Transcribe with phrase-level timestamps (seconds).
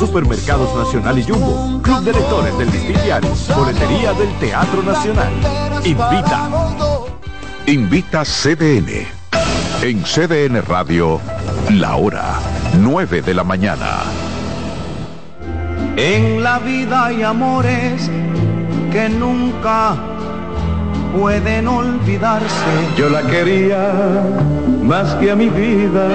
[0.00, 5.30] Supermercados Nacional y Jumbo, Club de Lectores del Diario, Boletería del Teatro Nacional.
[5.84, 6.48] Invita.
[7.66, 9.06] Invita CDN.
[9.82, 11.20] En CDN Radio,
[11.68, 12.32] la hora
[12.78, 13.98] 9 de la mañana.
[15.96, 18.10] En la vida hay amores
[18.90, 19.96] que nunca
[21.14, 22.88] pueden olvidarse.
[22.96, 23.92] Yo la quería
[24.82, 26.08] más que a mi vida.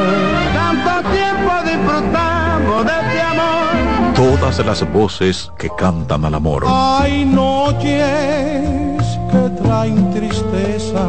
[0.55, 3.04] Tanto tiempo disfrutamos de.
[4.15, 6.65] Todas las voces que cantan al amor.
[6.67, 7.83] Hay noches
[9.31, 11.05] que traen tristeza.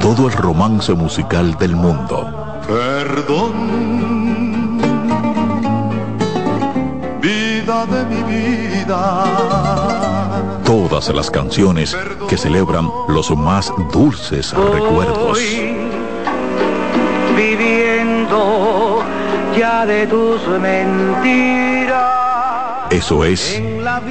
[0.00, 2.60] Todo el romance musical del mundo.
[2.66, 3.86] Perdón.
[7.20, 9.66] Vida de mi vida
[10.88, 11.96] todas las canciones
[12.28, 15.38] que celebran los más dulces recuerdos.
[17.36, 18.95] Viviendo
[19.56, 22.04] ya de tus mentiras.
[22.90, 23.62] Eso es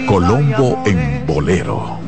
[0.08, 2.00] Colombo en Bolero.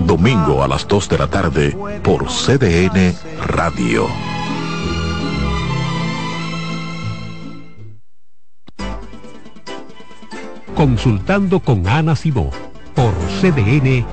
[0.00, 3.14] Domingo a las 2 de la tarde por CDN
[3.46, 4.06] Radio.
[10.74, 12.50] Consultando con Ana Simó
[12.94, 14.04] por CDN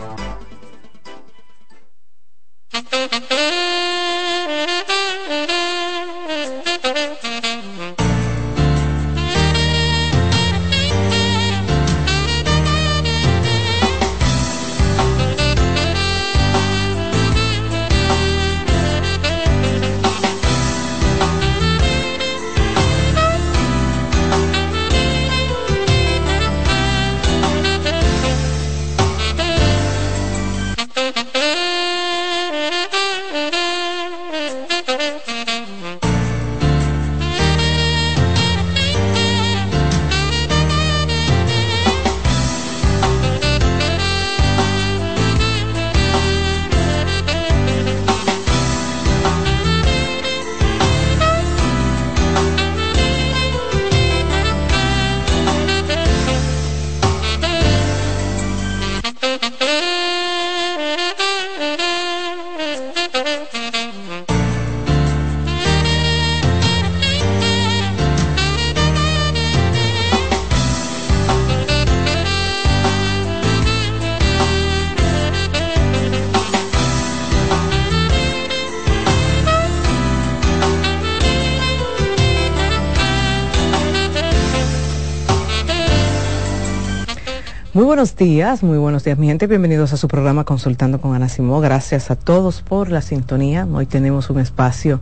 [88.01, 89.45] buenos días, muy buenos días, mi gente.
[89.45, 91.61] Bienvenidos a su programa Consultando con Ana Simó.
[91.61, 93.67] Gracias a todos por la sintonía.
[93.71, 95.01] Hoy tenemos un espacio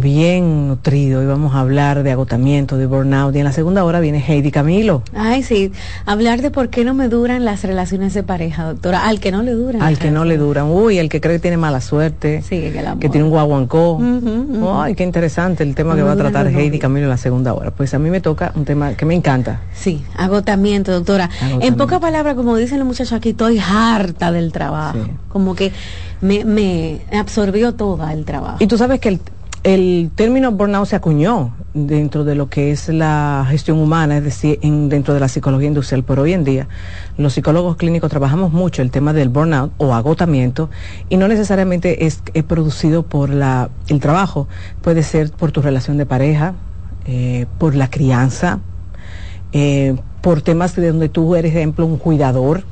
[0.00, 4.00] bien nutrido y vamos a hablar de agotamiento, de burnout y en la segunda hora
[4.00, 5.02] viene Heidi Camilo.
[5.14, 5.72] Ay, sí,
[6.06, 9.42] hablar de por qué no me duran las relaciones de pareja, doctora, al que no
[9.42, 9.82] le duran.
[9.82, 13.08] Al que no le duran, uy, el que cree que tiene mala suerte, sí, que,
[13.08, 14.00] tiene un guaguancó.
[14.74, 17.70] Ay, qué interesante el tema que va a tratar Heidi Camilo en la segunda hora.
[17.70, 19.60] Pues a mí me toca un tema que me encanta.
[19.74, 21.28] Sí, agotamiento, doctora.
[21.60, 24.98] En pocas palabras, como dicen los muchachos aquí, estoy harta del trabajo.
[25.28, 25.72] Como que
[26.20, 28.56] me, me absorbió todo el trabajo.
[28.60, 29.20] Y tú sabes que el,
[29.64, 34.58] el término burnout se acuñó dentro de lo que es la gestión humana, es decir,
[34.60, 36.68] dentro de la psicología industrial, pero hoy en día
[37.16, 40.68] los psicólogos clínicos trabajamos mucho el tema del burnout o agotamiento
[41.08, 44.48] y no necesariamente es, producido por la, el trabajo,
[44.80, 46.54] puede ser por tu relación de pareja,
[47.06, 48.58] eh, por la crianza,
[49.52, 52.64] eh, por temas de donde tú eres, ejemplo, un cuidador,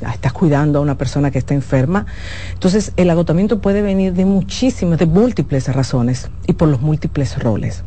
[0.00, 2.06] estás cuidando a una persona que está enferma.
[2.52, 7.84] Entonces, el agotamiento puede venir de muchísimas, de múltiples razones y por los múltiples roles.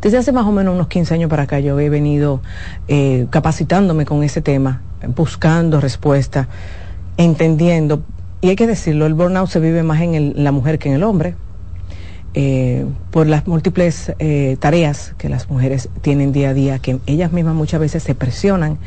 [0.00, 2.42] Desde hace más o menos unos 15 años para acá yo he venido
[2.88, 4.82] eh, capacitándome con ese tema,
[5.14, 6.48] buscando respuesta,
[7.16, 8.02] entendiendo,
[8.40, 11.04] y hay que decirlo, el burnout se vive más en la mujer que en el
[11.04, 11.36] hombre.
[12.34, 17.30] Eh, por las múltiples eh, tareas que las mujeres tienen día a día, que ellas
[17.30, 18.78] mismas muchas veces se presionan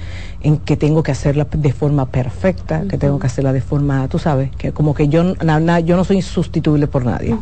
[0.45, 4.19] en que tengo que hacerla de forma perfecta, que tengo que hacerla de forma, tú
[4.19, 7.36] sabes, que como que yo, yo no soy insustituible por nadie.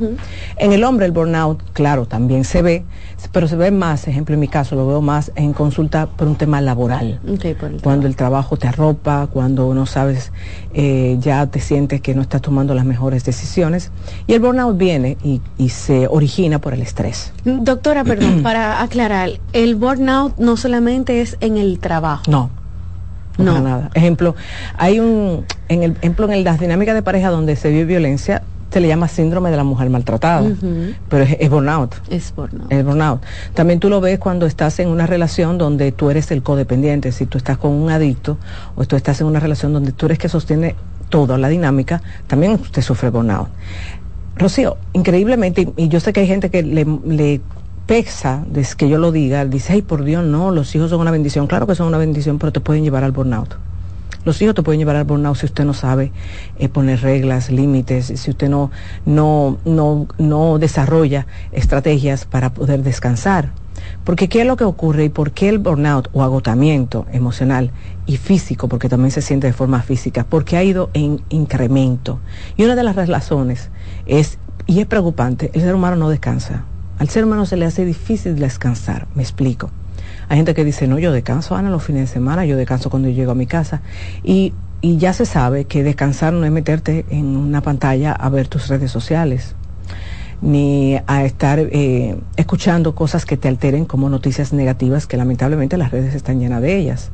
[0.55, 2.85] En el hombre el burnout, claro, también se ve,
[3.33, 6.38] pero se ve más, ejemplo en mi caso, lo veo más en consulta por un
[6.38, 7.19] tema laboral.
[7.83, 10.31] cuando el trabajo te arropa, cuando no sabes,
[10.73, 13.91] eh, ya te sientes que no estás tomando las mejores decisiones.
[14.27, 17.33] Y el burnout viene y, y se origina por el estrés.
[17.44, 22.23] Doctora, perdón, para aclarar, el burnout no solamente es en el trabajo.
[22.31, 22.62] No
[23.38, 23.62] no.
[23.62, 23.89] nada.
[23.94, 24.35] Ejemplo,
[24.77, 28.44] hay un, en el ejemplo, en las dinámicas de pareja donde se vive violencia,
[28.74, 30.50] se le llama síndrome de la mujer maltratada,
[31.07, 31.94] pero es, burnout.
[32.09, 32.71] Es burnout.
[32.71, 33.21] Es burnout.
[33.53, 37.27] También tú lo ves cuando estás en una relación donde tú eres el codependiente, si
[37.27, 38.39] tú estás con un adicto
[38.75, 40.75] o tú estás en una relación donde tú eres que sostiene
[41.09, 43.47] toda la dinámica, también usted sufre burnout.
[44.38, 47.41] Rocío, increíblemente, y yo sé que hay gente que le, le
[47.85, 51.12] pesa desde que yo lo diga, dice, ay, por Dios, no, los hijos son una
[51.12, 51.47] bendición.
[51.47, 53.56] Claro que son una bendición, pero te pueden llevar al burnout.
[54.25, 56.12] Los hijos te pueden llevar al burnout si usted no sabe
[56.57, 58.71] eh, poner reglas, límites, si usted no,
[59.06, 63.51] no, no, no desarrolla estrategias para poder descansar.
[64.06, 67.71] Porque ¿qué es lo que ocurre y por qué el burnout o agotamiento emocional
[68.06, 72.19] y físico, porque también se siente de forma física, porque ha ido en incremento?
[72.56, 73.69] Y una de las razones
[74.06, 76.63] es, y es preocupante, el ser humano no descansa.
[77.00, 79.72] Al ser humano se le hace difícil descansar, me explico.
[80.30, 83.10] Hay gente que dice, no, yo descanso, Ana, los fines de semana, yo descanso cuando
[83.10, 83.81] llego a mi casa.
[84.24, 88.48] Y, y ya se sabe que descansar no es meterte en una pantalla a ver
[88.48, 89.56] tus redes sociales,
[90.42, 95.92] ni a estar eh, escuchando cosas que te alteren como noticias negativas, que lamentablemente las
[95.92, 97.12] redes están llenas de ellas.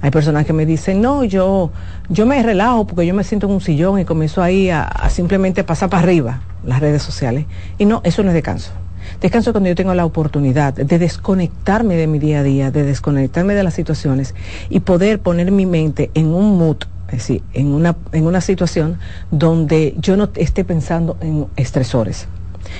[0.00, 1.70] Hay personas que me dicen, no, yo,
[2.08, 5.10] yo me relajo porque yo me siento en un sillón y comienzo ahí a, a
[5.10, 7.46] simplemente pasar para arriba las redes sociales.
[7.78, 8.72] Y no, eso no es descanso.
[9.20, 13.54] Descanso cuando yo tengo la oportunidad de desconectarme de mi día a día, de desconectarme
[13.54, 14.34] de las situaciones
[14.70, 16.76] y poder poner mi mente en un mood,
[17.08, 18.98] es decir, en una, en una situación
[19.32, 22.28] donde yo no esté pensando en estresores.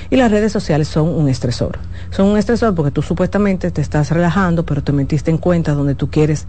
[0.09, 1.77] Y las redes sociales son un estresor.
[2.09, 5.95] Son un estresor porque tú supuestamente te estás relajando, pero te metiste en cuenta donde
[5.95, 6.47] tú quieres,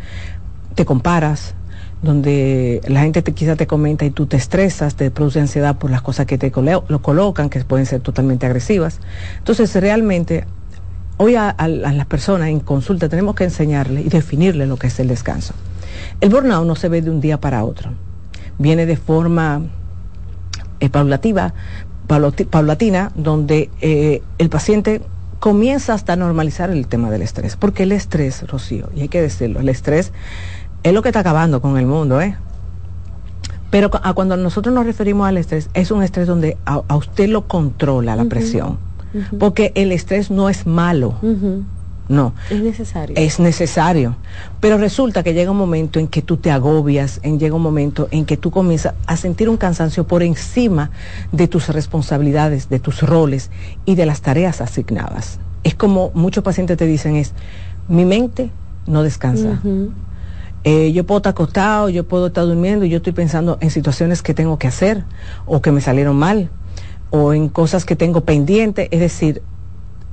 [0.76, 1.54] te comparas,
[2.02, 5.90] donde la gente te, quizá te comenta y tú te estresas, te produce ansiedad por
[5.90, 6.50] las cosas que te
[6.88, 9.00] lo colocan, que pueden ser totalmente agresivas.
[9.38, 10.46] Entonces, realmente,
[11.18, 15.08] hoy a, las personas en consulta tenemos que enseñarle y definirle lo que es el
[15.08, 15.54] descanso.
[16.20, 17.92] El burnout no se ve de un día para otro.
[18.58, 19.62] Viene de forma
[20.80, 21.52] eh, paulativa,
[22.06, 25.02] paulatina, donde eh, el paciente
[25.38, 27.56] comienza hasta normalizar el tema del estrés.
[27.56, 30.12] Porque el estrés, Rocío, y hay que decirlo, el estrés
[30.82, 32.36] es lo que está acabando con el mundo, ¿eh?
[33.70, 37.46] Pero a cuando nosotros nos referimos al estrés, es un estrés donde a, usted lo
[37.46, 38.78] controla la presión.
[39.38, 41.14] Porque el estrés no es malo.
[42.08, 42.34] No.
[42.50, 43.16] Es necesario.
[43.16, 44.16] Es necesario.
[44.58, 48.08] Pero resulta que llega un momento en que tú te agobias, en llega un momento
[48.10, 50.90] en que tú comienzas a sentir un cansancio por encima
[51.30, 53.50] de tus responsabilidades, de tus roles
[53.84, 55.38] y de las tareas asignadas.
[55.62, 57.32] Es como muchos pacientes te dicen es,
[57.88, 58.50] mi mente
[58.88, 59.60] no descansa.
[60.64, 64.22] Eh, yo puedo estar acostado, yo puedo estar durmiendo y yo estoy pensando en situaciones
[64.22, 65.04] que tengo que hacer
[65.46, 66.50] o que me salieron mal
[67.10, 68.88] o en cosas que tengo pendientes.
[68.90, 69.42] Es decir,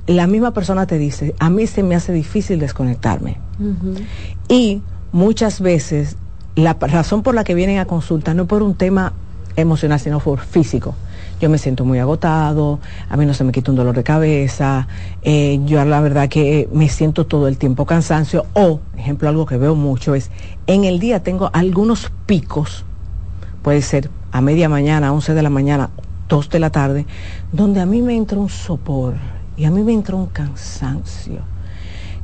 [0.06, 3.38] la misma persona te dice, a mí se me hace difícil desconectarme.
[4.48, 6.16] Y muchas veces
[6.54, 9.12] la razón por la que vienen a consulta no es por un tema
[9.56, 10.94] emocional, sino por físico
[11.40, 14.88] yo me siento muy agotado, a mí no se me quita un dolor de cabeza,
[15.22, 19.56] eh, yo la verdad que me siento todo el tiempo cansancio o, ejemplo, algo que
[19.56, 20.30] veo mucho es,
[20.66, 22.84] en el día tengo algunos picos,
[23.62, 25.90] puede ser a media mañana, 11 de la mañana,
[26.28, 27.06] 2 de la tarde,
[27.52, 29.14] donde a mí me entra un sopor
[29.56, 31.40] y a mí me entra un cansancio,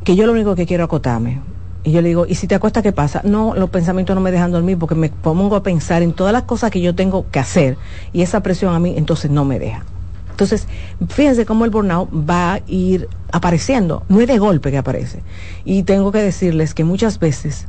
[0.02, 1.40] que yo lo único que quiero acotarme,
[1.84, 3.20] y yo le digo, ¿y si te acuestas qué pasa?
[3.24, 6.44] No, los pensamientos no me dejan dormir porque me pongo a pensar en todas las
[6.44, 7.76] cosas que yo tengo que hacer
[8.14, 9.84] y esa presión a mí entonces no me deja.
[10.30, 10.66] Entonces,
[11.10, 15.22] fíjense cómo el burnout va a ir apareciendo, no es de golpe que aparece.
[15.64, 17.66] Y tengo que decirles que muchas veces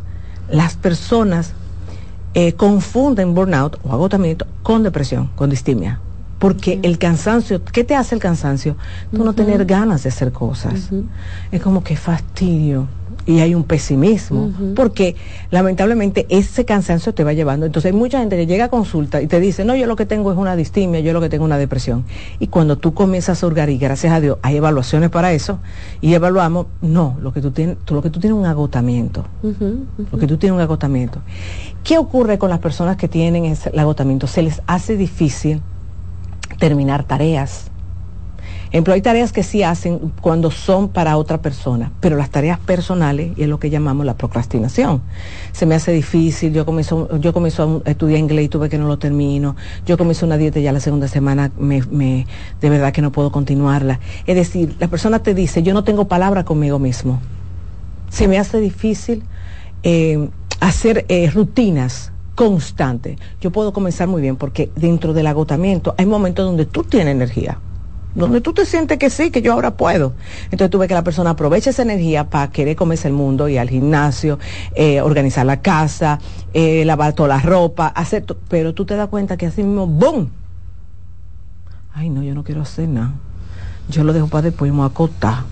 [0.49, 1.53] las personas
[2.33, 5.99] eh, confunden burnout o agotamiento con depresión, con distimia.
[6.39, 8.77] Porque el cansancio, ¿qué te hace el cansancio?
[9.11, 10.89] Tú no tener ganas de hacer cosas.
[11.51, 12.87] Es como que fastidio
[13.25, 15.15] y hay un pesimismo, porque
[15.49, 17.65] lamentablemente ese cansancio te va llevando.
[17.65, 20.05] Entonces hay mucha gente que llega a consulta y te dice, no, yo lo que
[20.05, 22.05] tengo es una distimia, yo lo que tengo es una depresión.
[22.39, 25.59] Y cuando tú comienzas a hurgar, y gracias a Dios hay evaluaciones para eso,
[26.01, 30.19] y evaluamos, no, lo que tú tienes, lo que tú tienes es un agotamiento, lo
[30.19, 31.19] que tú tienes un agotamiento.
[31.83, 34.27] ¿Qué ocurre con las personas que tienen el agotamiento?
[34.27, 35.61] Se les hace difícil
[36.59, 37.71] terminar tareas
[38.75, 43.31] ejemplo, hay tareas que sí hacen cuando son para otra persona, pero las tareas personales,
[43.37, 45.01] y es lo que llamamos la procrastinación.
[45.53, 48.89] Se me hace difícil, yo comienzo, yo comienzo a estudiar inglés y tuve que no
[48.89, 49.55] lo termino,
[49.85, 52.27] yo comienzo una dieta y ya la segunda semana me, me,
[52.59, 54.01] de verdad que no puedo continuarla.
[54.27, 57.21] Es decir, la persona te dice, yo no tengo palabra conmigo mismo.
[58.09, 59.23] Se me hace difícil
[59.83, 60.27] eh,
[60.59, 63.17] hacer eh, rutinas constantes.
[63.39, 67.57] Yo puedo comenzar muy bien porque dentro del agotamiento hay momentos donde tú tienes energía
[68.15, 70.13] donde tú te sientes que sí, que yo ahora puedo.
[70.45, 73.57] Entonces tú ves que la persona aprovecha esa energía para querer comerse el mundo, y
[73.57, 74.39] al gimnasio,
[74.73, 76.19] eh, organizar la casa,
[76.53, 80.29] eh, lavar toda la ropa, hacer pero tú te das cuenta que así mismo, ¡boom!
[81.93, 83.13] ay no, yo no quiero hacer nada.
[83.89, 85.43] Yo lo dejo para después, me acotar.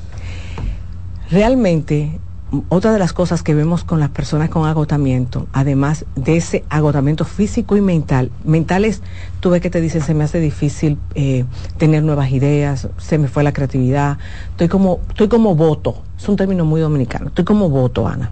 [1.29, 2.19] Realmente
[2.69, 7.25] otra de las cosas que vemos con las personas con agotamiento, además de ese agotamiento
[7.25, 9.01] físico y mental, mentales,
[9.39, 11.45] tú ves que te dicen se me hace difícil eh,
[11.77, 14.17] tener nuevas ideas, se me fue la creatividad,
[14.51, 18.31] estoy como, estoy como voto, es un término muy dominicano, estoy como voto, Ana.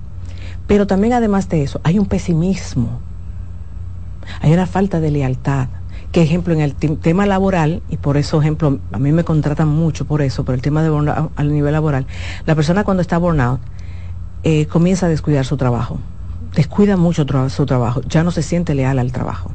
[0.67, 2.99] Pero también además de eso, hay un pesimismo,
[4.41, 5.67] hay una falta de lealtad,
[6.11, 10.05] que ejemplo en el tema laboral, y por eso ejemplo, a mí me contratan mucho
[10.05, 12.05] por eso, por el tema de burnout al nivel laboral,
[12.45, 13.61] la persona cuando está burnout,
[14.43, 16.00] eh, comienza a descuidar su trabajo.
[16.55, 19.51] Descuida mucho su trabajo, ya no se siente leal al trabajo.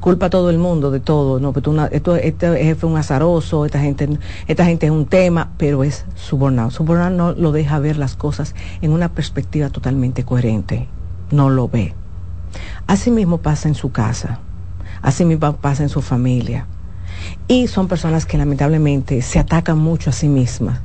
[0.00, 2.96] Culpa a todo el mundo de todo, no, pero pues esto, este jefe es un
[2.96, 4.08] azaroso, esta gente,
[4.48, 6.72] esta gente es un tema, pero es su burnout.
[6.72, 10.88] Su burnout no lo deja ver las cosas en una perspectiva totalmente coherente,
[11.30, 11.94] no lo ve.
[12.88, 14.40] Así mismo pasa en su casa,
[15.02, 16.66] así mismo pasa en su familia.
[17.46, 20.80] Y son personas que lamentablemente se atacan mucho a sí mismas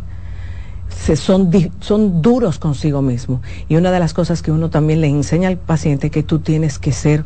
[1.16, 3.42] son, son duros consigo mismo.
[3.70, 6.40] Y una de las cosas que uno también le enseña al paciente es que tú
[6.40, 7.26] tienes que ser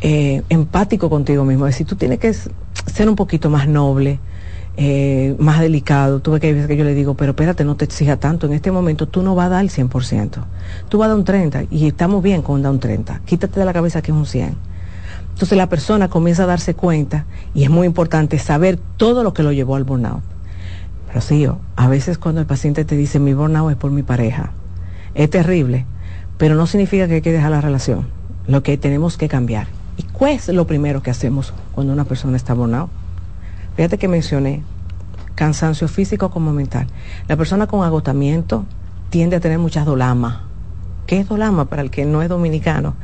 [0.00, 1.66] eh, empático contigo mismo.
[1.66, 4.18] Es decir, tú tienes que ser un poquito más noble,
[4.76, 6.20] eh, más delicado.
[6.20, 8.46] Tú ves que hay veces que yo le digo, pero espérate, no te exija tanto.
[8.46, 10.44] En este momento tú no vas a dar el 100%.
[10.88, 13.20] Tú vas a dar un 30 y estamos bien con un 30.
[13.24, 14.56] Quítate de la cabeza que es un 100.
[15.32, 19.42] Entonces la persona comienza a darse cuenta y es muy importante saber todo lo que
[19.42, 20.22] lo llevó al burnout.
[21.12, 24.52] Rocío, a veces cuando el paciente te dice mi burnout es por mi pareja,
[25.14, 25.84] es terrible,
[26.38, 28.06] pero no significa que hay que dejar la relación.
[28.46, 29.66] Lo que tenemos que cambiar.
[29.96, 32.90] ¿Y cuál es lo primero que hacemos cuando una persona está burnout?
[33.76, 34.62] Fíjate que mencioné
[35.34, 36.86] cansancio físico como mental.
[37.26, 38.64] La persona con agotamiento
[39.10, 40.38] tiende a tener muchas dolamas.
[41.06, 42.94] ¿Qué es dolama para el que no es dominicano?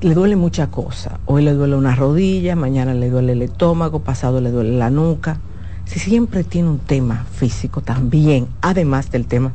[0.00, 1.20] Le duele mucha cosa.
[1.26, 5.38] Hoy le duele una rodilla, mañana le duele el estómago, pasado le duele la nuca
[5.84, 9.52] si siempre tiene un tema físico también, además del tema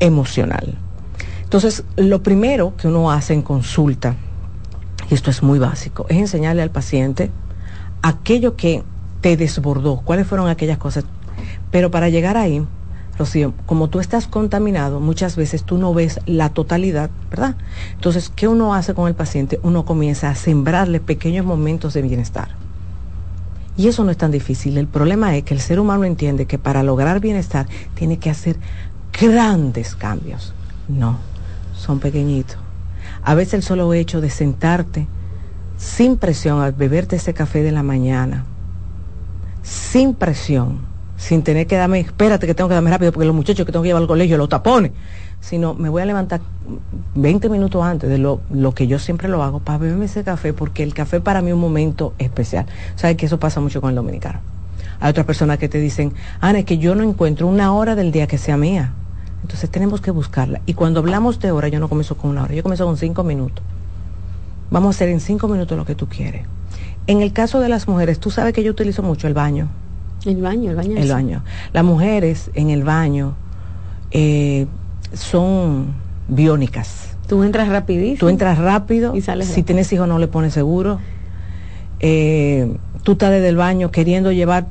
[0.00, 0.76] emocional.
[1.42, 4.16] Entonces, lo primero que uno hace en consulta,
[5.10, 7.30] y esto es muy básico, es enseñarle al paciente
[8.02, 8.82] aquello que
[9.20, 11.04] te desbordó, cuáles fueron aquellas cosas.
[11.70, 12.64] Pero para llegar ahí,
[13.18, 17.56] Rocío, como tú estás contaminado, muchas veces tú no ves la totalidad, ¿verdad?
[17.94, 19.58] Entonces, ¿qué uno hace con el paciente?
[19.62, 22.67] Uno comienza a sembrarle pequeños momentos de bienestar.
[23.78, 24.76] Y eso no es tan difícil.
[24.76, 28.56] El problema es que el ser humano entiende que para lograr bienestar tiene que hacer
[29.18, 30.52] grandes cambios.
[30.88, 31.16] No,
[31.74, 32.58] son pequeñitos.
[33.22, 35.06] A veces el solo hecho de sentarte
[35.76, 38.44] sin presión al beberte ese café de la mañana,
[39.62, 40.80] sin presión,
[41.16, 43.84] sin tener que darme, espérate que tengo que darme rápido porque los muchachos que tengo
[43.84, 44.90] que llevar al colegio los tapones,
[45.40, 46.40] sino me voy a levantar
[47.14, 48.40] 20 minutos antes de lo,
[48.74, 51.54] que yo siempre lo hago para beberme ese café, porque el café para mí es
[51.54, 52.66] un momento especial.
[52.96, 54.40] Sabes que eso pasa mucho con el dominicano.
[55.00, 58.10] Hay otras personas que te dicen, Ana, es que yo no encuentro una hora del
[58.10, 58.92] día que sea mía.
[59.42, 60.60] Entonces tenemos que buscarla.
[60.66, 63.22] Y cuando hablamos de hora, yo no comienzo con una hora, yo comienzo con cinco
[63.22, 63.64] minutos.
[64.70, 66.44] Vamos a hacer en cinco minutos lo que tú quieres.
[67.06, 69.68] En el caso de las mujeres, tú sabes que yo utilizo mucho el baño.
[70.26, 70.96] El baño, el baño.
[70.96, 71.42] El baño.
[71.72, 73.34] Las mujeres en el baño
[74.10, 74.66] eh,
[75.12, 75.94] son
[76.28, 77.16] biónicas.
[77.26, 78.20] Tú entras rapidísimo.
[78.20, 79.14] Tú entras rápido.
[79.14, 80.98] Y sales si tienes hijos no le pones seguro.
[82.00, 84.66] Eh, tú estás desde el baño queriendo llevar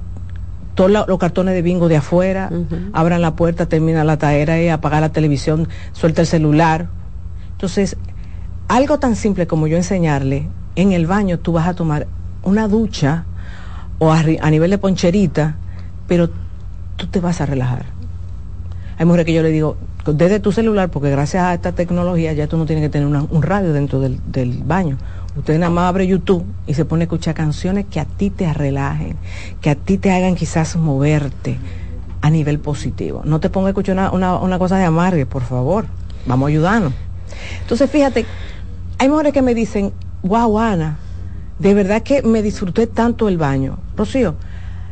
[0.76, 2.52] todos los cartones de bingo de afuera,
[2.94, 6.88] abran la puerta, termina la taera y apagar la televisión, suelta el celular.
[7.54, 7.98] Entonces,
[8.68, 12.06] algo tan simple como yo enseñarle, en el baño tú vas a tomar
[12.44, 13.26] una ducha
[13.98, 15.56] o a nivel de poncherita,
[16.08, 16.30] pero
[16.96, 17.86] tú te vas a relajar.
[19.00, 19.78] Hay mujeres que yo le digo,
[20.14, 23.42] desde tu celular, porque gracias a esta tecnología ya tú no tienes que tener un
[23.42, 24.98] radio dentro del, baño.
[25.36, 28.52] Usted nada más abre YouTube y se pone a escuchar canciones que a ti te
[28.54, 29.16] relajen,
[29.62, 31.58] que a ti te hagan quizás moverte
[32.22, 33.22] a nivel positivo.
[33.24, 35.86] No te ponga a escuchar una, cosa de amargue, por favor.
[36.26, 36.94] Vamos a ayudarnos.
[37.62, 38.26] Entonces, fíjate,
[38.98, 40.98] hay mujeres que me dicen, wow, Ana,
[41.60, 43.78] de verdad que me disfruté tanto el baño.
[43.96, 44.36] Rocío,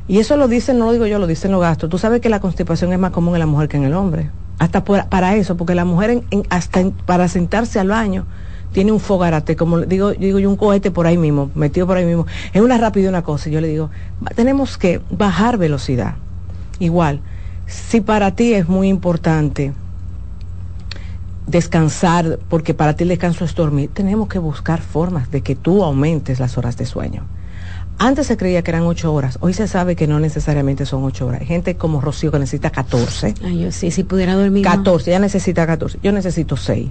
[0.07, 1.89] y eso lo dicen, no lo digo yo, lo dicen los gastos.
[1.89, 4.29] Tú sabes que la constipación es más común en la mujer que en el hombre
[4.59, 8.25] hasta para eso, porque la mujer en, hasta para sentarse al baño
[8.71, 11.97] tiene un fogarate, como digo, yo digo yo un cohete por ahí mismo, metido por
[11.97, 12.25] ahí mismo.
[12.53, 13.89] Es una rápida una cosa, yo le digo,
[14.35, 16.15] tenemos que bajar velocidad.
[16.79, 17.21] Igual,
[17.67, 19.73] si para ti es muy importante
[21.47, 25.83] descansar, porque para ti el descanso es dormir, tenemos que buscar formas de que tú
[25.83, 27.23] aumentes las horas de sueño.
[27.97, 31.27] Antes se creía que eran ocho horas, hoy se sabe que no necesariamente son ocho
[31.27, 31.41] horas.
[31.41, 33.35] Hay gente como Rocío que necesita 14.
[33.43, 34.63] Ay, yo sí, si pudiera dormir.
[34.63, 36.89] 14, ella necesita 14, yo necesito 6.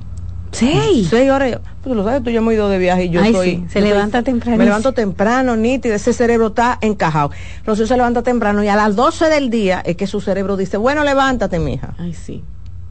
[0.54, 1.08] Seis.
[1.10, 1.58] Seis horas.
[1.82, 3.66] Pues lo sabes, tú ya hemos ido de viaje y yo estoy.
[3.68, 4.56] se levanta temprano.
[4.56, 7.30] Me levanto temprano, nítido, ese cerebro está encajado.
[7.66, 10.76] Rocío se levanta temprano y a las 12 del día es que su cerebro dice,
[10.76, 11.94] bueno, levántate, mija.
[11.98, 12.42] Ay, sí.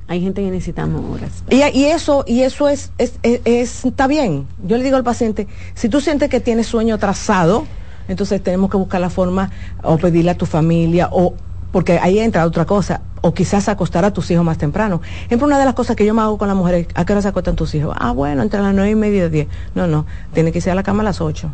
[0.08, 1.44] Hay gente que necesitamos horas.
[1.50, 4.46] Y, y eso, y eso es, es, es, está bien.
[4.66, 7.66] Yo le digo al paciente, si tú sientes que tienes sueño trazado,
[8.08, 9.50] entonces tenemos que buscar la forma
[9.84, 11.34] o pedirle a tu familia o
[11.72, 15.02] porque ahí entra otra cosa, o quizás acostar a tus hijos más temprano.
[15.26, 17.22] Ejemplo, una de las cosas que yo me hago con las mujeres, ¿a qué hora
[17.24, 17.96] se acuestan tus hijos?
[18.00, 19.48] Ah, bueno, entre las nueve y media y diez.
[19.74, 21.50] No, no, tiene que ir a la cama a las ocho.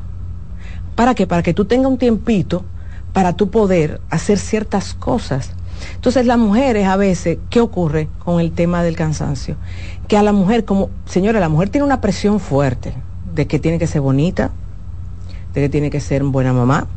[0.95, 1.25] ¿Para qué?
[1.25, 2.65] Para que tú tengas un tiempito
[3.13, 5.51] para tú poder hacer ciertas cosas.
[5.95, 9.55] Entonces las mujeres a veces, ¿qué ocurre con el tema del cansancio?
[10.09, 12.93] Que a la mujer, como, señora, la mujer tiene una presión fuerte
[13.33, 14.51] de que tiene que ser bonita,
[15.53, 16.87] de que tiene que ser buena mamá,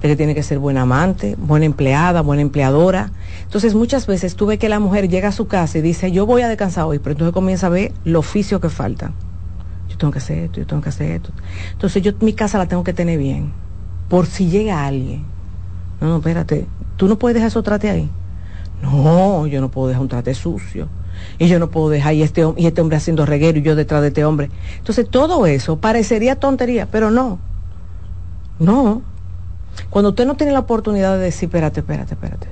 [0.00, 3.12] de que tiene que ser buena amante, buena empleada, buena empleadora.
[3.42, 6.26] Entonces muchas veces tú ves que la mujer llega a su casa y dice, yo
[6.26, 9.14] voy a descansar hoy, pero entonces comienza a ver los oficios que faltan.
[9.88, 11.30] Yo tengo que hacer esto, yo tengo que hacer esto.
[11.72, 13.52] Entonces yo mi casa la tengo que tener bien,
[14.08, 15.24] por si llega alguien.
[16.00, 16.66] No, no, espérate,
[16.96, 18.10] tú no puedes dejar eso trate ahí.
[18.82, 20.88] No, yo no puedo dejar un trate sucio.
[21.38, 24.02] Y yo no puedo dejar y este, y este hombre haciendo reguero y yo detrás
[24.02, 24.50] de este hombre.
[24.78, 27.38] Entonces todo eso parecería tontería, pero no.
[28.58, 29.02] No,
[29.90, 32.48] cuando usted no tiene la oportunidad de decir, espérate, espérate, espérate,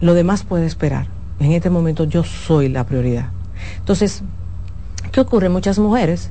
[0.00, 1.08] lo demás puede esperar.
[1.40, 3.28] En este momento yo soy la prioridad.
[3.78, 4.22] Entonces,
[5.12, 5.48] ¿qué ocurre?
[5.48, 6.30] Muchas mujeres,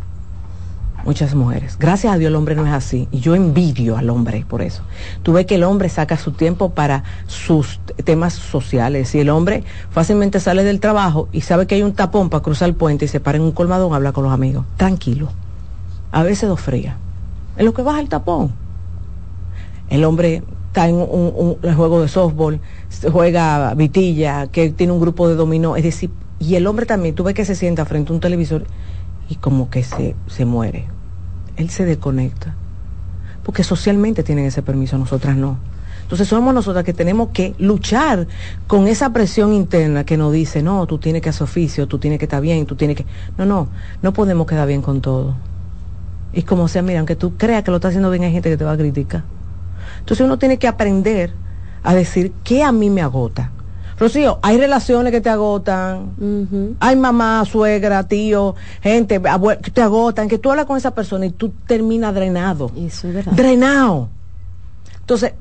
[1.04, 4.46] muchas mujeres, gracias a Dios el hombre no es así, y yo envidio al hombre
[4.48, 4.84] por eso.
[5.22, 9.64] Tú ves que el hombre saca su tiempo para sus temas sociales, y el hombre
[9.92, 13.08] fácilmente sale del trabajo y sabe que hay un tapón para cruzar el puente y
[13.08, 15.30] se para en un colmadón a hablar con los amigos, tranquilo.
[16.12, 16.98] A veces dos fría.
[17.58, 18.66] En lo que baja el tapón
[19.90, 22.60] el hombre está en un, juego de softball,
[23.12, 26.10] juega vitilla, que tiene un grupo de dominó, es decir,
[26.40, 28.66] y el hombre también, tú ves que se sienta frente a un televisor
[29.30, 30.86] y como que se, se muere.
[31.56, 32.56] Él se desconecta.
[33.44, 35.58] Porque socialmente tienen ese permiso, nosotras no.
[36.02, 38.28] Entonces somos nosotras que tenemos que luchar
[38.68, 42.20] con esa presión interna que nos dice, no, tú tienes que hacer oficio, tú tienes
[42.20, 43.06] que estar bien, tú tienes que...
[43.38, 43.70] No, no,
[44.02, 45.36] no podemos quedar bien con todo.
[46.36, 48.58] Y como sea, mira, aunque tú creas que lo estás haciendo bien, hay gente que
[48.58, 49.24] te va a criticar.
[50.00, 51.32] Entonces uno tiene que aprender
[51.82, 53.52] a decir qué a mí me agota.
[53.98, 56.12] Rocío, hay relaciones que te agotan,
[56.82, 61.32] hay mamá, suegra, tío, gente que te agotan, que tú hablas con esa persona y
[61.32, 62.70] tú terminas drenado.
[62.76, 63.32] Eso es verdad.
[63.32, 64.10] Drenado.
[65.00, 65.34] Entonces,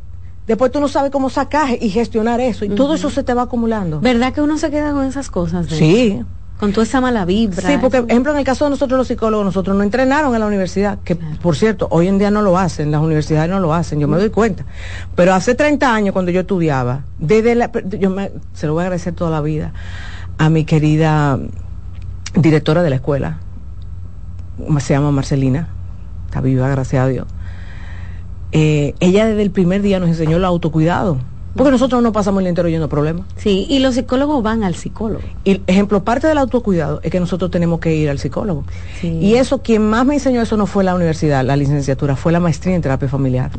[0.46, 3.42] después tú no sabes cómo sacar y gestionar eso y todo eso se te va
[3.42, 3.98] acumulando.
[3.98, 5.66] ¿Verdad que uno se queda con esas cosas?
[5.66, 6.22] Sí.
[6.58, 7.68] Con toda esa mala vibra.
[7.68, 10.46] Sí, porque, ejemplo, en el caso de nosotros los psicólogos, nosotros no entrenaron en la
[10.46, 13.98] universidad, que por cierto, hoy en día no lo hacen, las universidades no lo hacen,
[13.98, 14.64] yo me doy cuenta.
[15.16, 18.84] Pero hace 30 años, cuando yo estudiaba, desde la, yo me, se lo voy a
[18.84, 19.72] agradecer toda la vida
[20.38, 21.38] a mi querida
[22.34, 23.38] directora de la escuela,
[24.78, 25.68] se llama Marcelina,
[26.26, 27.26] está viva, gracias a Dios.
[28.52, 31.18] Eh, ella desde el primer día nos enseñó el autocuidado
[31.56, 33.26] porque nosotros no pasamos el entero yendo problemas.
[33.36, 35.22] Sí, y los psicólogos van al psicólogo.
[35.44, 38.64] Y ejemplo, parte del autocuidado es que nosotros tenemos que ir al psicólogo.
[39.02, 42.40] Y eso, quien más me enseñó eso no fue la universidad, la licenciatura, fue la
[42.40, 43.50] maestría en terapia familiar.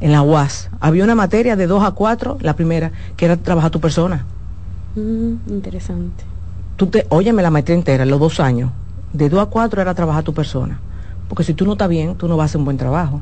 [0.00, 0.70] En la UAS.
[0.80, 4.24] Había una materia de 2 a 4, la primera, que era trabajar tu persona.
[4.96, 6.24] Mm, interesante.
[6.76, 8.70] Tú te, óyeme la maestría entera, los dos años.
[9.12, 10.80] De 2 a 4 era trabajar tu persona.
[11.28, 13.20] Porque si tú no estás bien, tú no vas a hacer un buen trabajo.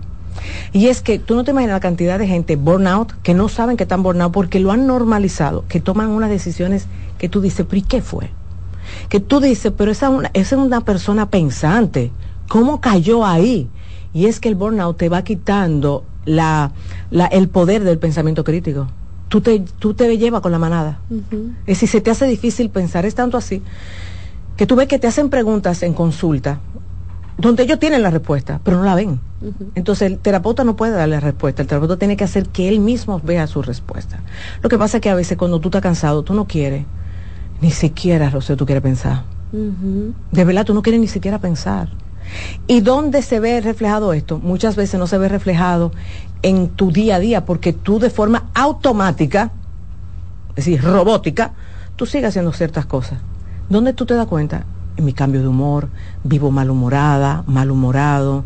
[0.72, 3.76] Y es que tú no te imaginas la cantidad de gente burnout que no saben
[3.76, 6.86] que están burnout porque lo han normalizado, que toman unas decisiones
[7.18, 8.30] que tú dices, pero ¿y qué fue?
[9.08, 12.10] Que tú dices, pero esa, es una persona pensante,
[12.48, 13.68] ¿cómo cayó ahí?
[14.14, 16.72] Y es que el burnout te va quitando la,
[17.30, 18.88] el poder del pensamiento crítico.
[19.28, 21.00] Tú te, tú te llevas con la manada.
[21.66, 23.62] Es decir, se te hace difícil pensar, es tanto así,
[24.56, 26.60] que tú ves que te hacen preguntas en consulta
[27.42, 29.20] donde ellos tienen la respuesta, pero no la ven.
[29.74, 32.78] Entonces el terapeuta no puede darle la respuesta, el terapeuta tiene que hacer que él
[32.78, 34.20] mismo vea su respuesta.
[34.62, 36.84] Lo que pasa es que a veces cuando tú estás cansado, tú no quieres,
[37.60, 39.24] ni siquiera, Rocío, tú quieres pensar.
[39.50, 41.88] De verdad, tú no quieres ni siquiera pensar.
[42.68, 44.38] ¿Y dónde se ve reflejado esto?
[44.38, 45.90] Muchas veces no se ve reflejado
[46.42, 49.50] en tu día a día, porque tú de forma automática,
[50.50, 51.54] es decir, robótica,
[51.96, 53.18] tú sigues haciendo ciertas cosas.
[53.68, 54.64] ¿Dónde tú te das cuenta?
[55.02, 55.88] Mi cambio de humor,
[56.24, 58.44] vivo malhumorada, malhumorado,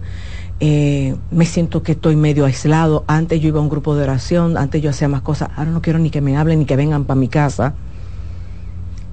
[0.58, 4.56] eh, me siento que estoy medio aislado, antes yo iba a un grupo de oración,
[4.56, 7.04] antes yo hacía más cosas, ahora no quiero ni que me hablen ni que vengan
[7.04, 7.74] para mi casa.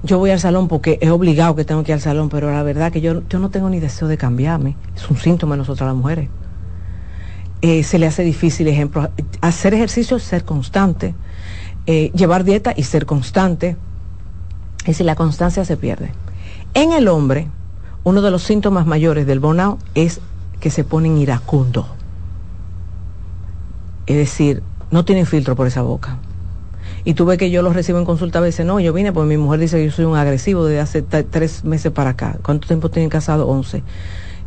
[0.02, 2.62] Yo voy al salón porque es obligado que tengo que ir al salón, pero la
[2.62, 5.86] verdad que yo, yo no tengo ni deseo de cambiarme, es un síntoma de nosotras
[5.86, 6.28] las mujeres.
[7.60, 11.14] Eh, se le hace difícil, ejemplo, hacer ejercicio, ser constante,
[11.86, 13.76] eh, llevar dieta y ser constante.
[14.80, 16.10] Es decir, la constancia se pierde.
[16.76, 17.46] En el hombre,
[18.02, 20.20] uno de los síntomas mayores del burnout es
[20.58, 21.86] que se ponen iracundo.
[24.06, 24.60] Es decir,
[24.90, 26.18] no tienen filtro por esa boca.
[27.04, 29.28] Y tú ves que yo los recibo en consulta a veces, no, yo vine porque
[29.28, 32.38] mi mujer dice que yo soy un agresivo desde hace tres meses para acá.
[32.42, 33.46] ¿Cuánto tiempo tienen casado?
[33.46, 33.84] Once.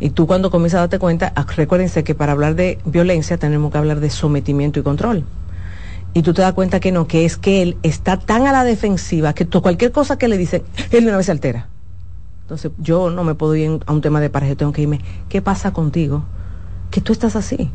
[0.02, 3.72] Y tú cuando comienzas a darte cuenta, ah, recuérdense que para hablar de violencia tenemos
[3.72, 5.24] que hablar de sometimiento y control.
[6.14, 8.66] Y tú te das cuenta que no, que es que él está tan a la
[8.66, 11.70] defensiva que cualquier cosa que le dicen, él de una vez se altera.
[12.48, 15.02] Entonces yo no me puedo ir a un tema de pareja, yo tengo que irme,
[15.28, 16.24] ¿qué pasa contigo?
[16.92, 17.70] Que tú estás así.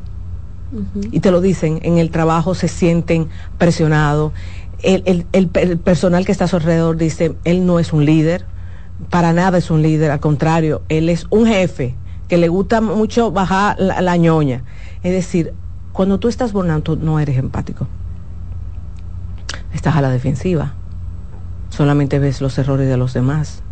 [1.10, 4.32] Y te lo dicen, en el trabajo se sienten presionados.
[4.82, 8.46] El, el, personal que está a su alrededor dice, él no es un líder,
[9.10, 11.94] para nada es un líder, al contrario, él es un jefe
[12.26, 14.64] que le gusta mucho bajar la, ñoña.
[15.02, 15.52] Es decir,
[15.92, 17.88] cuando tú estás bornando, no eres empático.
[19.74, 20.72] Estás a la defensiva.
[21.68, 23.62] Solamente ves los errores de los demás.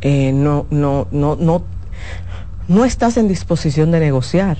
[0.00, 1.62] Eh, no, no, no, no,
[2.68, 4.58] no estás en disposición de negociar.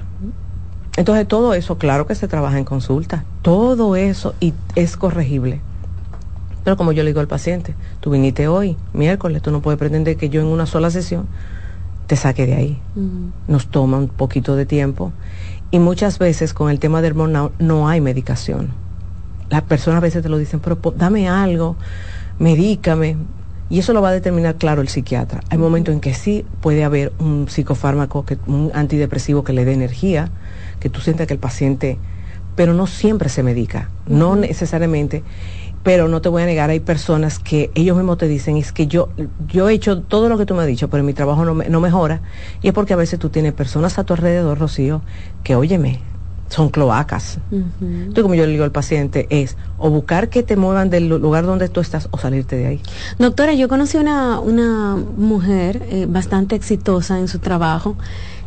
[0.96, 5.60] Entonces todo eso, claro que se trabaja en consulta, todo eso y es corregible.
[6.64, 10.16] Pero como yo le digo al paciente, tú viniste hoy, miércoles, tú no puedes pretender
[10.16, 11.26] que yo en una sola sesión
[12.06, 12.78] te saque de ahí.
[13.46, 15.12] Nos toma un poquito de tiempo
[15.70, 18.70] y muchas veces con el tema del burnout no hay medicación.
[19.50, 21.76] Las personas a veces te lo dicen, pero dame algo,
[22.38, 23.16] medícame.
[23.68, 25.40] Y eso lo va a determinar claro el psiquiatra.
[25.50, 29.72] Hay momentos en que sí puede haber un psicofármaco, que, un antidepresivo que le dé
[29.72, 30.30] energía,
[30.80, 31.98] que tú sientas que el paciente,
[32.54, 35.22] pero no siempre se medica, no necesariamente
[35.86, 38.88] pero no te voy a negar, hay personas que ellos mismos te dicen, es que
[38.88, 39.08] yo,
[39.46, 41.80] yo he hecho todo lo que tú me has dicho, pero mi trabajo no, no
[41.80, 42.22] mejora,
[42.60, 45.02] y es porque a veces tú tienes personas a tu alrededor, Rocío,
[45.44, 46.00] que óyeme,
[46.48, 47.38] son cloacas.
[47.50, 51.44] Entonces, como yo le digo al paciente, es o buscar que te muevan del lugar
[51.44, 52.80] donde tú estás o salirte de ahí.
[53.18, 57.96] Doctora, yo conocí una, una mujer eh, bastante exitosa en su trabajo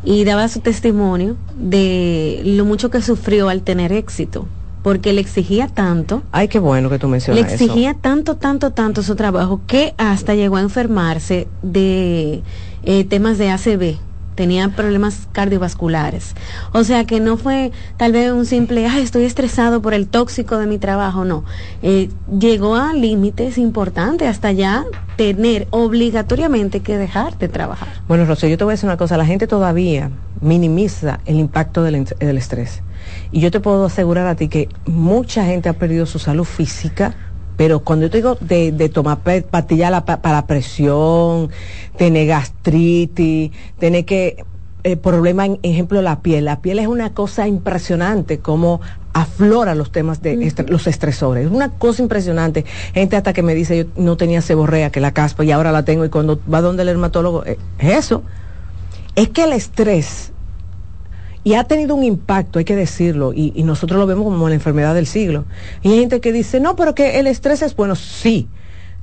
[0.03, 4.47] y daba su testimonio de lo mucho que sufrió al tener éxito
[4.83, 6.23] porque le exigía tanto.
[6.31, 10.35] Ay, qué bueno que tú mencionas Le exigía tanto, tanto, tanto su trabajo que hasta
[10.35, 12.43] llegó a enfermarse de
[12.83, 13.97] eh, temas de ACV.
[14.39, 16.33] Tenía problemas cardiovasculares.
[16.71, 20.57] O sea que no fue tal vez un simple, ay, estoy estresado por el tóxico
[20.57, 21.25] de mi trabajo.
[21.25, 21.43] No.
[21.81, 24.85] Eh, llegó a límites importantes hasta ya
[25.17, 27.89] tener obligatoriamente que dejar de trabajar.
[28.07, 29.17] Bueno, Rocío, yo te voy a decir una cosa.
[29.17, 32.81] La gente todavía minimiza el impacto del, del estrés
[33.33, 37.13] y yo te puedo asegurar a ti que mucha gente ha perdido su salud física,
[37.59, 41.49] pero cuando yo te digo de, tomar pastillas para la presión,
[41.97, 44.45] tener gastritis, tener que
[44.85, 46.45] eh, problema, en ejemplo, la piel.
[46.45, 48.79] La piel es una cosa impresionante, como
[49.11, 51.47] aflora los temas de los estresores.
[51.47, 52.63] Es una cosa impresionante.
[52.93, 55.83] Gente hasta que me dice, yo no tenía seborrea, que la caspa, y ahora la
[55.83, 58.23] tengo, y cuando va donde el dermatólogo, eh, es eso.
[59.15, 60.31] Es que el estrés
[61.43, 64.93] y ha tenido un impacto, hay que decirlo, y, nosotros lo vemos como la enfermedad
[64.93, 65.45] del siglo.
[65.81, 67.95] Y hay gente que dice, no, pero que el estrés es bueno.
[67.95, 68.47] Sí,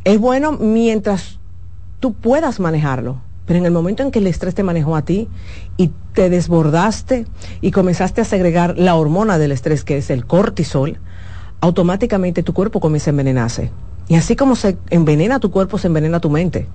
[0.04, 1.38] es bueno mientras
[2.00, 3.20] tú puedas manejarlo.
[3.46, 5.28] Pero en el momento en que el estrés te manejó a ti
[5.76, 7.26] y te desbordaste
[7.60, 10.98] y comenzaste a segregar la hormona del estrés, que es el cortisol,
[11.60, 13.70] automáticamente tu cuerpo comienza a envenenarse.
[14.08, 16.66] Y así como se envenena tu cuerpo, se envenena tu mente.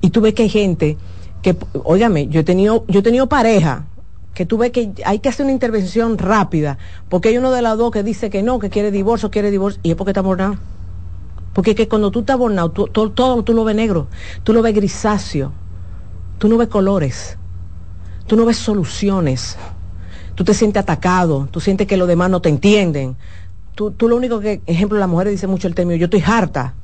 [0.00, 0.98] Y tú ves que hay gente
[1.44, 1.54] que,
[1.84, 3.84] óigame, yo he tenido, yo he tenido pareja
[4.32, 6.78] que tú ves que hay que hacer una intervención rápida,
[7.10, 9.78] porque hay uno de las dos que dice que no, que quiere divorcio, quiere divorcio,
[9.84, 10.56] y es porque está bornado.
[11.52, 14.08] Porque que cuando tú estás bornado, todo, todo tú lo ves negro,
[14.42, 15.52] tú lo ves grisáceo,
[16.38, 17.36] tú no ves colores,
[18.26, 19.58] tú no ves soluciones,
[20.34, 23.16] tú te sientes atacado, tú sientes que los demás no te entienden.
[23.74, 26.74] Tú, tú lo único que, ejemplo, las mujeres dicen mucho el término, yo estoy harta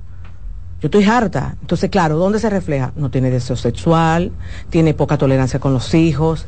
[0.80, 1.56] yo estoy harta.
[1.60, 2.92] Entonces, claro, ¿dónde se refleja?
[2.96, 4.32] No tiene deseo sexual,
[4.70, 6.46] tiene poca tolerancia con los hijos,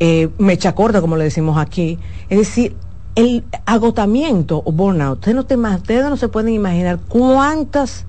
[0.00, 1.98] eh, mecha corta, como le decimos aquí.
[2.30, 2.76] Es decir,
[3.14, 8.06] el agotamiento o burnout, ustedes no, ustedes no se pueden imaginar cuántas,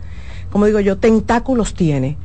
[0.49, 2.17] como digo yo, tentáculos tiene.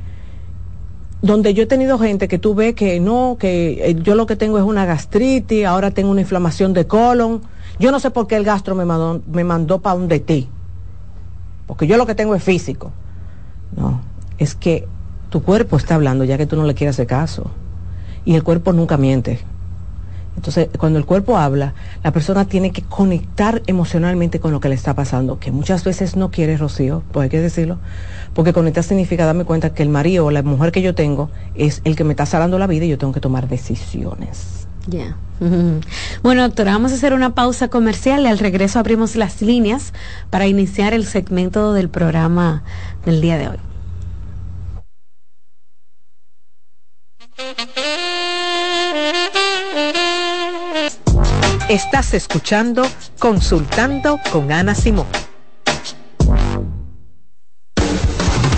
[1.20, 4.36] Donde yo he tenido gente que tú ves que no, que eh, yo lo que
[4.36, 7.42] tengo es una gastritis, ahora tengo una inflamación de colon.
[7.78, 10.48] Yo no sé por qué el gastro me mandó, me mandó para un de ti.
[11.66, 12.92] Porque yo lo que tengo es físico.
[13.76, 14.00] No,
[14.38, 14.86] es que
[15.30, 17.50] tu cuerpo está hablando ya que tú no le quieres hacer caso.
[18.24, 19.40] Y el cuerpo nunca miente.
[20.36, 24.74] Entonces, cuando el cuerpo habla, la persona tiene que conectar emocionalmente con lo que le
[24.74, 27.78] está pasando, que muchas veces no quiere, Rocío, pues hay que decirlo,
[28.32, 31.82] porque conectar significa darme cuenta que el marido o la mujer que yo tengo es
[31.84, 34.66] el que me está salando la vida y yo tengo que tomar decisiones.
[34.86, 35.16] Ya.
[36.22, 39.94] Bueno, doctora, vamos a hacer una pausa comercial y al regreso abrimos las líneas
[40.28, 42.62] para iniciar el segmento del programa
[43.04, 43.58] del día de hoy.
[51.68, 52.82] Estás escuchando
[53.18, 55.06] Consultando con Ana Simón.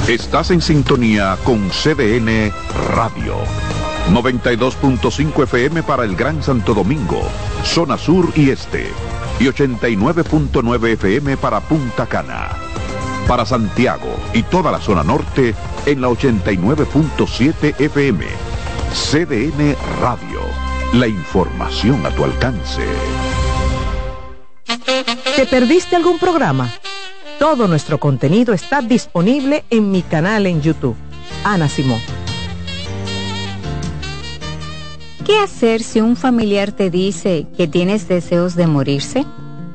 [0.09, 2.51] Estás en sintonía con CDN
[2.97, 3.37] Radio.
[4.11, 7.21] 92.5 FM para el Gran Santo Domingo,
[7.65, 8.91] zona sur y este.
[9.39, 12.72] Y 89.9 FM para Punta Cana
[13.29, 15.55] para Santiago y toda la zona norte
[15.87, 18.27] en la 89.7 FM.
[18.93, 20.43] CDN Radio
[20.93, 22.83] la información a tu alcance.
[25.37, 26.71] ¿Te perdiste algún programa?
[27.39, 30.97] Todo nuestro contenido está disponible en mi canal en YouTube.
[31.45, 32.01] Ana Simón.
[35.25, 39.25] ¿Qué hacer si un familiar te dice que tienes deseos de morirse?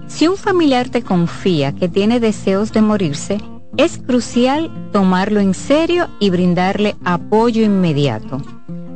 [0.07, 3.39] Si un familiar te confía que tiene deseos de morirse,
[3.75, 8.41] es crucial tomarlo en serio y brindarle apoyo inmediato.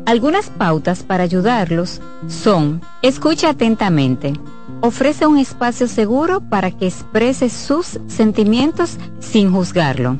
[0.05, 4.33] Algunas pautas para ayudarlos son, escucha atentamente,
[4.81, 10.17] ofrece un espacio seguro para que exprese sus sentimientos sin juzgarlo.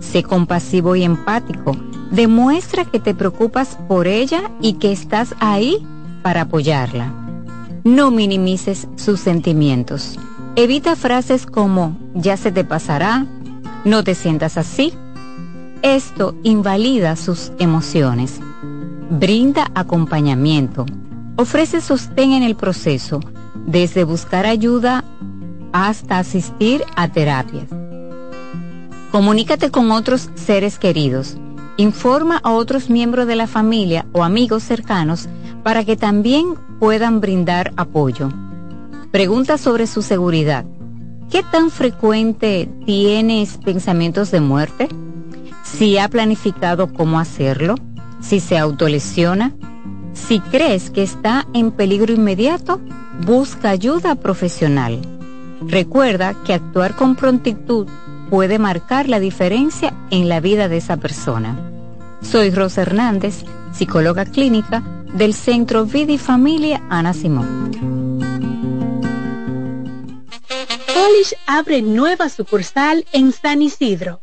[0.00, 1.76] Sé compasivo y empático,
[2.10, 5.86] demuestra que te preocupas por ella y que estás ahí
[6.22, 7.12] para apoyarla.
[7.84, 10.18] No minimices sus sentimientos.
[10.56, 13.26] Evita frases como ya se te pasará,
[13.84, 14.92] no te sientas así.
[15.82, 18.40] Esto invalida sus emociones
[19.10, 20.86] brinda acompañamiento,
[21.36, 23.20] ofrece sostén en el proceso,
[23.66, 25.04] desde buscar ayuda
[25.72, 27.66] hasta asistir a terapias.
[29.10, 31.36] Comunícate con otros seres queridos.
[31.76, 35.28] Informa a otros miembros de la familia o amigos cercanos
[35.64, 38.28] para que también puedan brindar apoyo.
[39.10, 40.64] Pregunta sobre su seguridad.
[41.30, 44.88] ¿Qué tan frecuente tienes pensamientos de muerte?
[45.64, 47.74] Si ha planificado cómo hacerlo
[48.20, 49.52] si se autolesiona.
[50.12, 52.80] Si crees que está en peligro inmediato,
[53.24, 55.00] busca ayuda profesional.
[55.62, 57.86] Recuerda que actuar con prontitud
[58.28, 61.58] puede marcar la diferencia en la vida de esa persona.
[62.22, 64.82] Soy Rosa Hernández, psicóloga clínica
[65.14, 67.99] del Centro Vida y Familia Ana Simón.
[71.00, 74.20] Polish abre nueva sucursal en San Isidro.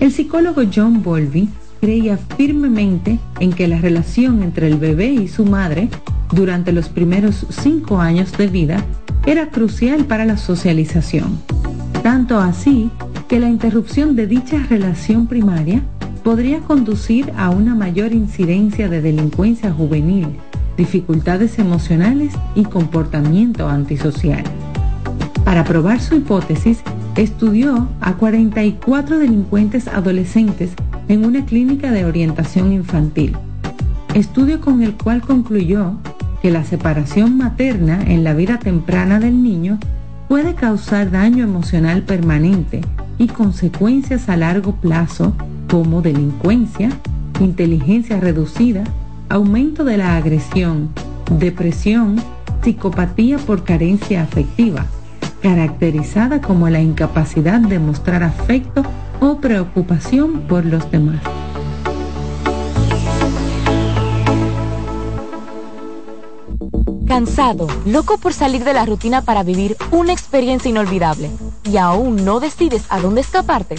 [0.00, 1.48] El psicólogo John Bolby
[1.80, 5.88] creía firmemente en que la relación entre el bebé y su madre
[6.32, 8.84] durante los primeros cinco años de vida
[9.26, 11.38] era crucial para la socialización.
[12.02, 12.90] Tanto así
[13.28, 15.82] que la interrupción de dicha relación primaria
[16.22, 20.28] podría conducir a una mayor incidencia de delincuencia juvenil,
[20.76, 24.44] dificultades emocionales y comportamiento antisocial.
[25.44, 26.82] Para probar su hipótesis,
[27.18, 30.70] estudió a 44 delincuentes adolescentes
[31.08, 33.36] en una clínica de orientación infantil,
[34.14, 35.94] estudio con el cual concluyó
[36.40, 39.80] que la separación materna en la vida temprana del niño
[40.28, 42.82] puede causar daño emocional permanente
[43.18, 45.34] y consecuencias a largo plazo
[45.68, 46.90] como delincuencia,
[47.40, 48.84] inteligencia reducida,
[49.28, 50.90] aumento de la agresión,
[51.36, 52.14] depresión,
[52.62, 54.86] psicopatía por carencia afectiva,
[55.42, 58.82] caracterizada como la incapacidad de mostrar afecto
[59.20, 61.20] o preocupación por los demás.
[67.06, 71.30] Cansado, loco por salir de la rutina para vivir una experiencia inolvidable
[71.64, 73.76] y aún no decides a dónde escaparte.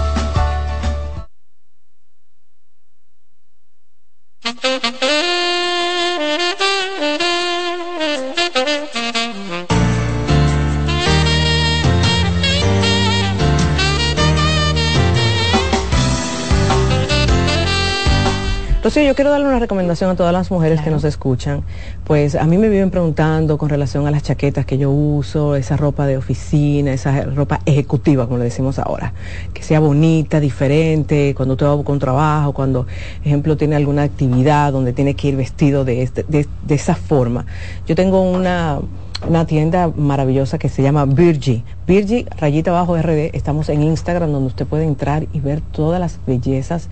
[18.95, 21.63] Entonces yo quiero darle una recomendación a todas las mujeres que nos escuchan.
[22.05, 25.75] Pues a mí me viven preguntando con relación a las chaquetas que yo uso, esa
[25.75, 29.11] ropa de oficina, esa ropa ejecutiva, como le decimos ahora,
[29.53, 32.87] que sea bonita, diferente, cuando usted va con trabajo, cuando,
[33.21, 37.45] ejemplo, tiene alguna actividad donde tiene que ir vestido de, este, de, de esa forma.
[37.85, 38.79] Yo tengo una
[39.27, 41.63] una tienda maravillosa que se llama Virgi.
[41.87, 46.19] Virgi, rayita abajo RD, estamos en Instagram donde usted puede entrar y ver todas las
[46.25, 46.89] bellezas,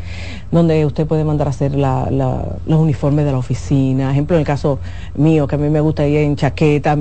[0.51, 4.11] donde usted puede mandar a hacer la, los uniformes de la oficina.
[4.11, 4.79] Ejemplo, en el caso
[5.15, 6.97] mío, que a mí me gusta ir en chaqueta,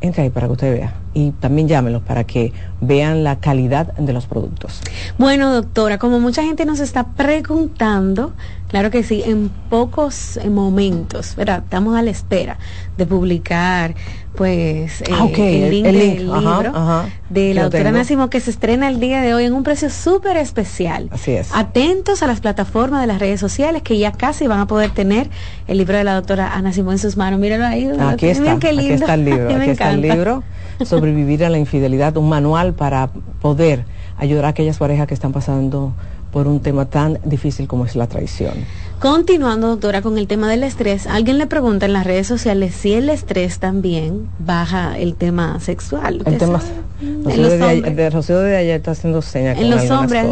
[0.00, 0.94] entra ahí para que usted vea.
[1.14, 4.80] Y también llámenos para que vean la calidad de los productos.
[5.18, 8.32] Bueno, doctora, como mucha gente nos está preguntando,
[8.74, 11.62] claro que sí, en pocos momentos, ¿verdad?
[11.62, 12.58] Estamos a la espera
[12.98, 13.94] de publicar
[14.34, 16.32] pues eh, ah, el link del libro
[17.30, 20.36] de la doctora Nacimo que se estrena el día de hoy en un precio súper
[20.38, 21.08] especial.
[21.12, 21.50] Así es.
[21.54, 25.30] Atentos a las plataformas de las redes sociales que ya casi van a poder tener
[25.68, 27.38] el libro de la doctora Ana Simón en sus manos.
[27.38, 27.88] Míralo ahí.
[28.00, 29.54] Aquí está, aquí está el libro.
[29.54, 30.42] aquí está el libro.
[30.84, 33.10] Sobrevivir a la infidelidad, un manual para
[33.40, 33.84] poder
[34.16, 35.92] ayudar a aquellas parejas que están pasando
[36.34, 38.54] por un tema tan difícil como es la traición.
[38.98, 42.92] Continuando, doctora, con el tema del estrés, alguien le pregunta en las redes sociales si
[42.92, 46.22] el estrés también baja el tema sexual.
[46.26, 46.60] El tema
[47.00, 49.58] de, Rocío de ayer está haciendo señas.
[49.60, 50.26] En los hombres.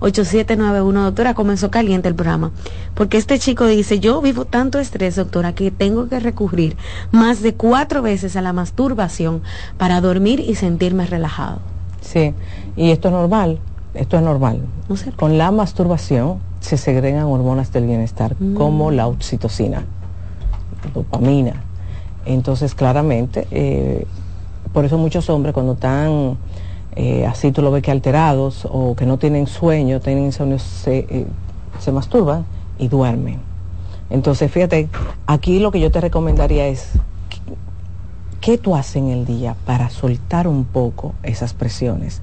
[0.00, 1.04] 683-8791.
[1.04, 2.52] Doctora, comenzó caliente el programa,
[2.94, 6.78] porque este chico dice, yo vivo tanto estrés, doctora, que tengo que recurrir
[7.10, 9.42] más de cuatro veces a la masturbación
[9.76, 11.60] para dormir y sentirme relajado.
[12.00, 12.32] Sí,
[12.76, 13.58] y esto es normal
[13.94, 14.62] esto es normal.
[15.16, 18.54] Con la masturbación se segregan hormonas del bienestar mm.
[18.54, 19.84] como la oxitocina,
[20.94, 21.62] dopamina.
[22.24, 24.06] Entonces, claramente, eh,
[24.72, 26.36] por eso muchos hombres cuando están
[26.96, 30.98] eh, así, tú lo ves que alterados o que no tienen sueño, tienen insomnio, se,
[30.98, 31.26] eh,
[31.78, 32.44] se masturban
[32.78, 33.38] y duermen.
[34.10, 34.88] Entonces, fíjate,
[35.26, 36.90] aquí lo que yo te recomendaría es,
[38.40, 42.22] ¿qué tú haces en el día para soltar un poco esas presiones?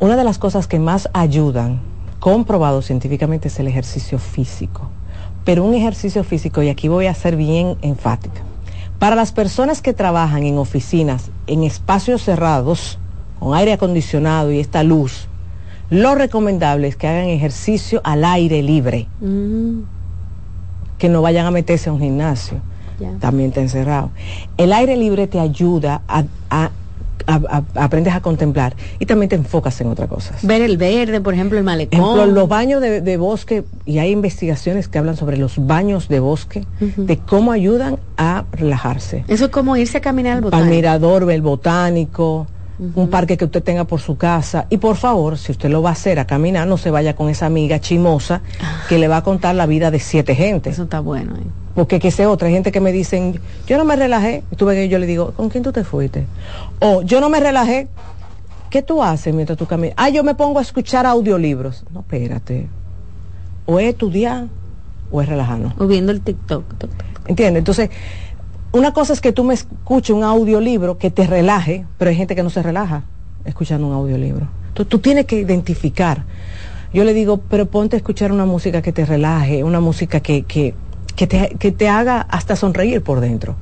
[0.00, 1.78] Una de las cosas que más ayudan,
[2.20, 4.88] comprobado científicamente, es el ejercicio físico.
[5.44, 8.40] Pero un ejercicio físico, y aquí voy a ser bien enfática,
[8.98, 12.98] para las personas que trabajan en oficinas, en espacios cerrados,
[13.38, 15.28] con aire acondicionado y esta luz,
[15.90, 19.06] lo recomendable es que hagan ejercicio al aire libre.
[19.20, 19.80] Mm.
[20.96, 22.60] Que no vayan a meterse a un gimnasio.
[23.18, 24.10] También está encerrado.
[24.56, 26.70] El aire libre te ayuda a,
[27.26, 30.34] aprendes a contemplar y también te enfocas en otra cosa.
[30.42, 32.34] Ver el verde, por ejemplo, el malecón.
[32.34, 37.18] los baños de, bosque, y hay investigaciones que hablan sobre los baños de bosque, de
[37.18, 39.24] cómo ayudan a relajarse.
[39.28, 40.64] Eso es como irse a caminar al botánico.
[40.64, 42.46] Al mirador, el botánico,
[42.94, 44.66] un parque que usted tenga por su casa.
[44.70, 47.28] Y por favor, si usted lo va a hacer a caminar, no se vaya con
[47.28, 48.40] esa amiga chimosa
[48.88, 50.70] que le va a contar la vida de siete gente.
[50.70, 51.36] Eso está bueno.
[51.36, 51.46] ¿eh?
[51.74, 54.42] Porque que sé otra, hay gente que me dicen, yo no me relajé.
[54.50, 56.26] Y tú ves que yo le digo, ¿con quién tú te fuiste?
[56.78, 57.88] O yo no me relajé.
[58.70, 59.94] ¿Qué tú haces mientras tú caminas?
[59.98, 61.84] Ah, yo me pongo a escuchar audiolibros.
[61.92, 62.68] No, espérate.
[63.66, 64.46] O es estudiar
[65.10, 65.74] o es relajarnos.
[65.78, 66.64] O viendo el TikTok.
[67.26, 67.60] ¿Entiendes?
[67.60, 67.90] Entonces,
[68.72, 72.36] una cosa es que tú me escuches un audiolibro que te relaje, pero hay gente
[72.36, 73.02] que no se relaja
[73.44, 74.48] escuchando un audiolibro.
[74.74, 76.24] Tú, tú tienes que identificar.
[76.92, 80.42] Yo le digo, pero ponte a escuchar una música que te relaje, una música que,
[80.42, 80.74] que,
[81.16, 83.56] que, te, que te haga hasta sonreír por dentro.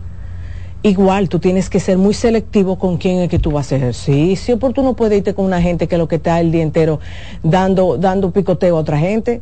[0.83, 3.79] Igual, tú tienes que ser muy selectivo con quién es que tú vas a hacer
[3.79, 6.63] ejercicio, porque tú no puedes irte con una gente que lo que está el día
[6.63, 7.01] entero
[7.43, 9.41] dando, dando picoteo a otra gente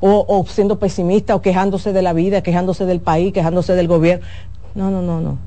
[0.00, 4.24] o, o, siendo pesimista o quejándose de la vida, quejándose del país, quejándose del gobierno.
[4.74, 5.38] No, no, no, no.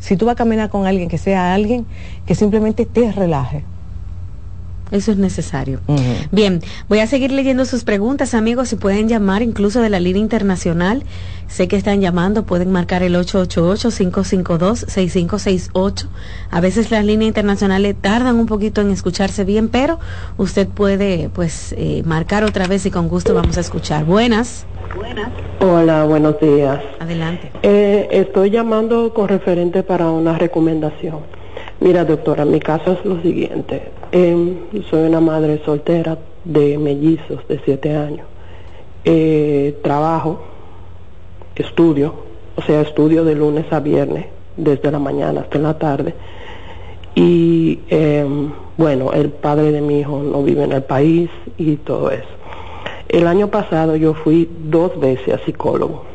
[0.00, 1.86] Si tú vas a caminar con alguien, que sea alguien
[2.26, 3.64] que simplemente te relaje.
[4.92, 5.80] Eso es necesario.
[5.86, 6.28] Uh -huh.
[6.30, 8.68] Bien, voy a seguir leyendo sus preguntas, amigos.
[8.68, 11.02] Si pueden llamar incluso de la línea internacional,
[11.48, 16.08] sé que están llamando, pueden marcar el 888-552-6568.
[16.50, 19.98] A veces las líneas internacionales tardan un poquito en escucharse bien, pero
[20.36, 24.04] usted puede pues eh, marcar otra vez y con gusto vamos a escuchar.
[24.04, 24.66] Buenas.
[24.94, 25.30] Buenas.
[25.60, 26.78] Hola, buenos días.
[27.00, 27.50] Adelante.
[27.62, 31.20] Eh, estoy llamando con referente para una recomendación.
[31.80, 33.90] Mira, doctora, mi caso es lo siguiente.
[34.14, 34.58] Eh,
[34.90, 38.26] soy una madre soltera de mellizos de siete años.
[39.04, 40.38] Eh, trabajo,
[41.56, 42.14] estudio,
[42.56, 46.14] o sea, estudio de lunes a viernes, desde la mañana hasta la tarde.
[47.14, 48.26] Y eh,
[48.76, 52.28] bueno, el padre de mi hijo no vive en el país y todo eso.
[53.08, 56.12] El año pasado yo fui dos veces a psicólogo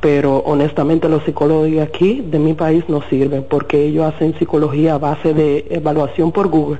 [0.00, 4.94] pero honestamente los psicólogos de aquí, de mi país, no sirven porque ellos hacen psicología
[4.94, 6.78] a base de evaluación por Google,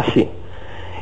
[0.00, 0.28] así.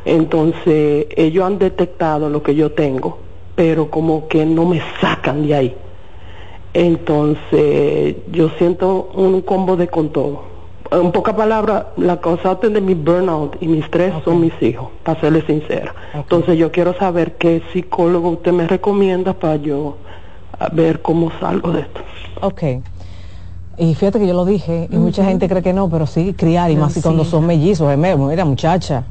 [0.05, 3.18] Entonces, ellos han detectado lo que yo tengo,
[3.55, 5.76] pero como que no me sacan de ahí.
[6.74, 10.51] Entonces, yo siento un combo de con todo.
[10.90, 14.24] En pocas palabras, la causante de mi burnout y mi estrés okay.
[14.24, 15.95] son mis hijos, para serle sincera.
[16.09, 16.20] Okay.
[16.20, 19.97] Entonces, yo quiero saber qué psicólogo usted me recomienda para yo
[20.72, 22.01] ver cómo salgo de esto.
[22.40, 22.62] Ok.
[23.79, 25.03] Y fíjate que yo lo dije, y uh -huh.
[25.03, 27.01] mucha gente cree que no, pero sí, criar, y más sí.
[27.01, 29.05] cuando son mellizos, es mira, muchacha.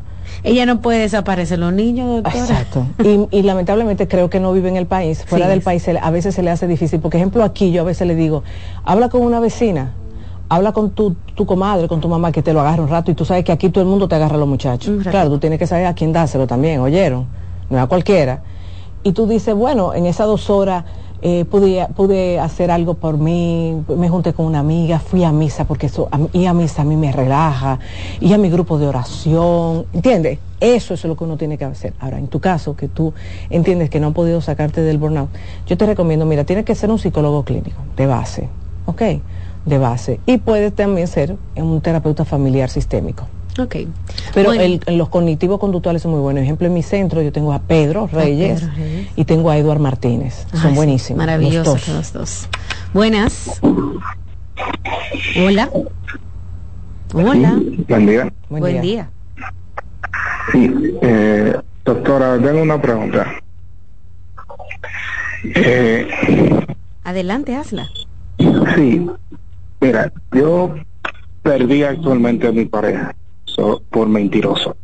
[0.43, 2.37] Ella no puede desaparecer los niños, doctora.
[2.37, 2.85] Exacto.
[3.03, 5.23] y, y, lamentablemente creo que no vive en el país.
[5.25, 6.99] Fuera sí, del país se, a veces se le hace difícil.
[6.99, 8.43] Por ejemplo, aquí yo a veces le digo,
[8.83, 9.93] habla con una vecina,
[10.47, 13.11] habla con tu, tu comadre, con tu mamá, que te lo agarre un rato.
[13.11, 15.03] Y tú sabes que aquí todo el mundo te agarra a los muchachos.
[15.03, 17.25] Claro, tú tienes que saber a quién dárselo también, ¿oyeron?
[17.69, 18.41] No a cualquiera.
[19.03, 20.85] Y tú dices, bueno, en esas dos horas
[21.21, 25.65] eh, pude, pude hacer algo por mí, me junté con una amiga, fui a misa
[25.65, 27.79] porque eso, a, a misa a mí me relaja,
[28.19, 30.39] y a mi grupo de oración, ¿entiendes?
[30.59, 31.93] Eso es lo que uno tiene que hacer.
[31.99, 33.13] Ahora, en tu caso, que tú
[33.49, 35.29] entiendes que no han podido sacarte del burnout,
[35.67, 38.49] yo te recomiendo, mira, tienes que ser un psicólogo clínico, de base,
[38.85, 39.01] ¿ok?
[39.65, 40.19] De base.
[40.25, 43.25] Y puedes también ser un terapeuta familiar sistémico.
[43.59, 43.75] Ok.
[44.33, 44.63] Pero bueno.
[44.63, 46.39] el, los cognitivos conductuales son muy buenos.
[46.39, 49.07] Por ejemplo, en mi centro yo tengo a Pedro Reyes, a Pedro Reyes.
[49.15, 50.45] y tengo a Eduard Martínez.
[50.53, 51.17] Ay, son buenísimos.
[51.17, 51.97] Maravillosos los dos.
[51.97, 52.49] los dos.
[52.93, 53.61] Buenas.
[55.37, 55.69] Hola.
[57.13, 57.59] Hola.
[57.59, 58.33] Sí, buen día.
[58.49, 58.81] Buen, buen día.
[58.81, 59.09] día.
[60.51, 60.71] Sí,
[61.01, 63.27] eh, doctora, tengo una pregunta.
[65.43, 66.07] Eh,
[67.03, 67.89] Adelante, hazla.
[68.75, 69.07] Sí,
[69.79, 70.75] mira, yo
[71.41, 73.15] perdí actualmente a mi pareja
[73.55, 74.75] so, por mentiroso.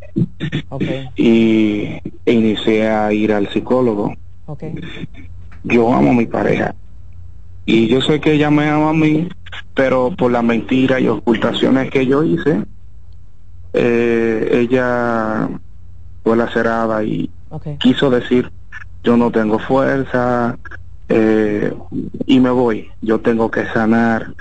[0.69, 1.09] Okay.
[1.15, 4.13] Y inicié a ir al psicólogo.
[4.45, 4.73] Okay.
[5.63, 6.75] Yo amo a mi pareja.
[7.65, 9.27] Y yo sé que ella me ama a mí,
[9.73, 12.63] pero por la mentira y ocultaciones que yo hice,
[13.73, 15.49] eh, ella
[16.23, 17.77] fue lacerada y okay.
[17.77, 18.49] quiso decir,
[19.03, 20.57] yo no tengo fuerza
[21.09, 21.73] eh,
[22.25, 24.33] y me voy, yo tengo que sanar.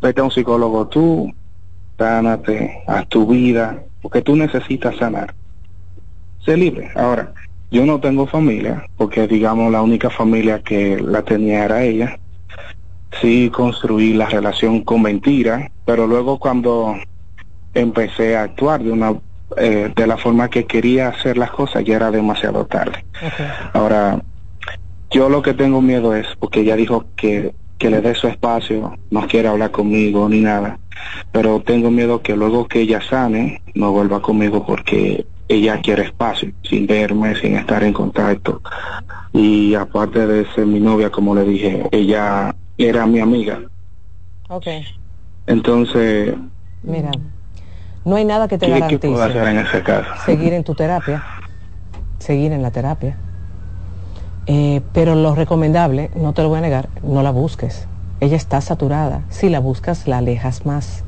[0.00, 1.32] Vete a un psicólogo tú,
[1.98, 5.34] sánate, haz tu vida, porque tú necesitas sanar.
[6.44, 6.90] Sé libre.
[6.94, 7.32] Ahora,
[7.70, 12.18] yo no tengo familia, porque digamos la única familia que la tenía era ella.
[13.20, 16.96] Sí construí la relación con mentira, pero luego cuando
[17.74, 19.14] empecé a actuar de una
[19.56, 23.04] eh, de la forma que quería hacer las cosas ya era demasiado tarde.
[23.16, 23.46] Okay.
[23.72, 24.22] Ahora,
[25.10, 28.98] yo lo que tengo miedo es, porque ella dijo que, que le dé su espacio,
[29.10, 30.78] no quiere hablar conmigo ni nada
[31.32, 36.52] pero tengo miedo que luego que ella sane no vuelva conmigo porque ella quiere espacio,
[36.62, 38.60] sin verme, sin estar en contacto.
[39.32, 43.60] Y aparte de ser mi novia, como le dije, ella era mi amiga.
[44.48, 44.66] Ok.
[45.46, 46.34] Entonces...
[46.82, 47.10] Mira,
[48.04, 49.00] No hay nada que te garantice.
[49.00, 50.10] ¿Qué puedo hacer en ese caso?
[50.24, 51.22] Seguir en tu terapia,
[52.18, 53.16] seguir en la terapia.
[54.50, 57.86] Eh, pero lo recomendable, no te lo voy a negar, no la busques.
[58.20, 59.22] Ella está saturada.
[59.28, 61.04] Si la buscas, la alejas más.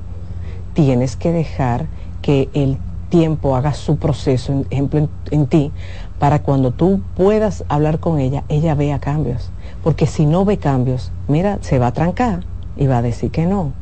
[0.74, 1.86] Tienes que dejar
[2.20, 2.76] que el
[3.08, 5.72] tiempo haga su proceso, en, ejemplo, en ti,
[6.18, 9.50] para cuando tú puedas hablar con ella, ella vea cambios.
[9.82, 12.44] Porque si no ve cambios, mira, se va a trancar
[12.76, 13.72] y va a decir que no.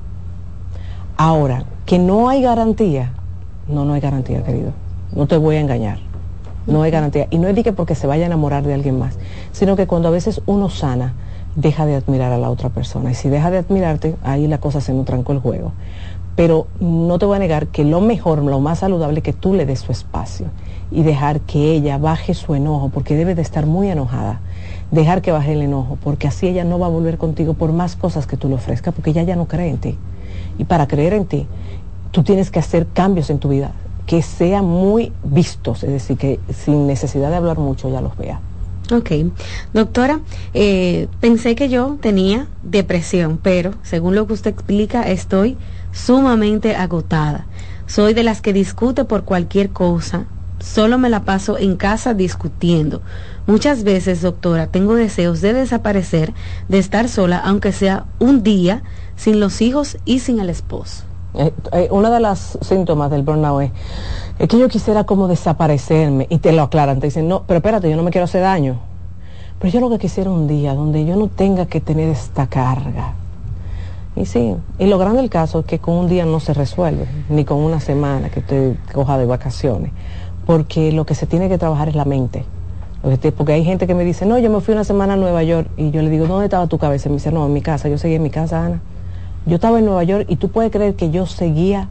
[1.17, 3.13] Ahora, que no hay garantía,
[3.67, 4.71] no, no hay garantía, querido.
[5.17, 6.08] No te voy a engañar.
[6.69, 7.27] No hay garantía.
[7.31, 9.19] Y no es que porque se vaya a enamorar de alguien más,
[9.53, 11.15] sino que cuando a veces uno sana,
[11.57, 13.11] deja de admirar a la otra persona.
[13.11, 15.73] Y si deja de admirarte, ahí la cosa se nos trancó el juego.
[16.37, 19.55] Pero no te voy a negar que lo mejor, lo más saludable es que tú
[19.55, 20.47] le des su espacio
[20.91, 24.41] y dejar que ella baje su enojo, porque debe de estar muy enojada.
[24.91, 27.97] Dejar que baje el enojo, porque así ella no va a volver contigo por más
[27.97, 29.99] cosas que tú le ofrezcas, porque ella ya no cree en ti.
[30.59, 31.47] Y para creer en ti,
[32.11, 33.73] tú tienes que hacer cambios en tu vida
[34.09, 38.41] que sean muy vistos, es decir, que sin necesidad de hablar mucho ya los vea.
[38.91, 39.11] Ok,
[39.75, 40.21] doctora,
[40.55, 45.59] eh, pensé que yo tenía depresión, pero según lo que usted explica, estoy
[45.93, 47.47] sumamente agotada.
[47.87, 50.25] Soy de las que discute por cualquier cosa,
[50.59, 53.03] solo me la paso en casa discutiendo.
[53.47, 56.33] Muchas veces, doctora, tengo deseos de desaparecer,
[56.71, 58.83] de estar sola, aunque sea un día,
[59.17, 61.08] sin los hijos y sin el esposo.
[61.35, 63.71] Eh, eh, una de las síntomas del burnout es,
[64.39, 67.91] es, que yo quisiera como desaparecerme y te lo aclaran, te dicen, no, pero espérate,
[67.91, 68.79] yo no me quiero hacer daño.
[69.59, 73.15] Pero yo lo que quisiera un día donde yo no tenga que tener esta carga.
[74.17, 77.07] Y sí, y lo grande del caso es que con un día no se resuelve,
[77.29, 79.93] ni con una semana que te coja de vacaciones,
[80.47, 82.45] porque lo que se tiene que trabajar es la mente.
[83.37, 85.71] Porque hay gente que me dice, no, yo me fui una semana a Nueva York
[85.77, 87.09] y yo le digo, ¿dónde estaba tu cabeza?
[87.09, 88.81] Y me dice, no, en mi casa, yo seguí en mi casa, Ana.
[89.49, 91.89] Yo estaba en Nueva York y tú puedes creer que yo seguía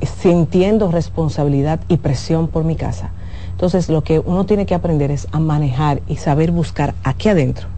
[0.00, 3.10] sintiendo responsabilidad y presión por mi casa.
[3.50, 7.68] Entonces lo que uno tiene que aprender es a manejar y saber buscar aquí adentro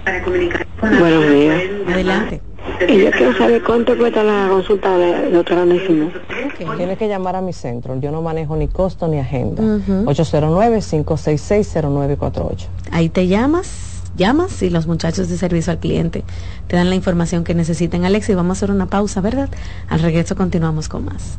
[0.81, 1.63] Buenos días.
[1.87, 2.50] Adelante.
[2.87, 6.11] Y yo quiero saber cuánto cuesta la consulta de doctora Nésimo.
[6.53, 6.67] Okay.
[6.77, 7.99] Tienes que llamar a mi centro.
[7.99, 9.63] Yo no manejo ni costo ni agenda.
[10.05, 12.67] 809-566-0948.
[12.91, 16.23] Ahí te llamas, llamas y los muchachos de servicio al cliente
[16.67, 18.05] te dan la información que necesiten.
[18.05, 19.49] Alex, y vamos a hacer una pausa, ¿verdad?
[19.89, 21.37] Al regreso continuamos con más.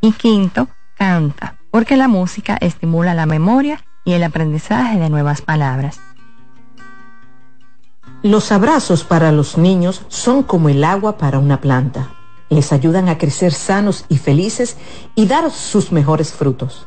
[0.00, 5.98] Y quinto, canta, porque la música estimula la memoria y el aprendizaje de nuevas palabras.
[8.22, 12.10] Los abrazos para los niños son como el agua para una planta.
[12.48, 14.76] Les ayudan a crecer sanos y felices
[15.14, 16.86] y dar sus mejores frutos.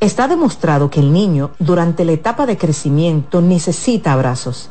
[0.00, 4.70] Está demostrado que el niño durante la etapa de crecimiento necesita abrazos.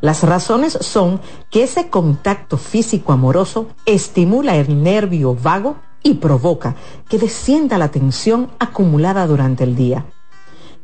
[0.00, 1.20] Las razones son
[1.50, 6.76] que ese contacto físico amoroso estimula el nervio vago y provoca
[7.08, 10.06] que descienda la tensión acumulada durante el día.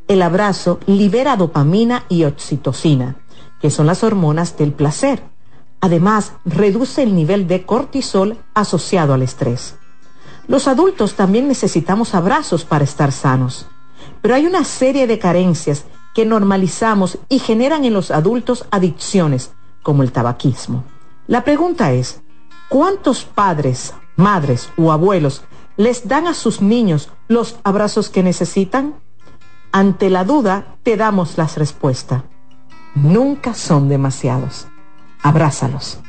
[0.07, 3.17] El abrazo libera dopamina y oxitocina,
[3.61, 5.32] que son las hormonas del placer.
[5.83, 9.75] Además, reduce el nivel de cortisol asociado al estrés.
[10.47, 13.67] Los adultos también necesitamos abrazos para estar sanos,
[14.21, 15.83] pero hay una serie de carencias
[16.15, 20.85] que normalizamos y generan en los adultos adicciones, como el tabaquismo.
[21.27, 22.21] La pregunta es,
[22.69, 25.43] ¿cuántos padres, madres o abuelos
[25.75, 28.95] les dan a sus niños los abrazos que necesitan?
[29.73, 32.23] Ante la duda, te damos las respuestas.
[32.95, 34.67] Nunca son demasiados.
[35.23, 35.99] Abrázalos.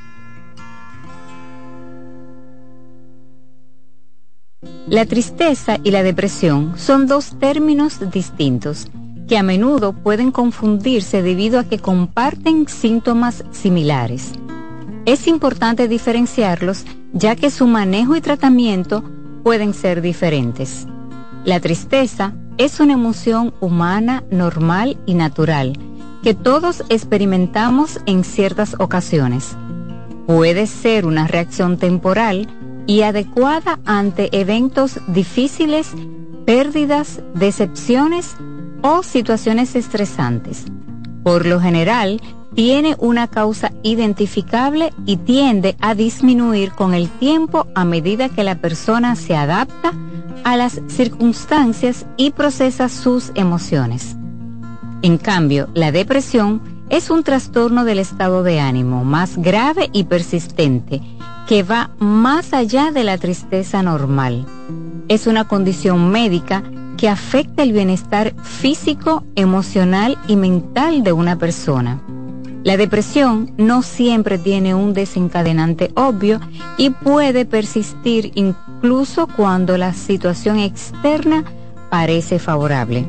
[4.89, 8.89] La tristeza y la depresión son dos términos distintos
[9.29, 14.33] que a menudo pueden confundirse debido a que comparten síntomas similares.
[15.07, 19.05] Es importante diferenciarlos ya que su manejo y tratamiento
[19.45, 20.89] pueden ser diferentes.
[21.45, 25.79] La tristeza es una emoción humana normal y natural
[26.25, 29.59] que todos experimentamos en ciertas ocasiones.
[30.27, 32.49] Puede ser una reacción temporal
[32.87, 35.93] y adecuada ante eventos difíciles,
[36.47, 38.37] pérdidas, decepciones
[38.81, 40.65] o situaciones estresantes.
[41.23, 42.23] Por lo general,
[42.55, 48.55] tiene una causa identificable y tiende a disminuir con el tiempo a medida que la
[48.55, 49.93] persona se adapta
[50.43, 54.17] a las circunstancias y procesa sus emociones.
[55.05, 61.03] En cambio, la depresión es un trastorno del estado de ánimo más grave y persistente
[61.47, 64.47] que va más allá de la tristeza normal.
[65.09, 66.63] Es una condición médica
[66.97, 72.01] que afecta el bienestar físico, emocional y mental de una persona.
[72.63, 76.41] La depresión no siempre tiene un desencadenante obvio
[76.79, 81.45] y puede persistir incluso cuando la situación externa
[81.91, 83.07] parece favorable.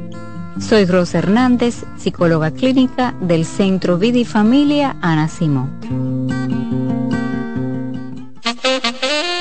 [0.59, 5.69] Soy Rosa Hernández, psicóloga clínica del Centro Vida Familia Ana Simón.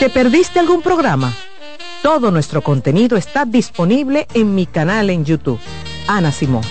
[0.00, 1.32] ¿Te perdiste algún programa?
[2.02, 5.60] Todo nuestro contenido está disponible en mi canal en YouTube,
[6.08, 6.64] Ana Simón.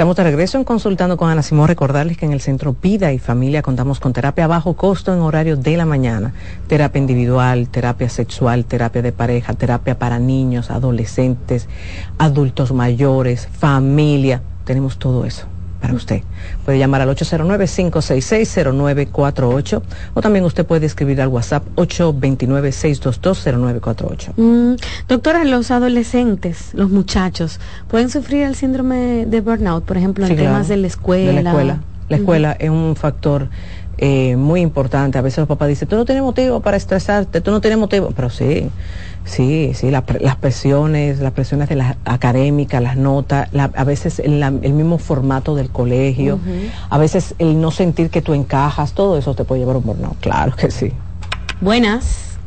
[0.00, 1.68] Estamos de regreso en Consultando con Ana Simón.
[1.68, 5.20] Recordarles que en el Centro Vida y Familia contamos con terapia a bajo costo en
[5.20, 6.32] horario de la mañana.
[6.68, 11.68] Terapia individual, terapia sexual, terapia de pareja, terapia para niños, adolescentes,
[12.16, 14.40] adultos mayores, familia.
[14.64, 15.46] Tenemos todo eso.
[15.80, 16.22] Para usted.
[16.64, 19.82] Puede llamar al 809-566-0948
[20.14, 24.32] o también usted puede escribir al WhatsApp 829-622-0948.
[24.36, 24.74] Mm,
[25.08, 30.68] doctora, los adolescentes, los muchachos, ¿pueden sufrir el síndrome de burnout, por ejemplo, en temas
[30.68, 31.32] de la escuela?
[31.32, 31.80] De la escuela.
[32.08, 33.48] La escuela es un factor
[34.02, 35.18] eh, muy importante.
[35.18, 38.12] A veces los papás dicen, tú no tienes motivo para estresarte, tú no tienes motivo,
[38.16, 38.70] pero sí,
[39.30, 40.02] sí, sí, las
[40.36, 45.70] presiones, las presiones de la académica, las notas, a veces el, el, mismo formato del
[45.70, 46.38] colegio,
[46.88, 49.84] a veces el no sentir que tú encajas, todo eso te puede llevar a un
[49.84, 50.92] burnout, claro que sí.
[51.60, 52.38] Buenas.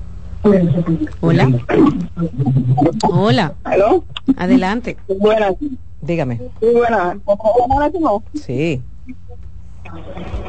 [1.22, 1.50] Hola.
[3.04, 3.54] Hola.
[4.38, 4.98] Adelante.
[5.20, 5.54] Buenas.
[6.02, 6.38] Dígame.
[6.60, 7.18] Sí, buenas.
[8.34, 8.82] Sí.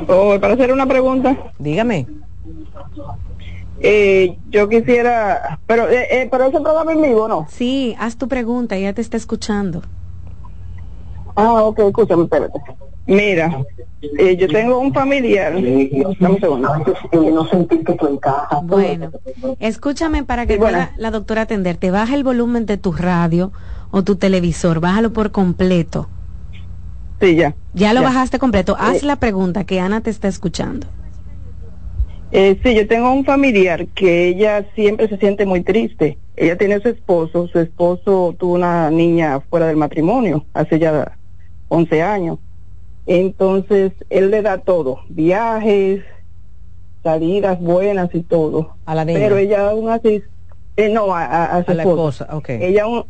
[0.09, 1.37] Oh, para hacer una pregunta.
[1.59, 2.07] Dígame.
[3.81, 7.47] Eh, yo quisiera, pero, eh, eh, pero ese programa en vivo, ¿no?
[7.51, 9.83] Sí, haz tu pregunta, ella te está escuchando.
[11.37, 12.61] Ah, ok, escúchame, espérate.
[13.07, 13.64] Mira,
[14.18, 15.53] eh, yo tengo un familiar.
[15.53, 16.70] Dame un segundo.
[17.12, 18.64] No sentir que tú encajas.
[18.64, 19.11] Bueno,
[19.59, 21.91] escúchame para que pueda la doctora atenderte.
[21.91, 23.53] Baja el volumen de tu radio
[23.91, 26.09] o tu televisor, bájalo por completo.
[27.20, 27.55] Sí, ya.
[27.75, 28.77] Ya lo bajaste completo.
[28.79, 30.87] Haz la pregunta que Ana te está escuchando.
[32.37, 36.18] Eh, sí, yo tengo un familiar que ella siempre se siente muy triste.
[36.35, 41.16] Ella tiene a su esposo, su esposo tuvo una niña fuera del matrimonio, hace ya
[41.68, 42.41] 11 años.
[43.07, 46.03] Entonces, él le da todo, viajes,
[47.05, 48.74] salidas buenas y todo.
[48.85, 49.20] A la niña.
[49.20, 50.20] Pero ella aún así,
[50.76, 52.26] eh, no, a, su a la esposa.
[52.49, 53.05] Ella aún,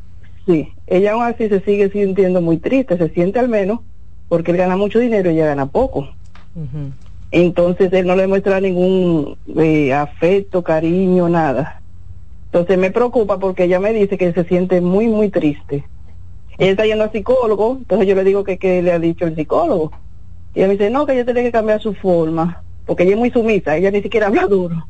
[0.44, 3.80] sí, ella aún así se sigue sintiendo muy triste, se siente al menos
[4.28, 6.10] porque él gana mucho dinero y ella gana poco.
[7.36, 11.80] Entonces él no le muestra ningún eh, afecto, cariño, nada.
[12.44, 15.84] Entonces me preocupa porque ella me dice que se siente muy, muy triste.
[16.58, 19.34] Ella está yendo al psicólogo, entonces yo le digo que, que le ha dicho el
[19.34, 19.90] psicólogo.
[20.54, 23.18] Y ella me dice, no, que ella tiene que cambiar su forma, porque ella es
[23.18, 24.86] muy sumisa, ella ni siquiera habla duro.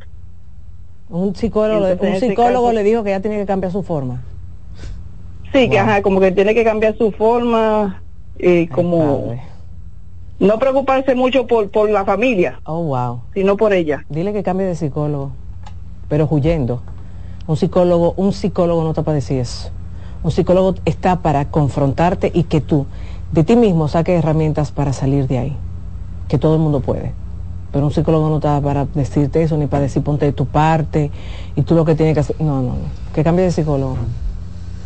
[1.09, 4.23] Un psicólogo, un psicólogo le dijo que ella tiene que cambiar su forma.
[5.51, 8.03] Sí, que ajá, como que tiene que cambiar su forma,
[8.39, 9.35] eh, como
[10.41, 12.61] no preocuparse mucho por, por la familia.
[12.65, 13.21] Oh, wow.
[13.35, 14.05] Sino por ella.
[14.09, 15.31] Dile que cambie de psicólogo,
[16.09, 16.83] pero huyendo.
[17.47, 19.71] Un psicólogo, un psicólogo no está para decir eso.
[20.23, 22.87] Un psicólogo está para confrontarte y que tú
[23.33, 25.57] de ti mismo saques herramientas para salir de ahí.
[26.29, 27.13] Que todo el mundo puede.
[27.73, 31.11] Pero un psicólogo no está para decirte eso, ni para decir ponte de tu parte
[31.57, 32.37] y tú lo que tienes que hacer.
[32.41, 33.13] No, no, no.
[33.15, 33.97] Que cambie de psicólogo.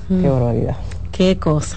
[0.08, 0.32] Qué Mm.
[0.32, 0.76] barbaridad.
[1.18, 1.76] Qué cosa.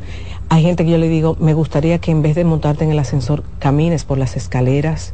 [0.50, 2.98] Hay gente que yo le digo, me gustaría que en vez de montarte en el
[2.98, 5.12] ascensor, camines por las escaleras.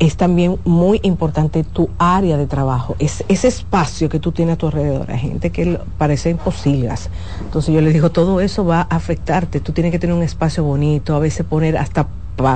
[0.00, 4.58] Es también muy importante tu área de trabajo, es ese espacio que tú tienes a
[4.58, 5.08] tu alrededor.
[5.12, 6.92] Hay gente que parece imposible.
[7.40, 9.60] Entonces yo le digo, todo eso va a afectarte.
[9.60, 12.08] Tú tienes que tener un espacio bonito, a veces poner hasta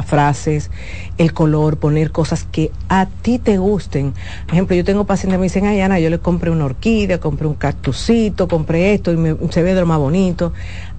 [0.07, 0.71] frases,
[1.19, 4.13] el color, poner cosas que a ti te gusten.
[4.47, 7.19] Por ejemplo, yo tengo pacientes que me dicen, ay Ana, yo le compré una orquídea,
[7.19, 10.53] compré un cactusito, compré esto y me, se ve de lo más bonito.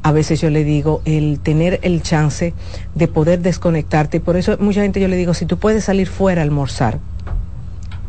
[0.03, 2.53] A veces yo le digo, el tener el chance
[2.95, 6.07] de poder desconectarte, y por eso mucha gente yo le digo, si tú puedes salir
[6.07, 6.99] fuera a almorzar,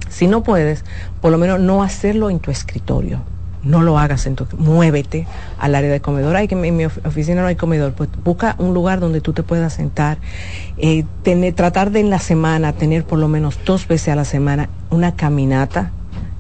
[0.09, 0.85] si no puedes,
[1.21, 3.23] por lo menos no hacerlo en tu escritorio
[3.63, 5.27] no lo hagas en tu, muévete
[5.59, 6.37] al área de comedor.
[6.37, 9.43] Hay que en mi oficina no hay comedor, pues busca un lugar donde tú te
[9.43, 10.19] puedas sentar,
[10.77, 14.25] eh, tener, tratar de en la semana tener por lo menos dos veces a la
[14.25, 15.93] semana una caminata,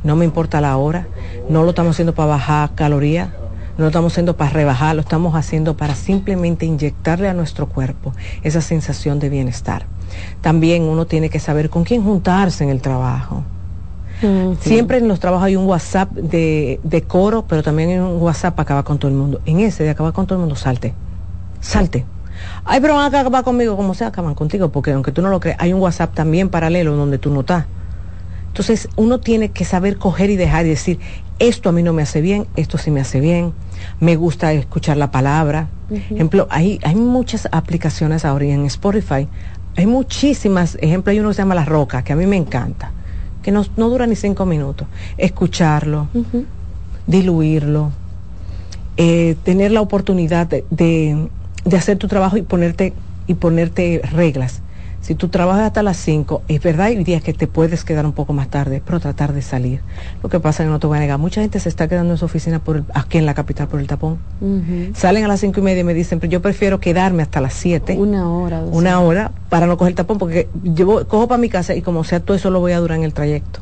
[0.04, 1.08] no me importa la hora,
[1.48, 3.28] no lo estamos haciendo para bajar calorías,
[3.76, 8.12] no lo estamos haciendo para rebajar, lo estamos haciendo para simplemente inyectarle a nuestro cuerpo
[8.42, 9.86] esa sensación de bienestar.
[10.40, 13.44] También uno tiene que saber con quién juntarse en el trabajo.
[14.22, 14.58] Uh -huh.
[14.58, 18.54] Siempre en los trabajos hay un WhatsApp de, de, coro, pero también hay un WhatsApp
[18.54, 19.40] para acabar con todo el mundo.
[19.46, 20.94] En ese de acabar con todo el mundo, salte.
[21.60, 22.04] Salte.
[22.64, 25.40] Ay, pero van a acabar conmigo, como sea, acaban contigo, porque aunque tú no lo
[25.40, 27.66] creas, hay un WhatsApp también paralelo donde tú no estás.
[28.48, 30.98] Entonces, uno tiene que saber coger y dejar y decir,
[31.38, 33.52] esto a mí no me hace bien, esto sí me hace bien,
[34.00, 35.68] me gusta escuchar la palabra.
[35.90, 39.28] Ejemplo, hay, hay muchas aplicaciones ahora en Spotify,
[39.76, 42.90] hay muchísimas, ejemplo, hay uno que se llama La Roca, que a mí me encanta,
[43.48, 44.86] que no, dura ni cinco minutos.
[45.16, 46.08] Escucharlo,
[47.06, 47.92] diluirlo,
[48.98, 51.28] eh, tener la oportunidad de,
[51.64, 52.92] de hacer tu trabajo y ponerte,
[53.26, 54.60] y ponerte reglas
[55.08, 58.12] si tú trabajas hasta las 5, es verdad, hay días que te puedes quedar un
[58.12, 59.80] poco más tarde, pero tratar de salir.
[60.22, 62.12] Lo que pasa es que no te voy a negar, mucha gente se está quedando
[62.12, 64.18] en su oficina por aquí en la capital por el tapón.
[64.94, 67.54] Salen a las cinco y media y me dicen, pero yo prefiero quedarme hasta las
[67.54, 67.96] 7.
[67.96, 68.60] Una hora.
[68.60, 72.04] Una hora para no coger el tapón, porque yo cojo para mi casa y como
[72.04, 73.60] sea todo eso lo voy a durar en el trayecto.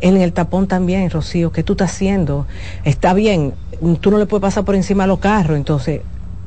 [0.00, 2.46] En el tapón también, Rocío, ¿qué tú estás haciendo?
[2.84, 3.54] Está bien,
[4.02, 6.02] tú no le puedes pasar por encima a los carros, entonces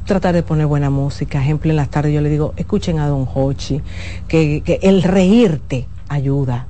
[0.05, 1.41] tratar de poner buena música.
[1.41, 3.81] Ejemplo, en las tardes yo le digo, escuchen a Don Hochi,
[4.27, 6.67] que, que el reírte ayuda.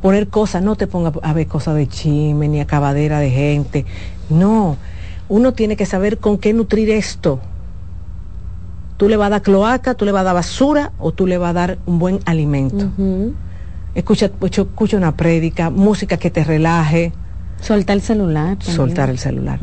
[0.00, 3.84] Poner cosas, no te ponga a ver cosas de chisme ni acabadera de gente.
[4.30, 4.76] No,
[5.28, 7.40] uno tiene que saber con qué nutrir esto.
[8.96, 11.38] Tú le vas a dar cloaca, tú le vas a dar basura o tú le
[11.38, 12.90] vas a dar un buen alimento.
[13.94, 17.12] escucha, escucha una prédica, música que te relaje
[17.60, 18.56] Soltar el celular.
[18.60, 19.58] Soltar el celular.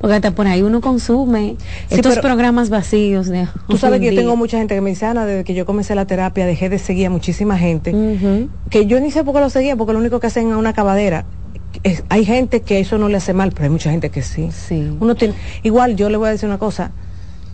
[0.00, 1.56] Porque hasta por ahí uno consume
[1.88, 3.26] estos programas vacíos.
[3.26, 5.66] De tú sabes que yo tengo mucha gente que me dice, Ana, desde que yo
[5.66, 7.94] comencé la terapia dejé de seguir a muchísima gente,
[8.70, 10.70] que yo ni sé por qué lo seguía, porque lo único que hacen es una
[10.70, 11.24] acabadera.
[12.08, 14.50] hay gente que eso no le hace mal, pero hay mucha gente que sí.
[14.52, 14.96] sí.
[15.00, 16.92] Uno tiene, igual yo le voy a decir una cosa,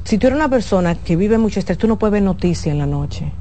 [0.04, 2.78] si tú eres una persona que vive mucho estrés, tú no puedes ver noticias en
[2.78, 3.32] la noche.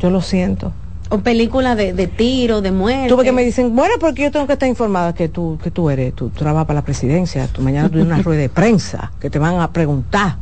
[0.00, 0.72] Yo lo siento.
[1.10, 3.08] O películas de, de tiro, de muerte.
[3.08, 5.88] Tú que me dicen, bueno, porque yo tengo que estar informada que tú, que tú
[5.88, 9.38] eres, tú, trabajas para la presidencia, tú mañana tienes una rueda de prensa que te
[9.38, 10.36] van a preguntar.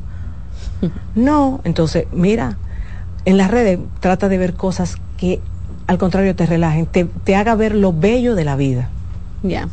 [1.14, 2.58] No, entonces, mira,
[3.24, 5.40] en las redes trata de ver cosas que
[5.86, 8.90] al contrario te relajen, te, te haga ver lo bello de la vida.
[9.48, 9.68] Ya.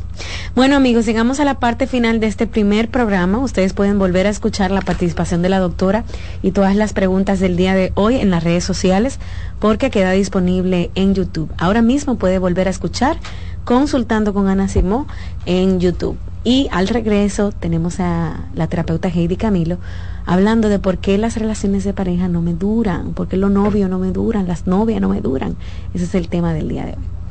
[0.55, 3.39] Bueno amigos, llegamos a la parte final de este primer programa.
[3.39, 6.03] Ustedes pueden volver a escuchar la participación de la doctora
[6.41, 9.19] y todas las preguntas del día de hoy en las redes sociales
[9.59, 11.51] porque queda disponible en YouTube.
[11.57, 13.17] Ahora mismo puede volver a escuchar
[13.63, 15.07] consultando con Ana Simó
[15.45, 16.17] en YouTube.
[16.43, 19.77] Y al regreso tenemos a la terapeuta Heidi Camilo
[20.25, 23.89] hablando de por qué las relaciones de pareja no me duran, por qué los novios
[23.89, 25.55] no me duran, las novias no me duran.
[25.93, 27.22] Ese es el tema del día de hoy.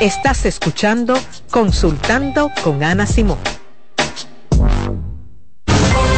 [0.00, 1.14] Estás escuchando
[1.50, 3.38] Consultando con Ana Simón.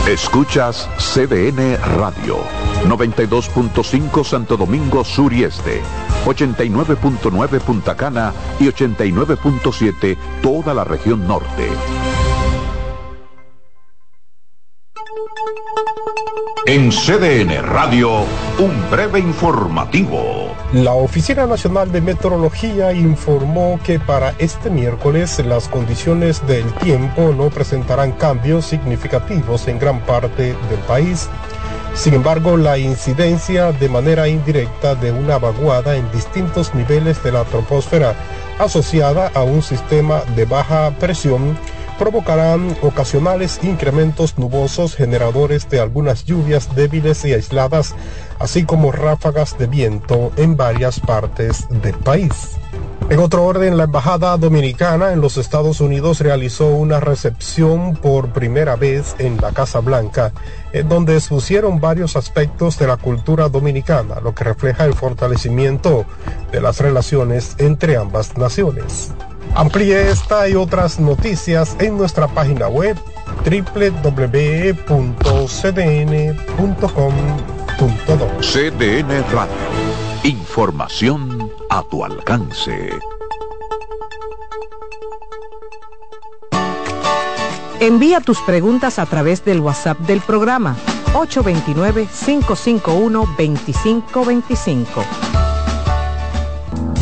[0.09, 2.39] Escuchas CDN Radio,
[2.85, 5.83] 92.5 Santo Domingo Sur y Este,
[6.25, 11.69] 89.9 Punta Cana y 89.7 toda la región norte.
[16.67, 18.21] En CDN Radio,
[18.59, 20.57] un breve informativo.
[20.73, 27.51] La Oficina Nacional de Meteorología informó que para este miércoles las condiciones del tiempo no
[27.51, 31.29] presentarán cambios significativos en gran parte del país.
[31.93, 37.45] Sin embargo, la incidencia de manera indirecta de una vaguada en distintos niveles de la
[37.45, 38.15] troposfera
[38.59, 41.59] asociada a un sistema de baja presión
[41.99, 47.95] provocarán ocasionales incrementos nubosos generadores de algunas lluvias débiles y aisladas,
[48.39, 52.57] así como ráfagas de viento en varias partes del país.
[53.11, 58.77] En otro orden, la Embajada Dominicana en los Estados Unidos realizó una recepción por primera
[58.77, 60.33] vez en la Casa Blanca,
[60.73, 66.07] en donde expusieron varios aspectos de la cultura dominicana, lo que refleja el fortalecimiento
[66.51, 69.13] de las relaciones entre ambas naciones.
[69.55, 72.97] Amplíe esta y otras noticias en nuestra página web
[73.45, 74.85] www.cdn.com.do.
[78.41, 79.55] CDN Radio.
[80.25, 82.91] Información a tu alcance.
[87.81, 90.77] Envía tus preguntas a través del WhatsApp del programa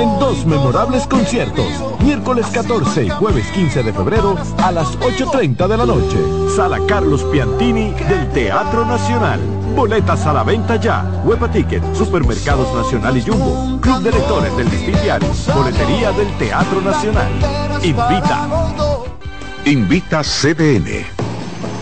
[0.00, 1.66] en dos memorables conciertos,
[2.00, 6.18] miércoles 14 y jueves 15 de febrero a las 8.30 de la noche.
[6.54, 9.40] Sala Carlos Piantini del Teatro Nacional.
[9.74, 11.04] Boletas a la venta ya.
[11.24, 13.80] Huepa Ticket, Supermercados Nacional y Jumbo.
[13.80, 14.70] Club de Lectores del
[15.02, 15.28] Diario.
[15.54, 17.32] Boletería del Teatro Nacional.
[17.82, 18.48] Invita.
[19.64, 21.17] Invita CDN.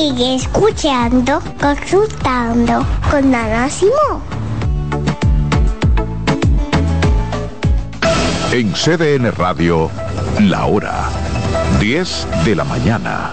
[0.00, 3.68] Sigue escuchando, consultando con Ana
[8.50, 9.90] En CDN Radio,
[10.40, 11.10] la hora
[11.80, 13.32] 10 de la mañana.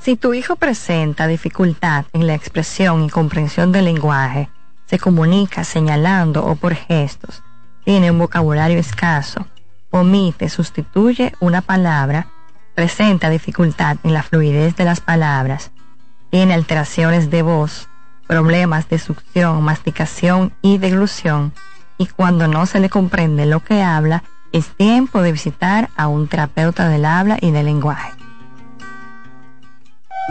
[0.00, 4.50] Si tu hijo presenta dificultad en la expresión y comprensión del lenguaje,
[4.86, 7.44] se comunica señalando o por gestos,
[7.84, 9.46] tiene un vocabulario escaso,
[9.92, 12.26] omite, sustituye una palabra,
[12.74, 15.70] presenta dificultad en la fluidez de las palabras,
[16.34, 17.88] tiene alteraciones de voz,
[18.26, 21.52] problemas de succión, masticación y deglución,
[21.96, 26.26] y cuando no se le comprende lo que habla, es tiempo de visitar a un
[26.26, 28.10] terapeuta del habla y del lenguaje.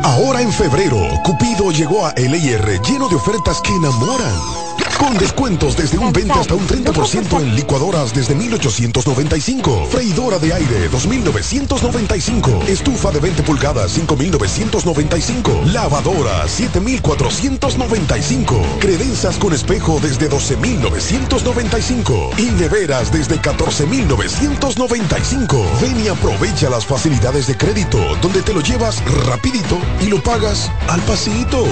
[0.03, 4.82] Ahora en febrero, Cupido llegó a LIR lleno de ofertas que enamoran.
[5.03, 9.87] Con descuentos desde un 20 hasta un 30% en licuadoras desde 1895.
[9.91, 12.63] Freidora de aire 2995.
[12.69, 15.63] Estufa de 20 pulgadas 5995.
[15.73, 18.61] Lavadora 7495.
[18.79, 22.29] Credenzas con espejo desde 12995.
[22.37, 25.65] Y neveras desde 14995.
[25.81, 30.71] Ven y aprovecha las facilidades de crédito donde te lo llevas rapidito y lo pagas
[30.87, 31.65] al pasito.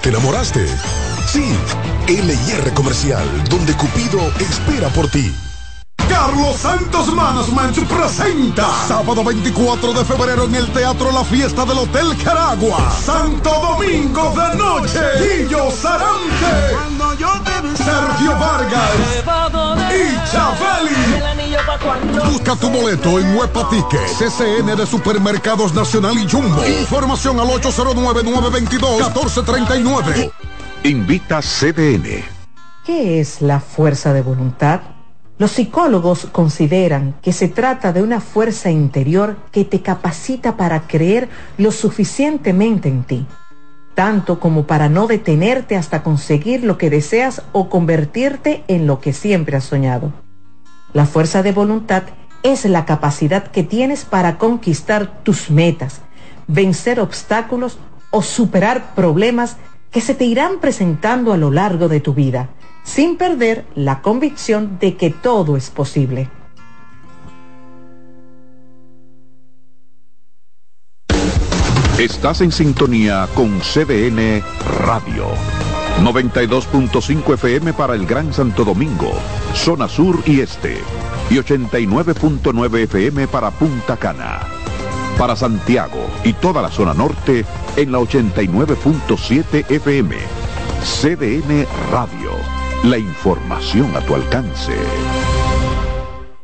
[0.00, 0.64] ¿Te enamoraste?
[1.30, 1.44] Sí,
[2.06, 5.30] LIR Comercial, donde Cupido espera por ti.
[6.08, 12.16] Carlos Santos Management presenta sábado 24 de febrero en el Teatro La Fiesta del Hotel
[12.24, 12.78] Caragua.
[13.04, 15.00] Santo Domingo de Noche.
[15.20, 16.78] Guillo Sarante.
[17.76, 18.90] Sergio Vargas.
[19.92, 20.96] Y Chabeli.
[22.32, 24.00] Busca tu boleto en Huepa Ticket.
[24.18, 26.66] CCN de Supermercados Nacional y Jumbo.
[26.66, 30.32] Información al 809-922-1439.
[30.84, 32.22] Invita CDN.
[32.86, 34.80] ¿Qué es la fuerza de voluntad?
[35.36, 41.28] Los psicólogos consideran que se trata de una fuerza interior que te capacita para creer
[41.58, 43.26] lo suficientemente en ti,
[43.94, 49.12] tanto como para no detenerte hasta conseguir lo que deseas o convertirte en lo que
[49.12, 50.12] siempre has soñado.
[50.92, 52.04] La fuerza de voluntad
[52.44, 56.02] es la capacidad que tienes para conquistar tus metas,
[56.46, 57.78] vencer obstáculos
[58.10, 59.56] o superar problemas
[59.90, 62.50] que se te irán presentando a lo largo de tu vida,
[62.82, 66.30] sin perder la convicción de que todo es posible.
[71.98, 74.40] Estás en sintonía con CDN
[74.86, 75.26] Radio.
[76.00, 79.12] 92.5 FM para el Gran Santo Domingo,
[79.52, 80.78] zona sur y este.
[81.28, 84.67] Y 89.9 FM para Punta Cana
[85.18, 87.44] para Santiago y toda la zona norte
[87.76, 90.16] en la 89.7 FM.
[90.80, 92.30] CDN Radio.
[92.84, 94.72] La información a tu alcance.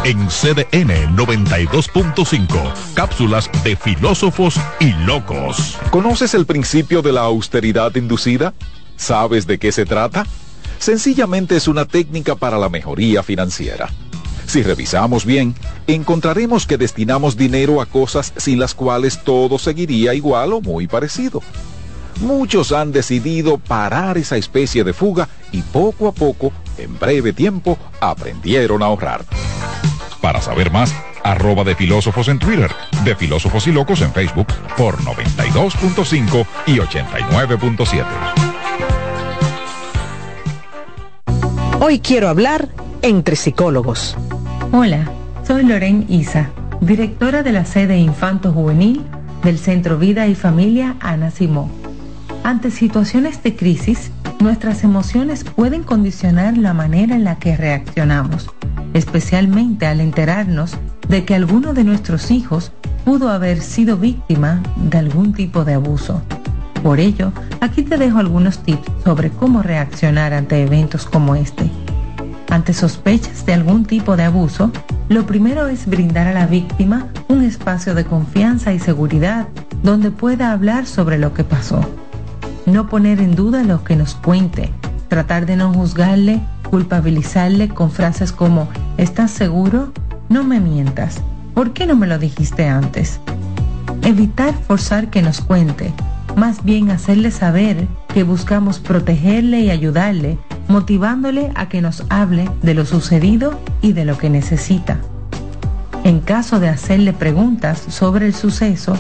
[0.06, 5.78] En CDN 92.5, cápsulas de filósofos y locos.
[5.92, 8.54] ¿Conoces el principio de la austeridad inducida?
[8.98, 10.26] ¿Sabes de qué se trata?
[10.78, 13.90] Sencillamente es una técnica para la mejoría financiera.
[14.46, 15.56] Si revisamos bien,
[15.88, 21.42] encontraremos que destinamos dinero a cosas sin las cuales todo seguiría igual o muy parecido.
[22.22, 27.78] Muchos han decidido parar esa especie de fuga y poco a poco, en breve tiempo,
[28.00, 29.26] aprendieron a ahorrar.
[30.22, 32.72] Para saber más, arroba de filósofos en Twitter,
[33.04, 38.06] de filósofos y locos en Facebook por 92.5 y 89.7.
[41.82, 42.70] Hoy quiero hablar
[43.04, 44.18] entre psicólogos.
[44.72, 45.12] Hola,
[45.46, 46.50] soy Loren Isa,
[46.80, 49.04] directora de la sede Infanto Juvenil
[49.44, 51.70] del Centro Vida y Familia Ana Simó.
[52.46, 58.50] Ante situaciones de crisis, nuestras emociones pueden condicionar la manera en la que reaccionamos,
[58.94, 60.78] especialmente al enterarnos
[61.10, 62.72] de que alguno de nuestros hijos
[63.04, 66.22] pudo haber sido víctima de algún tipo de abuso.
[66.82, 71.70] Por ello, aquí te dejo algunos tips sobre cómo reaccionar ante eventos como este.
[72.54, 74.72] Ante sospechas de algún tipo de abuso,
[75.10, 79.48] lo primero es brindar a la víctima un espacio de confianza y seguridad
[79.82, 81.82] donde pueda hablar sobre lo que pasó.
[82.68, 84.72] No poner en duda lo que nos cuente,
[85.08, 89.92] tratar de no juzgarle, culpabilizarle con frases como ¿estás seguro?
[90.30, 91.22] No me mientas.
[91.56, 93.20] ¿Por qué no me lo dijiste antes?
[94.04, 95.92] Evitar forzar que nos cuente,
[96.36, 102.74] más bien hacerle saber que buscamos protegerle y ayudarle, motivándole a que nos hable de
[102.74, 105.00] lo sucedido y de lo que necesita.
[106.04, 108.98] En caso de hacerle preguntas sobre el suceso,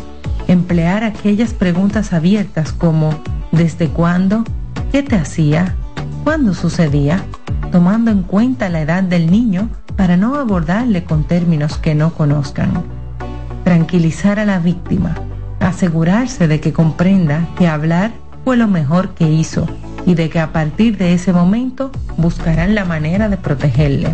[0.48, 3.12] emplear aquellas preguntas abiertas como
[3.54, 4.44] ¿Desde cuándo?
[4.92, 5.76] ¿Qué te hacía?
[6.24, 7.24] ¿Cuándo sucedía?
[7.72, 12.84] Tomando en cuenta la edad del niño para no abordarle con términos que no conozcan.
[13.64, 15.14] Tranquilizar a la víctima.
[15.64, 18.11] Asegurarse de que comprenda que hablar
[18.43, 19.66] fue lo mejor que hizo
[20.05, 24.14] y de que a partir de ese momento buscarán la manera de protegerle.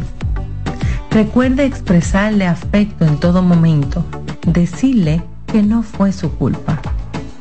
[1.11, 4.05] Recuerde expresarle afecto en todo momento,
[4.45, 6.79] decirle que no fue su culpa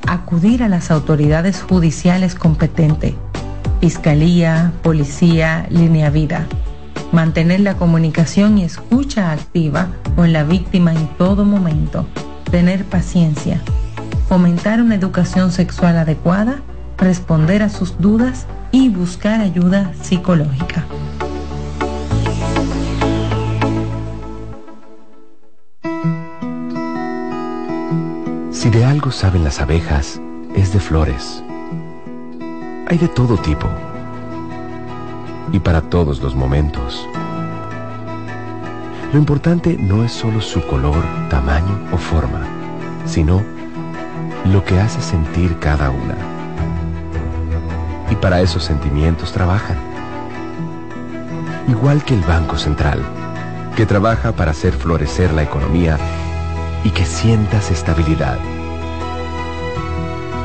[0.08, 3.14] acudir a las autoridades judiciales competentes,
[3.80, 6.46] fiscalía, policía, línea vida.
[7.12, 12.06] Mantener la comunicación y escucha activa con la víctima en todo momento.
[12.50, 13.62] Tener paciencia.
[14.28, 16.60] Fomentar una educación sexual adecuada.
[16.98, 20.84] Responder a sus dudas y buscar ayuda psicológica.
[28.50, 30.20] Si de algo saben las abejas,
[30.54, 31.42] es de flores.
[32.88, 33.66] Hay de todo tipo
[35.52, 37.06] y para todos los momentos.
[39.10, 42.46] Lo importante no es solo su color, tamaño o forma,
[43.06, 43.42] sino
[44.52, 46.16] lo que hace sentir cada una.
[48.10, 49.76] Y para esos sentimientos trabajan.
[51.68, 53.02] Igual que el Banco Central,
[53.76, 55.98] que trabaja para hacer florecer la economía
[56.82, 58.38] y que sientas estabilidad.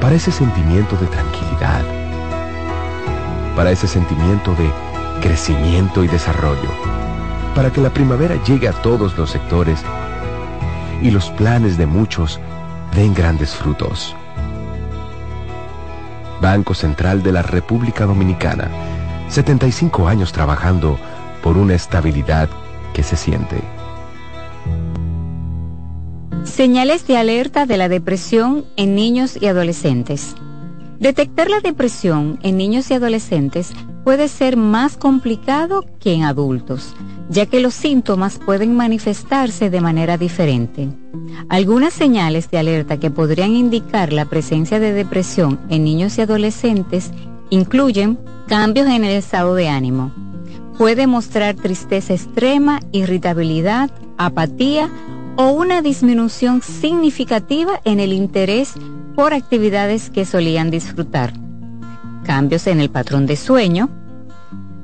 [0.01, 1.83] Para ese sentimiento de tranquilidad.
[3.55, 4.69] Para ese sentimiento de
[5.21, 6.69] crecimiento y desarrollo.
[7.55, 9.79] Para que la primavera llegue a todos los sectores
[11.01, 12.41] y los planes de muchos
[12.93, 14.15] den grandes frutos.
[16.41, 18.69] Banco Central de la República Dominicana.
[19.29, 20.99] 75 años trabajando
[21.41, 22.49] por una estabilidad
[22.93, 23.61] que se siente.
[26.43, 30.35] Señales de alerta de la depresión en niños y adolescentes.
[30.99, 33.71] Detectar la depresión en niños y adolescentes
[34.03, 36.95] puede ser más complicado que en adultos,
[37.33, 40.89] ya que los síntomas pueden manifestarse de manera diferente.
[41.49, 47.11] Algunas señales de alerta que podrían indicar la presencia de depresión en niños y adolescentes
[47.49, 50.13] incluyen cambios en el estado de ánimo.
[50.77, 54.89] Puede mostrar tristeza extrema, irritabilidad, apatía
[55.35, 58.73] o una disminución significativa en el interés
[59.15, 61.33] por actividades que solían disfrutar.
[62.23, 63.89] Cambios en el patrón de sueño,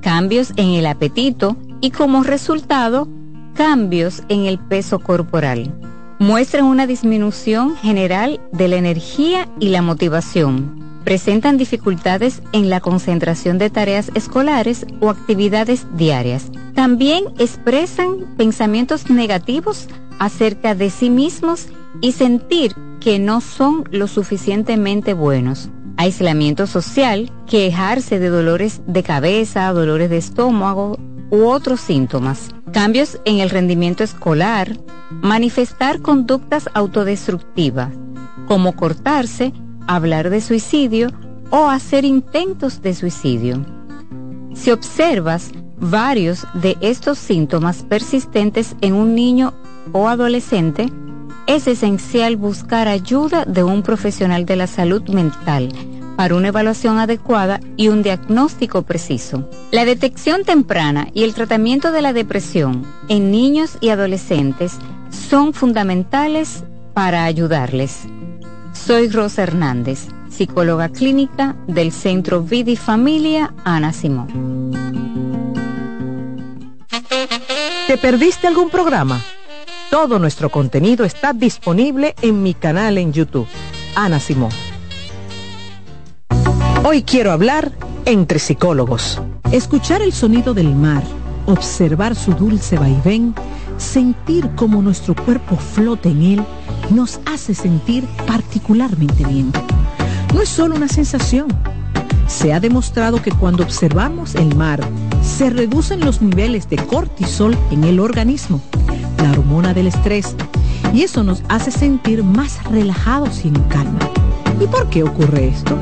[0.02, 3.08] cambios en el apetito y como resultado,
[3.56, 5.74] cambios en el peso corporal.
[6.20, 10.88] Muestran una disminución general de la energía y la motivación.
[11.06, 16.52] presentan dificultades en la concentración de tareas escolares o actividades diarias.
[16.76, 19.88] También expresan pensamientos negativos
[20.20, 21.70] acerca de sí mismos
[22.02, 25.70] y sentir que no son lo suficientemente buenos.
[25.98, 30.98] Aislamiento social, quejarse de dolores de cabeza, dolores de estómago
[31.30, 32.50] u otros síntomas.
[32.72, 34.78] Cambios en el rendimiento escolar,
[35.10, 37.94] manifestar conductas autodestructivas,
[38.48, 39.54] como cortarse,
[39.88, 41.10] hablar de suicidio
[41.50, 43.66] o hacer intentos de suicidio.
[44.54, 49.54] Si observas varios de estos síntomas persistentes en un niño
[49.92, 50.88] o adolescente,
[51.48, 55.70] es esencial buscar ayuda de un profesional de la salud mental
[56.20, 59.50] para una evaluación adecuada y un diagnóstico preciso.
[59.72, 64.74] La detección temprana y el tratamiento de la depresión en niños y adolescentes
[65.12, 68.02] son fundamentales para ayudarles.
[68.74, 74.74] Soy Rosa Hernández, psicóloga clínica del Centro Vida y Familia Ana Simón.
[77.88, 79.22] ¿Te perdiste algún programa?
[79.90, 83.48] Todo nuestro contenido está disponible en mi canal en YouTube,
[83.96, 84.52] Ana Simón.
[86.82, 87.74] Hoy quiero hablar
[88.06, 89.22] entre psicólogos.
[89.52, 91.04] Escuchar el sonido del mar,
[91.46, 93.36] observar su dulce vaivén,
[93.78, 96.46] sentir cómo nuestro cuerpo flota en él,
[96.90, 99.52] nos hace sentir particularmente bien.
[100.34, 101.48] No es solo una sensación.
[102.28, 104.80] Se ha demostrado que cuando observamos el mar,
[105.22, 108.62] se reducen los niveles de cortisol en el organismo,
[109.18, 110.34] la hormona del estrés,
[110.94, 114.00] y eso nos hace sentir más relajados y en calma.
[114.62, 115.78] ¿Y por qué ocurre esto?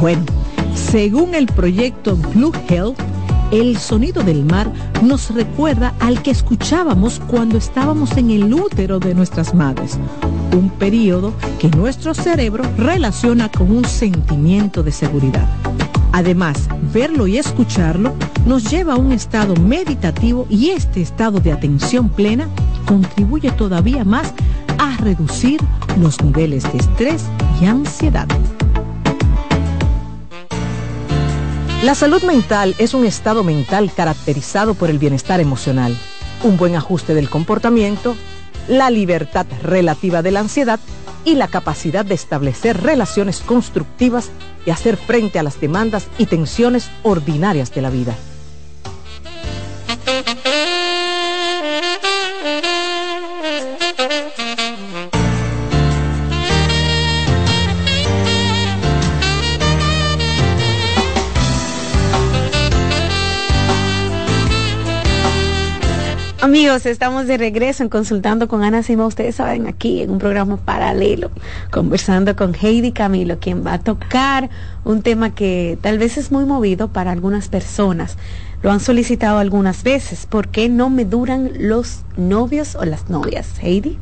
[0.00, 0.24] Bueno,
[0.74, 2.98] según el proyecto Blue Health,
[3.50, 4.70] el sonido del mar
[5.02, 9.98] nos recuerda al que escuchábamos cuando estábamos en el útero de nuestras madres,
[10.56, 15.48] un periodo que nuestro cerebro relaciona con un sentimiento de seguridad.
[16.12, 18.14] Además, verlo y escucharlo
[18.46, 22.48] nos lleva a un estado meditativo y este estado de atención plena
[22.86, 24.32] contribuye todavía más
[24.78, 25.60] a reducir
[26.00, 27.24] los niveles de estrés
[27.60, 28.26] y ansiedad.
[31.82, 35.96] La salud mental es un estado mental caracterizado por el bienestar emocional,
[36.42, 38.16] un buen ajuste del comportamiento,
[38.68, 40.78] la libertad relativa de la ansiedad
[41.24, 44.28] y la capacidad de establecer relaciones constructivas
[44.66, 48.14] y hacer frente a las demandas y tensiones ordinarias de la vida.
[66.50, 69.06] Amigos, estamos de regreso en Consultando con Ana Sima.
[69.06, 71.30] Ustedes saben, aquí en un programa paralelo,
[71.70, 74.50] conversando con Heidi Camilo, quien va a tocar
[74.84, 78.16] un tema que tal vez es muy movido para algunas personas.
[78.64, 80.26] Lo han solicitado algunas veces.
[80.26, 83.46] ¿Por qué no me duran los novios o las novias?
[83.62, 83.96] Heidi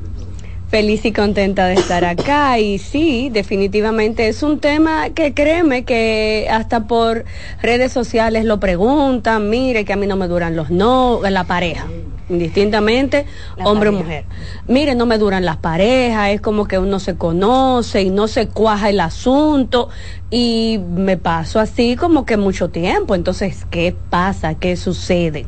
[0.69, 6.47] feliz y contenta de estar acá y sí, definitivamente es un tema que créeme que
[6.51, 7.25] hasta por
[7.63, 11.87] redes sociales lo preguntan, mire que a mí no me duran los no, la pareja,
[12.29, 13.25] indistintamente
[13.65, 14.25] hombre o mujer.
[14.67, 18.49] Mire, no me duran las parejas, es como que uno se conoce y no se
[18.49, 19.89] cuaja el asunto
[20.31, 24.55] y me paso así como que mucho tiempo, entonces, ¿qué pasa?
[24.55, 25.47] ¿Qué sucede?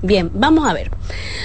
[0.00, 0.92] Bien, vamos a ver.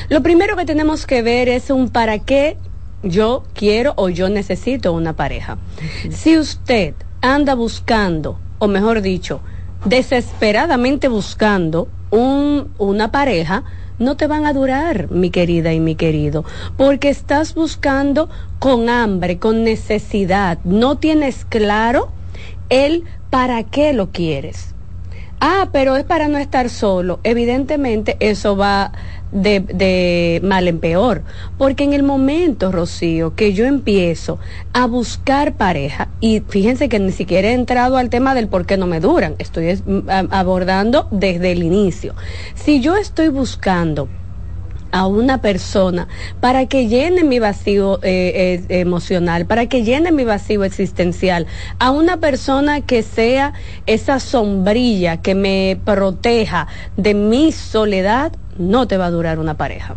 [0.09, 2.55] Lo primero que tenemos que ver es un para qué
[3.03, 5.57] yo quiero o yo necesito una pareja.
[6.09, 9.41] Si usted anda buscando, o mejor dicho,
[9.85, 13.63] desesperadamente buscando un, una pareja,
[13.99, 16.45] no te van a durar, mi querida y mi querido,
[16.77, 22.11] porque estás buscando con hambre, con necesidad, no tienes claro
[22.69, 24.73] el para qué lo quieres.
[25.39, 27.19] Ah, pero es para no estar solo.
[27.23, 28.93] Evidentemente eso va
[29.33, 31.23] de, mal en peor.
[31.57, 34.39] Porque en el momento, Rocío, que yo empiezo
[34.73, 38.77] a buscar pareja, y fíjense que ni siquiera he entrado al tema del por qué
[38.77, 39.81] no me duran, estoy
[40.29, 42.13] abordando desde el inicio.
[42.55, 44.07] Si yo estoy buscando
[44.93, 46.07] a una persona
[46.39, 51.47] para que llene mi vacío eh, eh, emocional, para que llene mi vacío existencial,
[51.79, 53.53] a una persona que sea
[53.87, 59.95] esa sombrilla que me proteja de mi soledad, no te va a durar una pareja.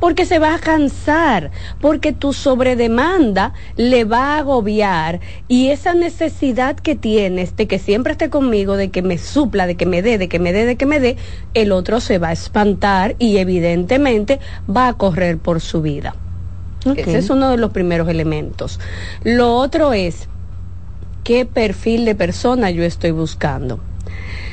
[0.00, 1.50] Porque se va a cansar,
[1.80, 8.12] porque tu sobredemanda le va a agobiar y esa necesidad que tienes de que siempre
[8.12, 10.76] esté conmigo, de que me supla, de que me dé, de que me dé, de
[10.76, 11.16] que me dé,
[11.54, 14.40] el otro se va a espantar y evidentemente
[14.74, 16.14] va a correr por su vida.
[16.94, 18.78] Ese es uno de los primeros elementos.
[19.24, 20.28] Lo otro es
[21.24, 23.80] qué perfil de persona yo estoy buscando.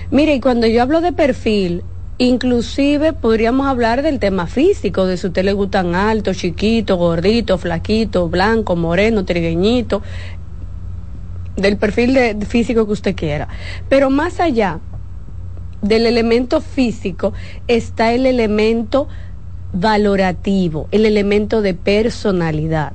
[0.09, 1.83] Mire, y cuando yo hablo de perfil,
[2.23, 8.29] inclusive podríamos hablar del tema físico, de si usted le gustan alto, chiquito, gordito, flaquito,
[8.29, 10.01] blanco, moreno, trigueñito,
[11.57, 13.47] del perfil de físico que usted quiera.
[13.89, 14.79] Pero más allá
[15.81, 17.33] del elemento físico
[17.67, 19.07] está el elemento
[19.73, 22.93] valorativo, el elemento de personalidad.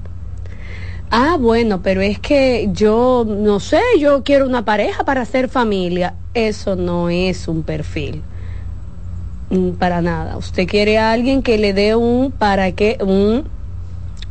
[1.11, 6.15] Ah, bueno, pero es que yo no sé, yo quiero una pareja para hacer familia.
[6.35, 8.23] Eso no es un perfil.
[9.51, 10.37] Mm, Para nada.
[10.37, 13.45] Usted quiere a alguien que le dé un para qué, un,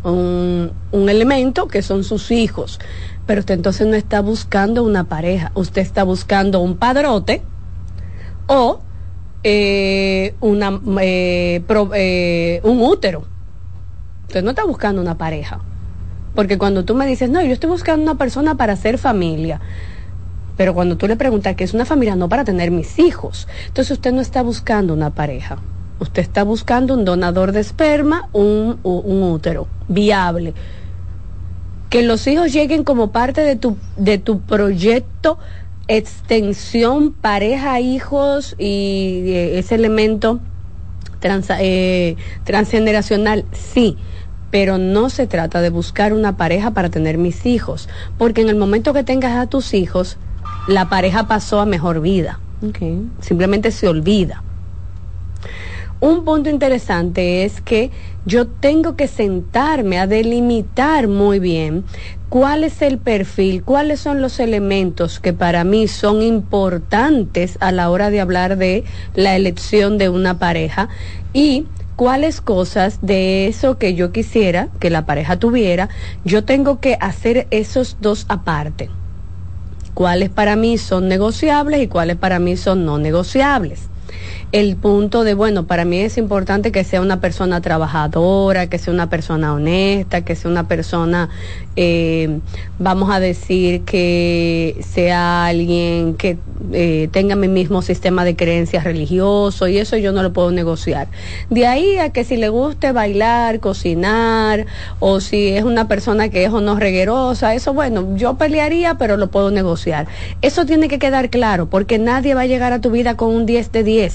[0.04, 2.80] un, elemento que son sus hijos.
[3.26, 5.52] Pero usted entonces no está buscando una pareja.
[5.56, 7.42] Usted está buscando un padrote
[8.48, 8.80] o
[9.44, 10.36] eh,
[11.02, 11.64] eh,
[11.96, 13.26] eh, un útero.
[14.28, 15.60] Usted no está buscando una pareja.
[16.36, 19.60] Porque cuando tú me dices, no, yo estoy buscando una persona para hacer familia,
[20.58, 23.92] pero cuando tú le preguntas que es una familia, no para tener mis hijos, entonces
[23.92, 25.60] usted no está buscando una pareja.
[26.00, 30.54] Usted está buscando un donador de esperma, un, un útero viable.
[31.90, 35.40] Que los hijos lleguen como parte de tu, de tu proyecto,
[35.88, 40.40] extensión, pareja, hijos y eh, ese elemento
[41.20, 43.98] trans- eh, transgeneracional, sí,
[44.52, 48.56] pero no se trata de buscar una pareja para tener mis hijos, porque en el
[48.56, 50.18] momento que tengas a tus hijos,
[50.68, 52.40] la pareja pasó a mejor vida.
[53.22, 54.44] Simplemente se olvida.
[56.00, 57.90] Un punto interesante es que
[58.26, 61.86] yo tengo que sentarme a delimitar muy bien
[62.30, 67.90] cuál es el perfil, cuáles son los elementos que para mí son importantes a la
[67.90, 68.84] hora de hablar de
[69.16, 70.90] la elección de una pareja
[71.34, 71.66] y
[71.96, 75.90] cuáles cosas de eso que yo quisiera que la pareja tuviera,
[76.26, 78.90] yo tengo que hacer esos dos aparte.
[79.98, 83.90] Cuáles para mí son negociables y cuáles para mí son no negociables
[84.52, 88.94] el punto de, bueno, para mí es importante que sea una persona trabajadora, que sea
[88.94, 91.30] una persona honesta, que sea una persona,
[91.76, 92.40] eh,
[92.80, 96.38] vamos a decir, que sea alguien que
[96.74, 101.08] eh, tenga mi mismo sistema de creencias religioso y eso yo no lo puedo negociar.
[101.50, 104.66] De ahí a que si le guste bailar, cocinar
[105.00, 109.18] o si es una persona que es o no reguerosa, eso bueno, yo pelearía pero
[109.18, 110.08] lo puedo negociar.
[110.42, 113.46] Eso tiene que quedar claro porque nadie va a llegar a tu vida con un
[113.46, 114.07] 10 de 10.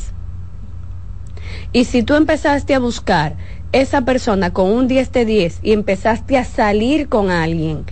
[1.73, 3.37] Y si tú empezaste a buscar
[3.73, 7.85] esa persona con un 10 de 10 y empezaste a salir con alguien,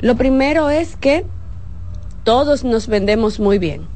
[0.00, 1.24] lo primero es que
[2.24, 3.91] todos nos vendemos muy bien.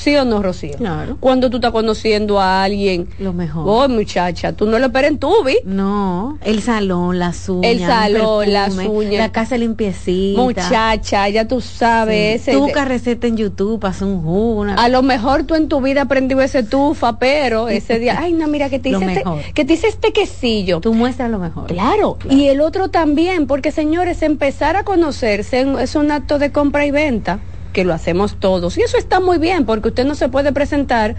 [0.00, 0.76] ¿Sí o no, Rocío?
[0.78, 1.18] Claro.
[1.20, 3.64] Cuando tú estás conociendo a alguien, Lo mejor.
[3.66, 5.58] oh, muchacha, tú no lo esperes en tu vi.
[5.64, 7.70] No, el salón, las uñas.
[7.70, 9.12] El salón, las uñas.
[9.18, 10.40] La casa limpiecita.
[10.40, 12.40] Muchacha, ya tú sabes.
[12.42, 12.50] Sí.
[12.50, 14.60] ese- Tú buscas receta en YouTube, haces un jugo.
[14.62, 18.32] una- A lo mejor tú en tu vida aprendió ese tufa, pero ese día, ay,
[18.32, 20.80] no, mira, que te hice este, que te hice este quesillo.
[20.80, 21.66] Tú muestras lo mejor.
[21.66, 26.86] Claro, y el otro también, porque señores, empezar a conocerse es un acto de compra
[26.86, 27.40] y venta,
[27.72, 28.76] que lo hacemos todos.
[28.78, 31.16] Y eso está muy bien, porque usted no se puede presentar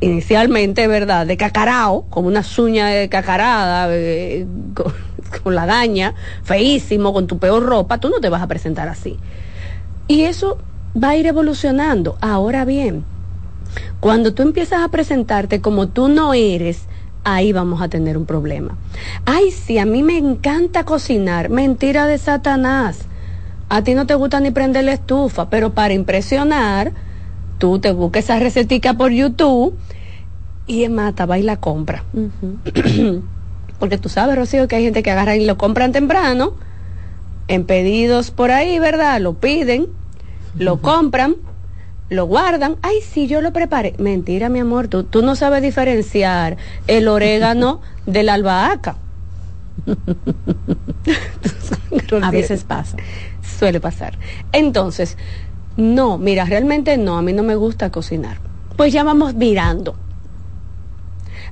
[0.00, 4.92] inicialmente, ¿verdad?, de cacarao, con una uñas de cacarada, eh, con,
[5.42, 9.18] con la daña, feísimo, con tu peor ropa, tú no te vas a presentar así.
[10.08, 10.58] Y eso
[11.00, 12.18] va a ir evolucionando.
[12.20, 13.04] Ahora bien,
[14.00, 16.86] cuando tú empiezas a presentarte como tú no eres,
[17.24, 18.76] ahí vamos a tener un problema.
[19.24, 23.06] Ay, sí, a mí me encanta cocinar, mentira de Satanás.
[23.72, 26.92] A ti no te gusta ni prender la estufa, pero para impresionar,
[27.56, 29.78] tú te buscas esa recetica por YouTube
[30.66, 32.04] y es mata, va y la compra.
[33.78, 36.52] Porque tú sabes, Rocío, que hay gente que agarra y lo compran temprano,
[37.48, 39.22] en pedidos por ahí, ¿verdad?
[39.22, 39.86] Lo piden,
[40.58, 41.36] lo compran,
[42.10, 42.76] lo guardan.
[42.82, 43.94] Ay, sí, yo lo preparé.
[43.96, 46.58] Mentira, mi amor, tú, tú no sabes diferenciar
[46.88, 48.96] el orégano de la albahaca.
[52.22, 52.96] A veces pasa.
[53.42, 54.18] Suele pasar.
[54.52, 55.16] Entonces,
[55.76, 58.38] no, mira, realmente no, a mí no me gusta cocinar.
[58.76, 59.96] Pues ya vamos mirando.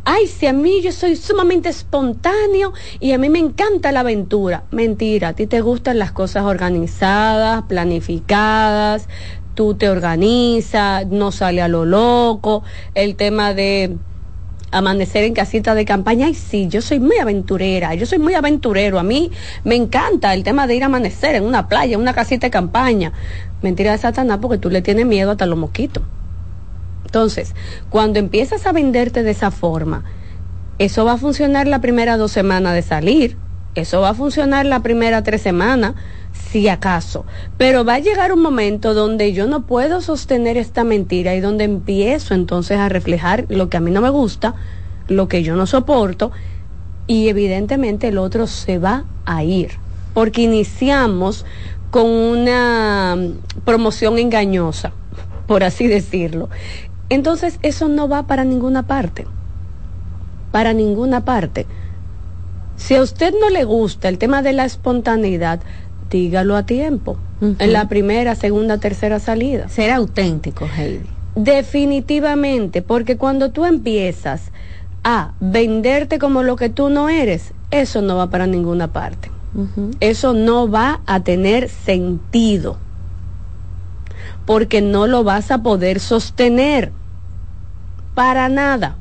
[0.04, 4.64] Ay, si a mí yo soy sumamente espontáneo y a mí me encanta la aventura.
[4.70, 9.08] Mentira, a ti te gustan las cosas organizadas, planificadas,
[9.54, 12.62] tú te organizas, no sale a lo loco,
[12.94, 13.98] el tema de
[14.70, 16.26] amanecer en casita de campaña.
[16.26, 18.98] Ay, sí, yo soy muy aventurera, yo soy muy aventurero.
[18.98, 19.30] A mí
[19.64, 22.51] me encanta el tema de ir a amanecer en una playa, en una casita de
[22.51, 23.12] campaña.
[23.62, 26.02] Mentira de Satanás porque tú le tienes miedo hasta los mosquitos.
[27.05, 27.55] Entonces,
[27.88, 30.05] cuando empiezas a venderte de esa forma,
[30.78, 33.36] eso va a funcionar la primera dos semanas de salir,
[33.74, 35.94] eso va a funcionar la primera tres semanas,
[36.50, 37.24] si acaso.
[37.56, 41.64] Pero va a llegar un momento donde yo no puedo sostener esta mentira y donde
[41.64, 44.54] empiezo entonces a reflejar lo que a mí no me gusta,
[45.08, 46.32] lo que yo no soporto
[47.06, 49.72] y evidentemente el otro se va a ir.
[50.14, 51.44] Porque iniciamos
[51.90, 53.16] con una
[53.64, 54.92] promoción engañosa,
[55.46, 56.48] por así decirlo.
[57.08, 59.26] Entonces eso no va para ninguna parte.
[60.52, 61.66] Para ninguna parte.
[62.76, 65.60] Si a usted no le gusta el tema de la espontaneidad,
[66.10, 67.16] dígalo a tiempo.
[67.40, 69.68] En la primera, segunda, tercera salida.
[69.68, 71.06] Ser auténtico, Heidi.
[71.34, 74.50] Definitivamente, porque cuando tú empiezas
[75.04, 79.30] a venderte como lo que tú no eres, eso no va para ninguna parte.
[80.00, 82.76] Eso no va a tener sentido.
[84.44, 86.92] Porque no lo vas a poder sostener.
[88.14, 88.96] Para nada.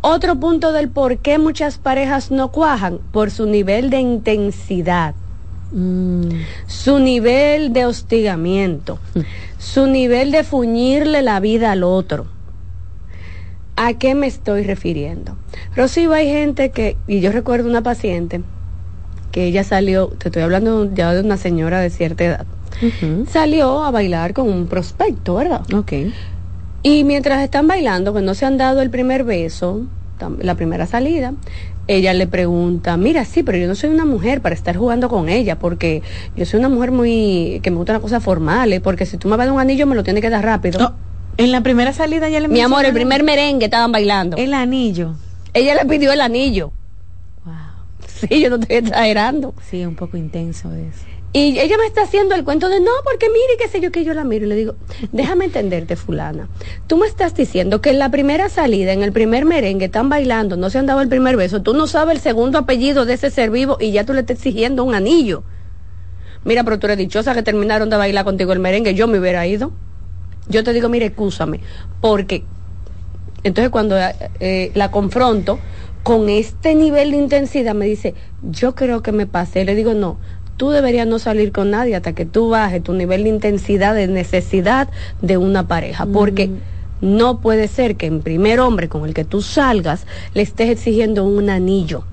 [0.00, 5.14] Otro punto del por qué muchas parejas no cuajan, por su nivel de intensidad.
[5.74, 6.28] Mm.
[6.68, 9.00] Su nivel de hostigamiento,
[9.58, 12.26] su nivel de fuñirle la vida al otro.
[13.74, 15.36] ¿A qué me estoy refiriendo?
[15.74, 18.42] Rocío, hay gente que, y yo recuerdo una paciente,
[19.32, 22.46] que ella salió, te estoy hablando ya de una señora de cierta edad,
[23.28, 25.62] salió a bailar con un prospecto, ¿verdad?
[25.74, 25.92] Ok.
[26.84, 29.86] Y mientras están bailando, que no se han dado el primer beso,
[30.38, 31.34] la primera salida,
[31.86, 35.28] ella le pregunta, mira, sí, pero yo no soy una mujer para estar jugando con
[35.28, 36.02] ella, porque
[36.36, 39.36] yo soy una mujer muy, que me gusta las cosas formales, porque si tú me
[39.36, 40.94] vas a dar un anillo me lo tienes que dar rápido.
[41.36, 44.36] en la primera salida ya le Mi amor, el primer merengue estaban bailando.
[44.36, 45.14] El anillo.
[45.52, 46.72] Ella le pidió el anillo.
[47.44, 47.54] Wow.
[48.06, 49.54] Sí, yo no estoy exagerando.
[49.70, 51.13] Sí, un poco intenso eso.
[51.36, 54.04] Y ella me está haciendo el cuento de no, porque mire, qué sé yo, que
[54.04, 54.76] yo la miro y le digo,
[55.10, 56.48] déjame entenderte, fulana.
[56.86, 60.56] Tú me estás diciendo que en la primera salida, en el primer merengue, están bailando,
[60.56, 63.32] no se han dado el primer beso, tú no sabes el segundo apellido de ese
[63.32, 65.42] ser vivo y ya tú le estás exigiendo un anillo.
[66.44, 69.44] Mira, pero tú eres dichosa que terminaron de bailar contigo el merengue, yo me hubiera
[69.44, 69.72] ido.
[70.46, 71.58] Yo te digo, mire, escúchame,
[72.00, 72.44] porque
[73.42, 73.96] entonces cuando
[74.38, 75.58] eh, la confronto
[76.04, 79.64] con este nivel de intensidad, me dice, yo creo que me pasé.
[79.64, 80.18] Le digo, no,
[80.56, 84.08] tú deberías no salir con nadie hasta que tú bajes tu nivel de intensidad, de
[84.08, 84.88] necesidad
[85.20, 86.50] de una pareja, porque
[87.00, 91.24] no puede ser que en primer hombre con el que tú salgas le estés exigiendo
[91.24, 92.04] un anillo.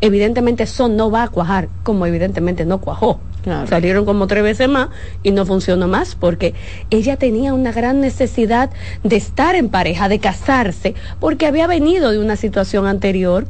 [0.00, 3.20] Evidentemente eso no va a cuajar, como evidentemente no cuajó.
[3.66, 4.88] Salieron como tres veces más
[5.22, 6.54] y no funcionó más porque
[6.90, 8.70] ella tenía una gran necesidad
[9.04, 13.46] de estar en pareja, de casarse, porque había venido de una situación anterior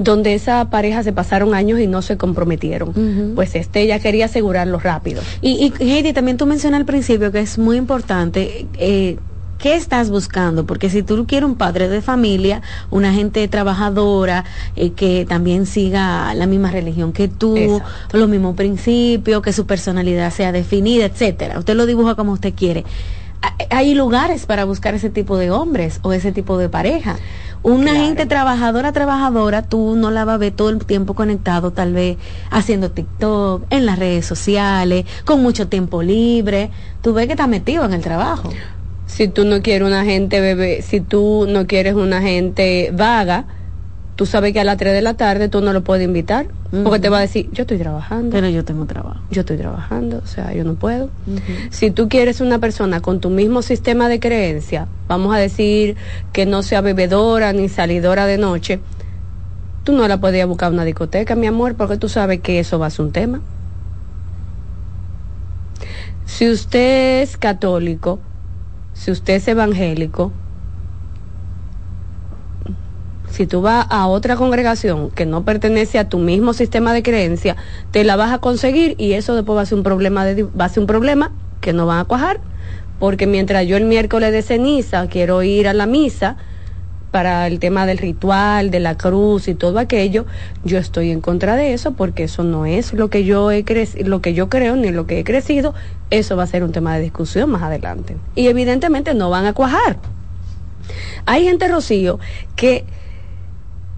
[0.00, 3.34] donde esa pareja se pasaron años y no se comprometieron.
[3.34, 5.22] Pues este ella quería asegurarlo rápido.
[5.42, 8.66] Y, y Heidi, también tú mencionas al principio que es muy importante.
[8.78, 9.18] Eh,
[9.58, 10.64] ¿Qué estás buscando?
[10.64, 16.32] Porque si tú quieres un padre de familia, una gente trabajadora, eh, que también siga
[16.32, 17.82] la misma religión que tú,
[18.12, 21.58] los mismos principios, que su personalidad sea definida, etcétera.
[21.58, 22.86] Usted lo dibuja como usted quiere.
[23.68, 27.18] Hay lugares para buscar ese tipo de hombres o ese tipo de pareja.
[27.62, 31.92] Una gente trabajadora, trabajadora, tú no la vas a ver todo el tiempo conectado, tal
[31.92, 32.16] vez
[32.50, 36.70] haciendo TikTok, en las redes sociales, con mucho tiempo libre.
[37.02, 38.50] Tú ves que está metido en el trabajo.
[39.04, 43.46] Si tú no quieres una gente bebé, si tú no quieres una gente vaga,
[44.20, 46.46] tú sabes que a las 3 de la tarde tú no lo puedes invitar,
[46.84, 48.28] porque te va a decir, yo estoy trabajando.
[48.30, 49.18] Pero yo tengo trabajo.
[49.30, 51.08] Yo estoy trabajando, o sea, yo no puedo.
[51.70, 55.96] Si tú quieres una persona con tu mismo sistema de creencia, vamos a decir
[56.34, 58.80] que no sea bebedora ni salidora de noche,
[59.84, 62.88] tú no la podías buscar una discoteca, mi amor, porque tú sabes que eso va
[62.88, 63.40] a ser un tema.
[66.26, 68.18] Si usted es católico,
[68.92, 70.30] si usted es evangélico,
[73.30, 77.56] si tú vas a otra congregación que no pertenece a tu mismo sistema de creencia,
[77.90, 80.66] te la vas a conseguir y eso después va a ser un problema, de, va
[80.66, 82.40] a ser un problema que no van a cuajar,
[82.98, 86.36] porque mientras yo el miércoles de ceniza quiero ir a la misa
[87.10, 90.26] para el tema del ritual, de la cruz y todo aquello,
[90.64, 93.64] yo estoy en contra de eso porque eso no es lo que yo he
[94.04, 95.74] lo que yo creo ni lo que he crecido,
[96.10, 98.16] eso va a ser un tema de discusión más adelante.
[98.36, 99.98] Y evidentemente no van a cuajar.
[101.26, 102.18] Hay gente, Rocío,
[102.56, 102.84] que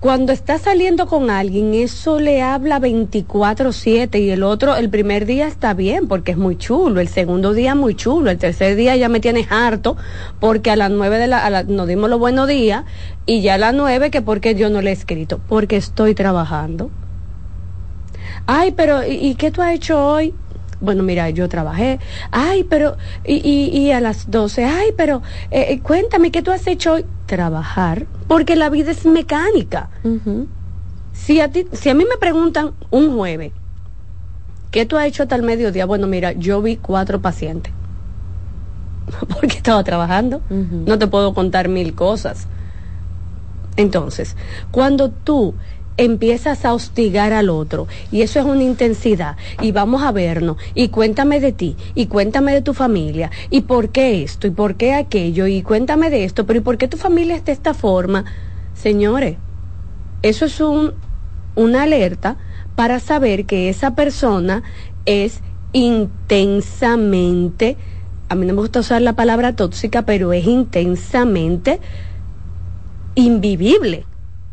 [0.03, 5.47] cuando está saliendo con alguien, eso le habla 24/7 y el otro, el primer día
[5.47, 9.09] está bien porque es muy chulo, el segundo día muy chulo, el tercer día ya
[9.09, 9.97] me tienes harto
[10.41, 12.83] porque a las nueve de la, nos dimos los buenos días
[13.27, 16.91] y ya a las nueve que porque yo no le he escrito, porque estoy trabajando.
[18.47, 20.35] Ay, pero ¿y, y qué tú has hecho hoy?
[20.83, 22.01] bueno, mira, yo trabajé,
[22.33, 25.23] ay, pero, y, y, a las 12, ay, pero,
[25.53, 27.05] eh, eh, cuéntame, ¿qué tú has hecho hoy?
[27.33, 29.89] Trabajar, porque la vida es mecánica.
[31.15, 33.53] si, a ti, si a mí me preguntan un jueves,
[34.73, 35.85] ¿Qué tú has hecho hasta el mediodía?
[35.85, 37.73] Bueno, mira, yo vi cuatro pacientes.
[39.29, 40.41] Porque estaba trabajando.
[40.49, 42.49] No te puedo contar mil cosas.
[43.77, 44.35] Entonces,
[44.71, 45.55] cuando tú
[45.97, 47.87] empiezas a hostigar al otro.
[48.11, 49.37] Y eso es una intensidad.
[49.61, 50.57] Y vamos a vernos.
[50.75, 51.77] Y cuéntame de ti.
[51.95, 53.31] Y cuéntame de tu familia.
[53.51, 56.79] Y por qué esto y por qué aquello y cuéntame de esto, pero ¿y por
[56.79, 58.25] qué tu familia es de esta forma?
[58.75, 59.37] Señores,
[60.23, 60.95] eso es un,
[61.55, 62.37] una alerta
[62.75, 64.63] para saber que esa persona
[65.05, 65.43] es
[65.73, 67.77] intensamente,
[68.29, 71.81] a mí no me gusta usar la palabra tóxica, pero es intensamente
[73.15, 74.07] invivible.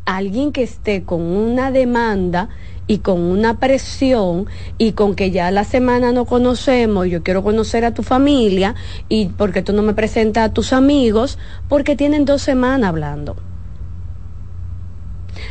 [0.10, 2.50] Alguien que esté con una demanda
[2.88, 4.48] y con una presión
[4.80, 8.74] y con que ya la semana no conocemos, yo quiero conocer a tu familia
[9.08, 11.38] y porque tú no me presentas a tus amigos,
[11.68, 13.36] porque tienen dos semanas hablando.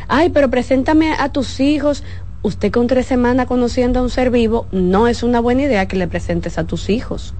[0.09, 2.03] Ay, pero preséntame a tus hijos.
[2.41, 5.95] Usted con tres semanas conociendo a un ser vivo, no es una buena idea que
[5.95, 7.33] le presentes a tus hijos.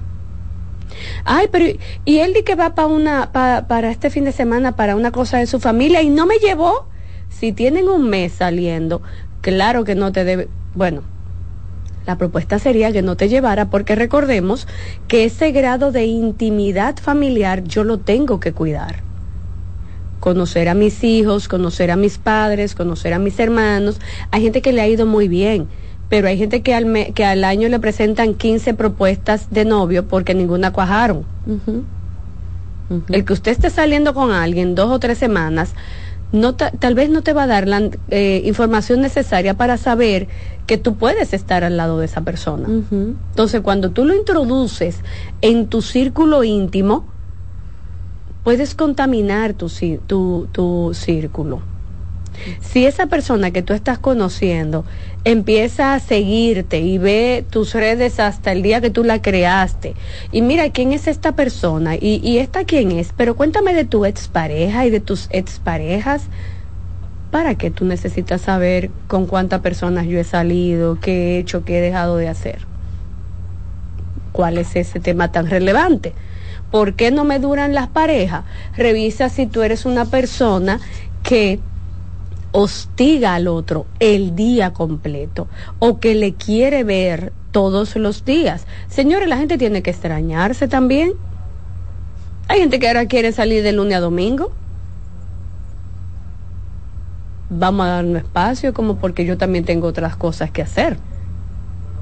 [1.26, 1.66] Ay, pero
[2.06, 5.36] y él di que va para una para este fin de semana para una cosa
[5.36, 6.88] de su familia y no me llevó.
[7.40, 9.00] Si tienen un mes saliendo,
[9.40, 11.00] claro que no te debe, bueno,
[12.04, 14.68] la propuesta sería que no te llevara porque recordemos
[15.08, 18.96] que ese grado de intimidad familiar yo lo tengo que cuidar
[20.20, 24.00] conocer a mis hijos, conocer a mis padres, conocer a mis hermanos.
[24.30, 25.66] Hay gente que le ha ido muy bien,
[26.10, 30.34] pero hay gente que al, que al año le presentan 15 propuestas de novio porque
[30.34, 31.24] ninguna cuajaron.
[33.08, 35.74] El que usted esté saliendo con alguien dos o tres semanas,
[36.32, 40.28] no tal vez no te va a dar la eh, información necesaria para saber
[40.66, 42.68] que tú puedes estar al lado de esa persona.
[42.68, 45.00] Entonces, cuando tú lo introduces
[45.40, 47.08] en tu círculo íntimo,
[48.44, 49.68] puedes contaminar tu,
[50.06, 51.62] tu, tu círculo.
[52.60, 54.84] Si esa persona que tú estás conociendo
[55.24, 59.94] empieza a seguirte y ve tus redes hasta el día que tú la creaste,
[60.32, 64.04] y mira quién es esta persona y, y esta quién es, pero cuéntame de tu
[64.04, 66.22] expareja y de tus exparejas,
[67.30, 71.78] ¿para qué tú necesitas saber con cuántas personas yo he salido, qué he hecho, qué
[71.78, 72.66] he dejado de hacer?
[74.32, 76.14] ¿Cuál es ese tema tan relevante?
[76.70, 78.44] ¿Por qué no me duran las parejas?
[78.76, 80.80] Revisa si tú eres una persona
[81.22, 81.58] que
[82.52, 85.48] hostiga al otro el día completo
[85.78, 88.66] o que le quiere ver todos los días.
[88.88, 91.12] Señores, la gente tiene que extrañarse también.
[92.48, 94.52] Hay gente que ahora quiere salir de lunes a domingo.
[97.48, 100.96] Vamos a darnos espacio como porque yo también tengo otras cosas que hacer.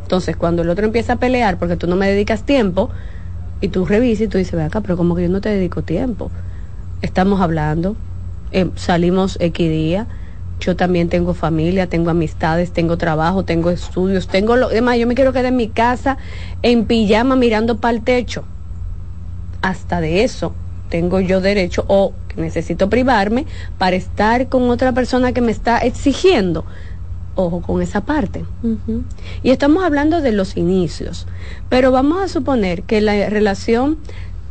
[0.02, 2.90] Entonces, cuando el otro empieza a pelear porque tú no me dedicas tiempo,
[3.60, 5.82] y tú revisas y tú dices, ve acá, pero como que yo no te dedico
[5.82, 6.30] tiempo.
[7.02, 7.96] Estamos hablando,
[8.52, 10.06] eh, salimos X día,
[10.60, 14.98] yo también tengo familia, tengo amistades, tengo trabajo, tengo estudios, tengo lo demás.
[14.98, 16.18] Yo me quiero quedar en mi casa
[16.62, 18.44] en pijama mirando para el techo.
[19.62, 20.52] Hasta de eso
[20.88, 23.46] tengo yo derecho o necesito privarme
[23.78, 26.64] para estar con otra persona que me está exigiendo
[27.38, 28.44] ojo con esa parte.
[29.42, 31.26] Y estamos hablando de los inicios,
[31.68, 33.98] pero vamos a suponer que la relación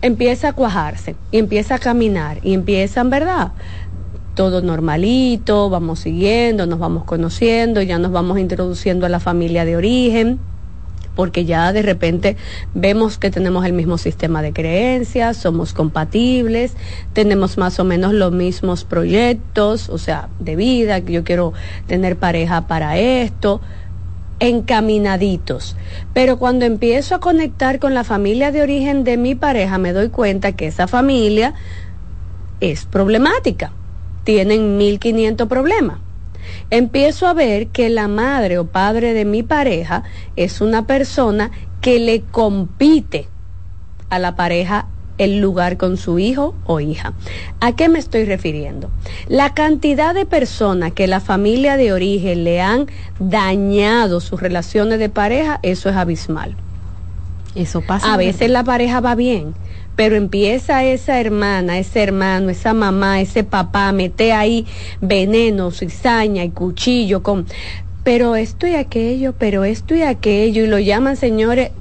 [0.02, 3.52] empieza a cuajarse y empieza a caminar y empiezan, ¿verdad?
[4.38, 9.76] Todo normalito, vamos siguiendo, nos vamos conociendo, ya nos vamos introduciendo a la familia de
[9.76, 10.38] origen
[11.16, 12.38] porque ya de repente
[12.76, 16.76] vemos que tenemos el mismo sistema de creencias, somos compatibles,
[17.14, 21.54] tenemos más o menos los mismos proyectos, o sea, de vida, que yo quiero
[21.88, 23.62] tener pareja para esto,
[24.40, 25.76] encaminaditos.
[26.14, 30.10] Pero cuando empiezo a conectar con la familia de origen de mi pareja, me doy
[30.10, 31.56] cuenta que esa familia
[32.60, 33.72] es problemática.
[34.28, 36.00] Tienen 1500 problemas
[36.70, 40.04] empiezo a ver que la madre o padre de mi pareja
[40.36, 41.50] es una persona
[41.80, 43.30] que le compite
[44.10, 44.88] a la pareja
[45.18, 47.14] el lugar con su hijo o hija.
[47.62, 48.90] ¿A qué me estoy refiriendo?
[49.30, 52.88] La cantidad de personas que la familia de origen le han
[53.20, 56.58] dañado sus relaciones de pareja, eso es abismal.
[57.56, 58.14] Eso pasa.
[58.14, 59.56] A veces la pareja va bien,
[59.98, 64.68] pero empieza esa hermana, ese hermano, esa mamá, ese papá, mete ahí
[65.02, 67.48] veneno, cizaña y cuchillo con,
[68.04, 71.72] pero esto y aquello, pero esto y aquello, y lo llaman señores.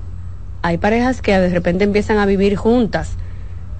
[0.62, 3.12] Hay parejas que de repente empiezan a vivir juntas,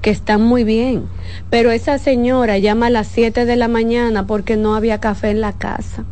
[0.03, 1.07] que están muy bien,
[1.49, 5.41] pero esa señora llama a las 7 de la mañana porque no había café en
[5.41, 6.05] la casa.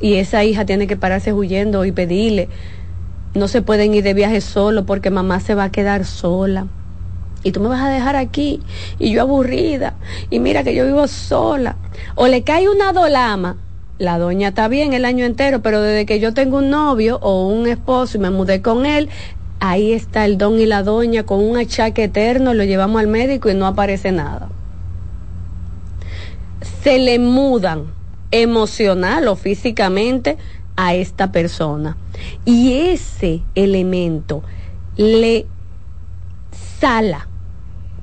[0.00, 2.50] Y esa hija tiene que pararse huyendo y pedirle
[3.38, 6.66] no se pueden ir de viaje solo porque mamá se va a quedar sola.
[7.42, 8.60] Y tú me vas a dejar aquí
[8.98, 9.94] y yo aburrida.
[10.28, 11.76] Y mira que yo vivo sola.
[12.16, 13.56] O le cae una dolama
[13.98, 17.48] la doña está bien el año entero, pero desde que yo tengo un novio o
[17.48, 19.08] un esposo y me mudé con él,
[19.58, 23.50] ahí está el don y la doña con un achaque eterno, lo llevamos al médico
[23.50, 24.50] y no aparece nada.
[26.84, 27.92] Se le mudan
[28.30, 30.38] emocional o físicamente
[30.78, 31.96] a esta persona.
[32.44, 34.44] Y ese elemento
[34.96, 35.44] le
[36.78, 37.28] sala,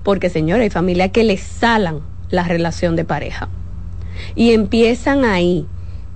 [0.04, 3.48] porque señora, hay familia que le salan la relación de pareja.
[4.36, 5.66] Y empiezan ahí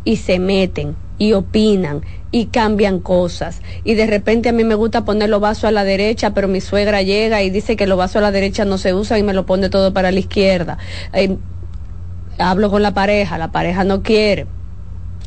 [0.03, 3.61] y se meten y opinan y cambian cosas.
[3.86, 6.60] Y de repente a mí me gusta poner los vasos a la derecha, pero mi
[6.60, 9.34] suegra llega y dice que los vasos a la derecha no se usan y me
[9.34, 10.77] lo pone todo para la izquierda.
[11.14, 11.38] Eh,
[12.38, 14.59] hablo con la pareja, la pareja no quiere.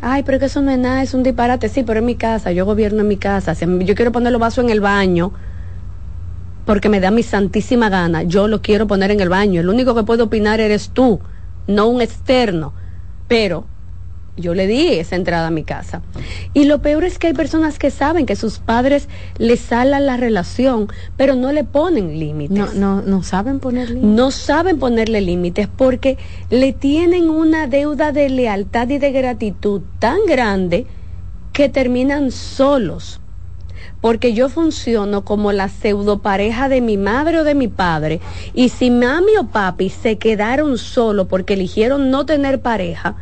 [0.05, 1.69] Ay, pero que eso no es nada, es un disparate.
[1.69, 3.55] Sí, pero en mi casa, yo gobierno en mi casa.
[3.55, 5.33] Si yo quiero poner los vasos en el baño,
[6.65, 9.61] porque me da mi santísima gana, yo lo quiero poner en el baño.
[9.61, 11.21] El único que puede opinar eres tú,
[11.67, 12.75] no un externo.
[13.29, 13.72] Pero
[14.37, 16.03] yo le di esa entrada a mi casa.
[16.55, 20.17] Y lo peor es que hay personas que saben que sus padres les salan la
[20.17, 22.57] relación, pero no le ponen límites.
[22.57, 24.11] No, no, no saben poner límites.
[24.11, 26.17] No saben ponerle límites porque
[26.51, 30.87] le tienen una deuda de lealtad y de gratitud tan grande
[31.53, 33.21] que terminan solos.
[34.01, 38.21] Porque yo funciono como la pseudo pareja de mi madre o de mi padre.
[38.55, 43.17] Y si mami o papi se quedaron solos porque eligieron no tener pareja,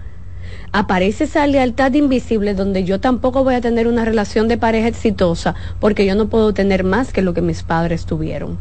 [0.72, 5.54] aparece esa lealtad invisible donde yo tampoco voy a tener una relación de pareja exitosa
[5.80, 8.58] porque yo no puedo tener más que lo que mis padres tuvieron.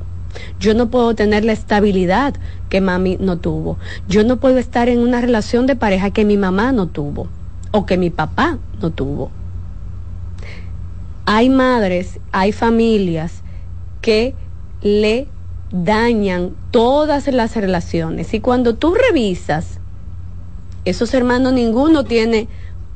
[0.59, 2.35] Yo no puedo tener la estabilidad
[2.69, 3.77] que mami no tuvo.
[4.07, 7.27] Yo no puedo estar en una relación de pareja que mi mamá no tuvo
[7.71, 9.31] o que mi papá no tuvo.
[11.25, 13.43] Hay madres, hay familias
[14.01, 14.33] que
[14.81, 15.27] le
[15.71, 19.78] dañan todas las relaciones y cuando tú revisas
[20.89, 22.47] esos hermanos ninguno tiene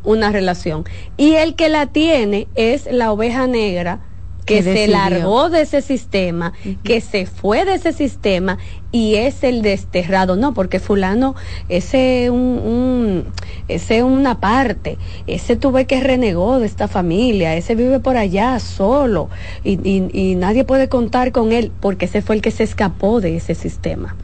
[0.03, 0.85] una relación.
[1.17, 4.01] Y el que la tiene es la oveja negra
[4.45, 6.53] que, se largó de ese sistema,
[6.83, 8.57] que se fue de ese sistema
[8.91, 10.35] y es el desterrado.
[10.35, 11.35] No, porque fulano,
[11.69, 13.25] ese un,
[13.67, 14.97] ese una parte,
[15.27, 19.29] ese tuve que renegó de esta familia, ese vive por allá solo
[19.63, 23.37] y, y, nadie puede contar con él porque ese fue el que se escapó de
[23.37, 24.15] ese sistema.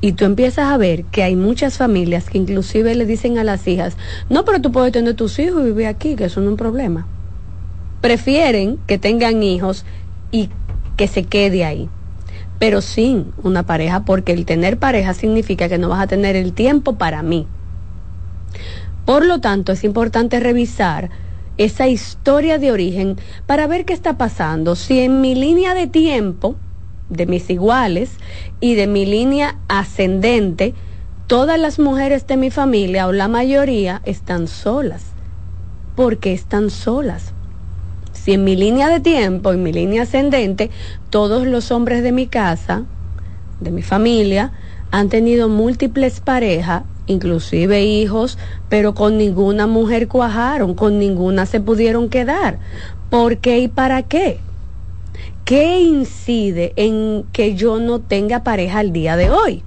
[0.00, 3.66] Y tú empiezas a ver que hay muchas familias que inclusive le dicen a las
[3.66, 3.96] hijas,
[4.28, 6.56] no, pero tú puedes tener tus hijos y vivir aquí, que eso no es un
[6.56, 7.06] problema.
[8.02, 9.84] Prefieren que tengan hijos
[10.30, 10.50] y
[10.96, 11.88] que se quede ahí,
[12.58, 16.52] pero sin una pareja, porque el tener pareja significa que no vas a tener el
[16.52, 17.46] tiempo para mí.
[19.06, 21.10] Por lo tanto, es importante revisar
[21.58, 23.16] esa historia de origen
[23.46, 24.76] para ver qué está pasando.
[24.76, 26.56] Si en mi línea de tiempo
[27.08, 28.10] de mis iguales
[28.60, 30.74] y de mi línea ascendente,
[31.26, 35.04] todas las mujeres de mi familia o la mayoría están solas.
[35.94, 37.32] ¿Por qué están solas?
[38.12, 40.70] Si en mi línea de tiempo, en mi línea ascendente,
[41.10, 42.84] todos los hombres de mi casa,
[43.60, 44.52] de mi familia,
[44.90, 48.38] han tenido múltiples parejas, inclusive hijos,
[48.68, 52.58] pero con ninguna mujer cuajaron, con ninguna se pudieron quedar.
[53.10, 54.40] ¿Por qué y para qué?
[55.46, 59.62] ¿Qué incide en que yo no tenga pareja al día de hoy?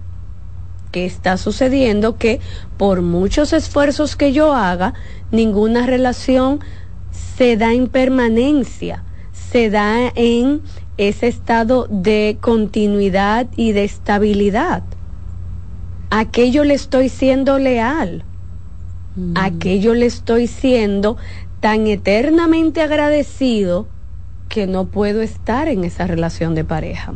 [0.91, 2.17] ¿Qué está sucediendo?
[2.17, 2.41] Que
[2.75, 4.93] por muchos esfuerzos que yo haga,
[5.31, 6.59] ninguna relación
[7.37, 10.61] se da en permanencia, se da en
[10.97, 14.83] ese estado de continuidad y de estabilidad.
[16.09, 18.25] Aquello le estoy siendo leal,
[19.35, 21.15] aquello le estoy siendo
[21.61, 23.87] tan eternamente agradecido
[24.49, 27.13] que no puedo estar en esa relación de pareja.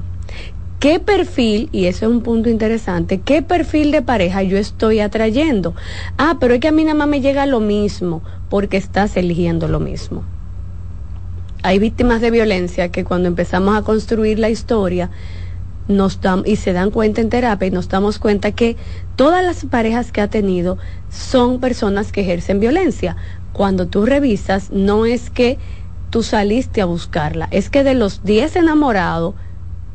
[0.80, 5.76] ¿Qué perfil, y eso es un punto interesante, qué perfil de pareja yo estoy atrayendo?
[6.18, 9.68] Ah, pero es que a mí nada más me llega lo mismo porque estás eligiendo
[9.68, 10.24] lo mismo.
[11.64, 15.10] Hay víctimas de violencia que cuando empezamos a construir la historia
[15.88, 18.76] nos y se dan cuenta en terapia y nos damos cuenta que
[19.16, 20.78] todas las parejas que ha tenido
[21.10, 23.16] son personas que ejercen violencia.
[23.54, 25.60] Cuando tú revisas, no es que
[26.14, 27.48] tú saliste a buscarla.
[27.49, 29.34] Es que de los 10 enamorados,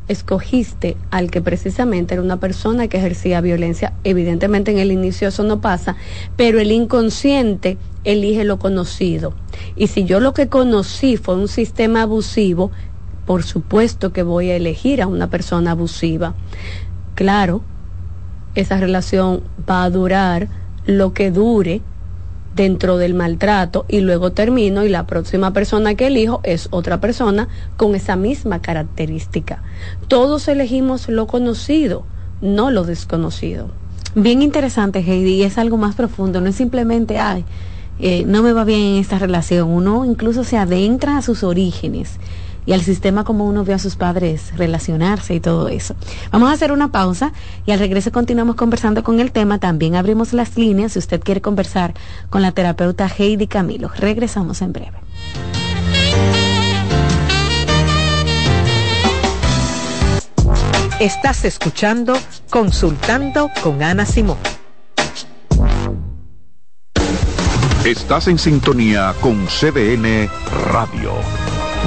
[0.09, 3.93] escogiste al que precisamente era una persona que ejercía violencia.
[4.03, 5.95] Evidentemente en el inicio eso no pasa,
[6.35, 9.33] pero el inconsciente elige lo conocido.
[9.77, 12.69] Y si yo lo que conocí fue un sistema abusivo,
[13.25, 16.35] por supuesto que voy a elegir a una persona abusiva.
[17.15, 17.61] Claro,
[18.55, 20.49] esa relación va a durar
[20.85, 21.81] lo que dure
[22.59, 27.47] dentro del maltrato y luego termino y la próxima persona que elijo es otra persona
[27.77, 29.63] con esa misma característica.
[30.09, 32.03] Todos elegimos lo conocido,
[32.41, 33.69] no lo desconocido.
[34.13, 37.45] Bien interesante, Heidi, y es algo más profundo, no es simplemente, ay,
[38.01, 42.19] eh, no me va bien en esta relación, uno incluso se adentra a sus orígenes
[42.69, 45.95] y al sistema como uno vio a sus padres relacionarse y todo eso.
[46.31, 47.33] Vamos a hacer una pausa
[47.65, 49.57] y al regreso continuamos conversando con el tema.
[49.57, 51.95] También abrimos las líneas si usted quiere conversar
[52.29, 53.89] con la terapeuta Heidi Camilo.
[53.97, 54.99] Regresamos en breve.
[60.99, 62.13] Estás escuchando
[62.51, 64.37] Consultando con Ana Simón.
[67.83, 70.29] Estás en sintonía con CDN
[70.71, 71.13] Radio.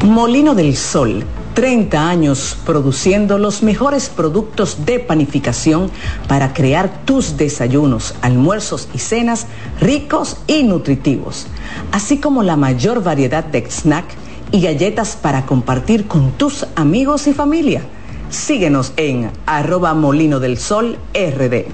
[0.05, 1.25] Molino del Sol,
[1.55, 5.91] 30 años produciendo los mejores productos de panificación
[6.27, 9.47] para crear tus desayunos, almuerzos y cenas
[9.81, 11.47] ricos y nutritivos,
[11.93, 14.07] así como la mayor variedad de snack
[14.51, 17.83] y galletas para compartir con tus amigos y familia.
[18.31, 21.67] Síguenos en arroba molino del sol rd.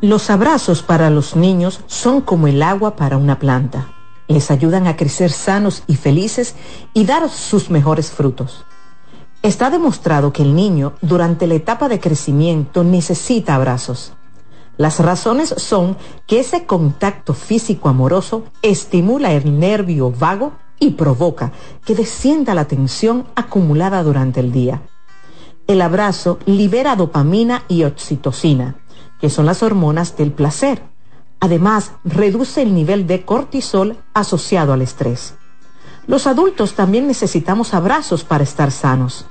[0.00, 3.88] Los abrazos para los niños son como el agua para una planta.
[4.28, 6.56] Les ayudan a crecer sanos y felices
[6.92, 8.66] y dar sus mejores frutos.
[9.42, 14.12] Está demostrado que el niño durante la etapa de crecimiento necesita abrazos.
[14.76, 15.96] Las razones son
[16.26, 21.52] que ese contacto físico amoroso estimula el nervio vago y provoca
[21.84, 24.82] que descienda la tensión acumulada durante el día.
[25.66, 28.76] El abrazo libera dopamina y oxitocina,
[29.20, 30.82] que son las hormonas del placer.
[31.40, 35.34] Además, reduce el nivel de cortisol asociado al estrés.
[36.06, 39.26] Los adultos también necesitamos abrazos para estar sanos,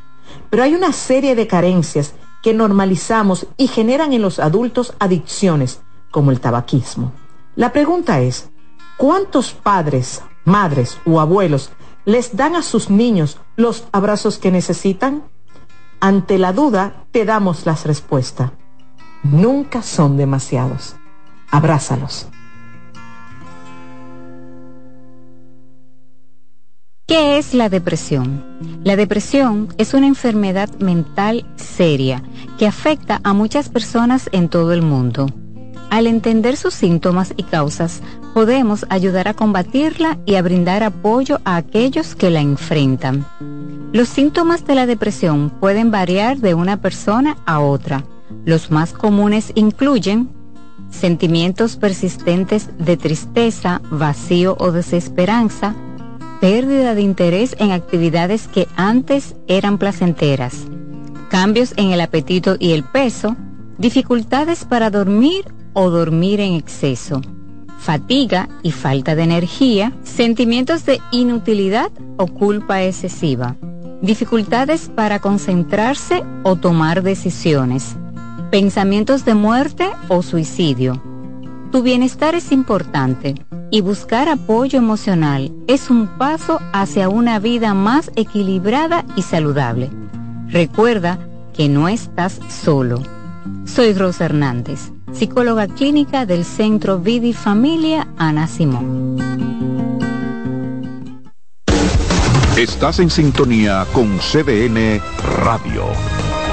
[0.49, 6.30] pero hay una serie de carencias que normalizamos y generan en los adultos adicciones, como
[6.30, 7.14] el tabaquismo.
[7.56, 8.52] La pregunta es,
[8.98, 11.72] ¿cuántos padres, madres o abuelos
[12.06, 15.24] les dan a sus niños los abrazos que necesitan?
[16.02, 18.52] Ante la duda, te damos las respuestas.
[19.24, 20.98] Nunca son demasiados.
[21.49, 22.28] Abrázalos.
[27.14, 28.44] ¿Qué es la depresión?
[28.84, 32.23] La depresión es una enfermedad mental seria
[32.57, 35.27] que afecta a muchas personas en todo el mundo.
[35.91, 38.02] Al entender sus síntomas y causas,
[38.34, 43.27] podemos ayudar a combatirla y a brindar apoyo a aquellos que la enfrentan.
[43.91, 48.03] Los síntomas de la depresión pueden variar de una persona a otra.
[48.44, 50.31] Los más comunes incluyen
[50.90, 55.76] sentimientos persistentes de tristeza, vacío o desesperanza,
[56.44, 60.65] pérdida de interés en actividades que antes eran placenteras,
[61.30, 63.38] cambios en el apetito y el peso,
[63.78, 67.22] dificultades para dormir o dormir en exceso,
[67.80, 73.56] fatiga y falta de energía, sentimientos de inutilidad o culpa excesiva,
[74.02, 77.95] dificultades para concentrarse o tomar decisiones,
[78.52, 81.02] pensamientos de muerte o suicidio.
[81.74, 83.34] Tu bienestar es importante
[83.72, 89.90] y buscar apoyo emocional es un paso hacia una vida más equilibrada y saludable.
[90.50, 91.18] Recuerda
[91.52, 93.02] que no estás solo.
[93.66, 99.18] Soy Rosa Hernández, psicóloga clínica del Centro Vidi Familia Ana Simón.
[102.56, 105.02] Estás en sintonía con CDN
[105.44, 105.86] Radio.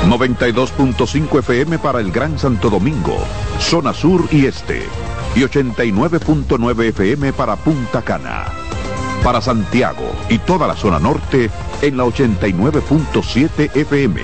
[0.09, 3.19] 92.5 FM para el Gran Santo Domingo,
[3.59, 5.10] zona sur y este.
[5.35, 8.47] Y 89.9 FM para Punta Cana.
[9.23, 11.51] Para Santiago y toda la zona norte
[11.82, 14.23] en la 89.7 FM.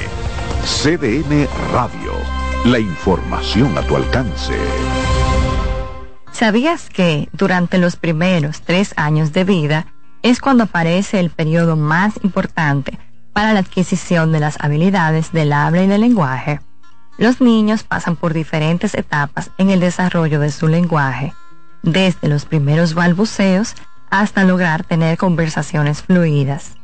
[0.64, 2.12] CDN Radio.
[2.64, 4.54] La información a tu alcance.
[6.32, 9.86] ¿Sabías que durante los primeros tres años de vida
[10.22, 12.98] es cuando aparece el periodo más importante
[13.32, 16.60] para la adquisición de las habilidades del habla y del lenguaje?
[17.18, 21.32] Los niños pasan por diferentes etapas en el desarrollo de su lenguaje,
[21.82, 23.74] desde los primeros balbuceos
[24.10, 26.74] hasta lograr tener conversaciones fluidas.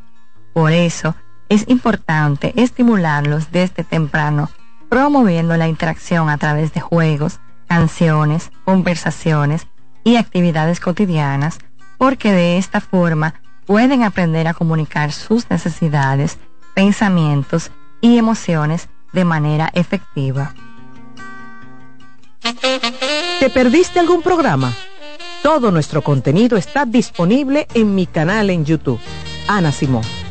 [0.55, 1.15] Por eso,
[1.49, 4.51] es importante estimularlos desde temprano,
[4.89, 9.67] promoviendo la interacción a través de juegos, canciones, conversaciones
[10.03, 11.59] y actividades cotidianas,
[11.99, 13.35] porque de esta forma
[13.67, 16.39] pueden aprender a comunicar sus necesidades,
[16.75, 20.55] pensamientos y emociones de manera efectiva.
[23.41, 24.73] ¿Te perdiste algún programa?
[25.43, 29.01] Todo nuestro contenido está disponible en mi canal en YouTube.
[29.49, 30.22] Ana Simón.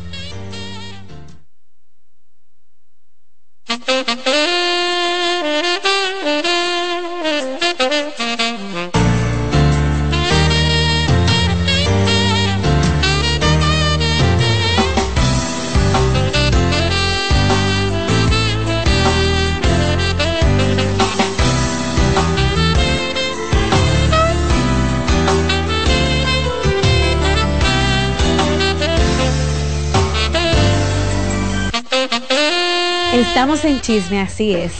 [33.62, 34.72] Estamos en chisme, así es.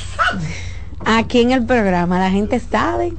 [1.04, 3.12] Aquí en el programa la gente sabe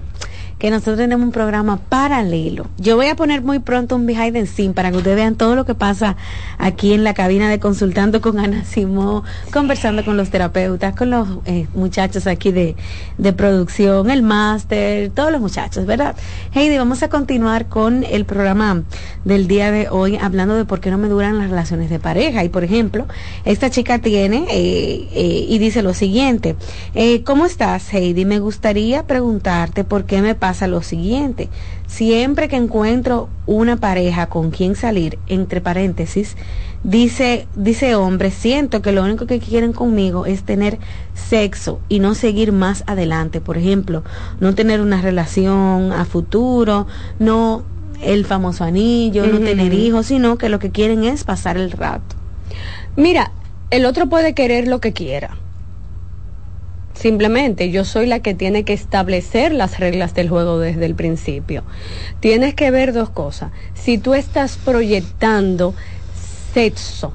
[0.64, 2.68] que nosotros tenemos un programa paralelo.
[2.78, 5.58] Yo voy a poner muy pronto un behind the scene para que ustedes vean todo
[5.58, 6.16] lo que pasa
[6.58, 11.28] aquí en la cabina de consultando con Ana Simó, conversando con los terapeutas, con los
[11.44, 12.78] eh, muchachos aquí de,
[13.18, 16.16] de producción, el máster, todos los muchachos, ¿verdad?
[16.54, 18.84] Heidi, vamos a continuar con el programa
[19.26, 22.42] del día de hoy hablando de por qué no me duran las relaciones de pareja.
[22.42, 23.06] Y por ejemplo,
[23.44, 26.56] esta chica tiene eh, eh, y dice lo siguiente,
[27.26, 28.24] ¿cómo estás Heidi?
[28.24, 31.50] Me gustaría preguntarte por qué me pasa lo siguiente.
[31.88, 36.36] Siempre que encuentro una pareja con quien salir, entre paréntesis,
[36.84, 40.80] dice, dice hombre, siento que lo único que quieren conmigo es tener
[41.14, 43.42] sexo y no seguir más adelante.
[43.42, 44.04] Por ejemplo,
[44.40, 46.88] no tener una relación a futuro,
[47.20, 47.64] no
[48.02, 52.16] el famoso anillo, no tener hijos, sino que lo que quieren es pasar el rato.
[52.96, 53.32] Mira,
[53.70, 55.38] el otro puede querer lo que quiera
[57.04, 61.66] Simplemente yo soy la que tiene que establecer las reglas del juego desde el principio.
[62.22, 63.52] Tienes que ver dos cosas.
[63.74, 65.74] Si tú estás proyectando
[66.54, 67.14] sexo,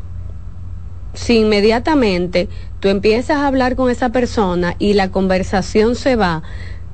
[1.15, 2.51] si inmediatamente
[2.81, 6.43] tú empiezas a hablar con esa persona y la conversación se va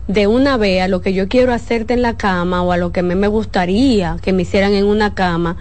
[0.07, 2.93] de una vez a lo que yo quiero hacerte en la cama o a lo
[2.93, 5.57] que me, me gustaría que me hicieran en una cama,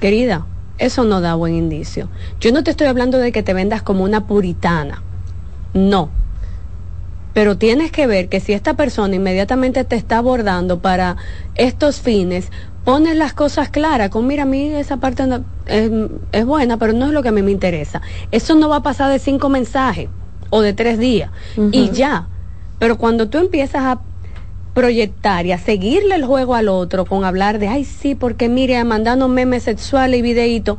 [0.00, 0.44] querida,
[0.76, 2.10] eso no da buen indicio.
[2.40, 5.02] Yo no te estoy hablando de que te vendas como una puritana.
[5.72, 6.10] No,
[7.34, 11.16] pero tienes que ver que si esta persona inmediatamente te está abordando para
[11.54, 12.50] estos fines,
[12.84, 15.24] pones las cosas claras, con mira, a mí esa parte
[15.66, 18.02] es, buena, pero no es lo que a mí me interesa.
[18.30, 20.08] Eso no va a pasar de cinco mensajes
[20.50, 21.30] o de tres días
[21.70, 22.28] y ya.
[22.78, 24.00] Pero cuando tú empiezas a
[24.74, 28.82] proyectar y a seguirle el juego al otro con hablar de, ay, sí, porque mire,
[28.84, 30.78] mandando memes sexuales y videitos,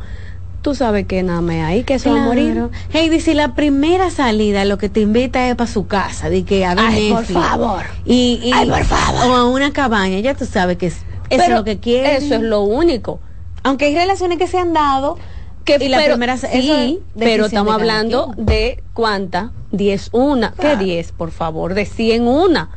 [0.64, 2.70] tú sabes que nada me hay, que se va a morir.
[2.92, 6.66] Heidi, si la primera salida lo que te invita es para su casa, de que
[6.66, 7.84] a Ay, por favor.
[8.06, 9.30] Y, Ay, por favor.
[9.30, 12.16] O a una cabaña, ya tú sabes que es, eso es lo que quiere.
[12.16, 13.20] Eso es lo único.
[13.62, 15.18] Aunque hay relaciones que se han dado,
[15.66, 21.32] que y la primera sí, pero estamos hablando de cuánta, 10 una, ¿qué 10, por
[21.32, 21.74] favor?
[21.74, 22.70] De 100 una,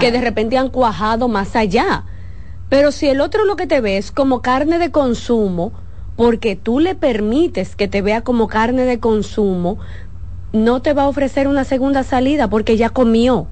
[0.00, 2.04] que de repente han cuajado más allá.
[2.68, 5.72] Pero si el otro lo que te ve es como carne de consumo,
[6.16, 9.78] porque tú le permites que te vea como carne de consumo,
[10.52, 13.46] no te va a ofrecer una segunda salida porque ya comió,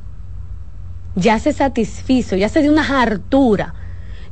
[1.14, 3.74] ya se satisfizo, ya se dio una hartura.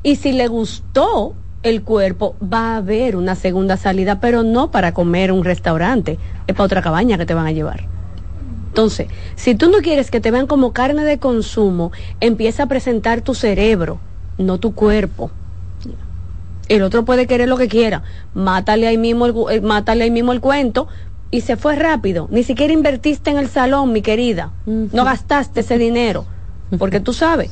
[0.03, 4.93] Y si le gustó el cuerpo, va a haber una segunda salida, pero no para
[4.93, 7.87] comer un restaurante, es para otra cabaña que te van a llevar.
[8.69, 11.91] Entonces, si tú no quieres que te vean como carne de consumo,
[12.21, 13.99] empieza a presentar tu cerebro,
[14.37, 15.33] no tu cuerpo.
[16.69, 18.03] El otro puede querer lo que quiera,
[18.35, 20.87] mátale ahí mismo el, eh, mátale ahí mismo el cuento
[21.31, 22.29] y se fue rápido.
[22.31, 24.53] Ni siquiera invertiste en el salón, mi querida.
[24.67, 26.27] No gastaste ese dinero,
[26.79, 27.51] porque tú sabes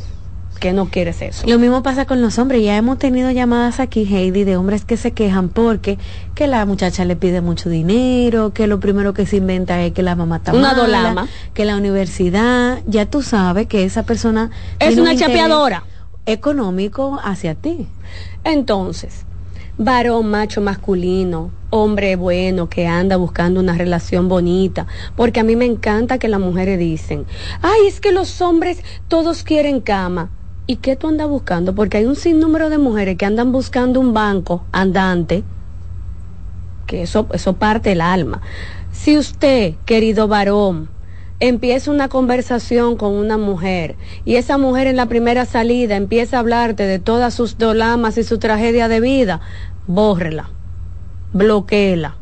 [0.60, 1.47] que no quieres eso.
[1.47, 2.62] Lo mismo pasa con los hombres.
[2.64, 5.98] Ya hemos tenido llamadas aquí, Heidi, de hombres que se quejan porque
[6.34, 10.02] que la muchacha le pide mucho dinero, que lo primero que se inventa es que
[10.02, 11.28] la mamá está Una mala, dolama.
[11.52, 15.84] que la universidad, ya tú sabes que esa persona Es un una chapeadora.
[16.24, 17.86] económico hacia ti.
[18.47, 19.24] Entonces,
[19.77, 24.86] varón macho masculino, hombre bueno que anda buscando una relación bonita,
[25.16, 27.27] porque a mí me encanta que las mujeres dicen,
[27.60, 30.31] ay, es que los hombres todos quieren cama.
[30.68, 31.74] ¿Y qué tú andas buscando?
[31.74, 35.43] Porque hay un sinnúmero de mujeres que andan buscando un banco andante,
[36.86, 38.43] que eso, eso parte el alma.
[38.93, 40.89] Si usted, querido varón,
[41.40, 46.40] empieza una conversación con una mujer y esa mujer en la primera salida empieza a
[46.40, 49.40] hablarte de todas sus dolamas y su tragedia de vida,
[49.86, 50.50] bórrela,
[51.32, 52.16] bloquéela.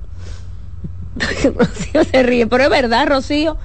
[1.55, 3.57] Rocío se ríe, pero es verdad, Rocío.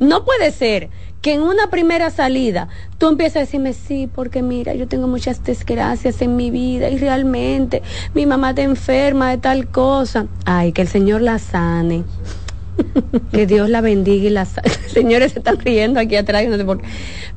[0.00, 0.88] No puede ser
[1.24, 2.68] que en una primera salida
[2.98, 6.98] tú empieces a decirme, sí, porque mira, yo tengo muchas desgracias en mi vida y
[6.98, 7.82] realmente
[8.14, 10.26] mi mamá está enferma de tal cosa.
[10.44, 12.04] Ay, que el Señor la sane.
[13.32, 14.70] Que Dios la bendiga y la sane.
[14.88, 16.88] Señores se están riendo aquí atrás, no sé por qué.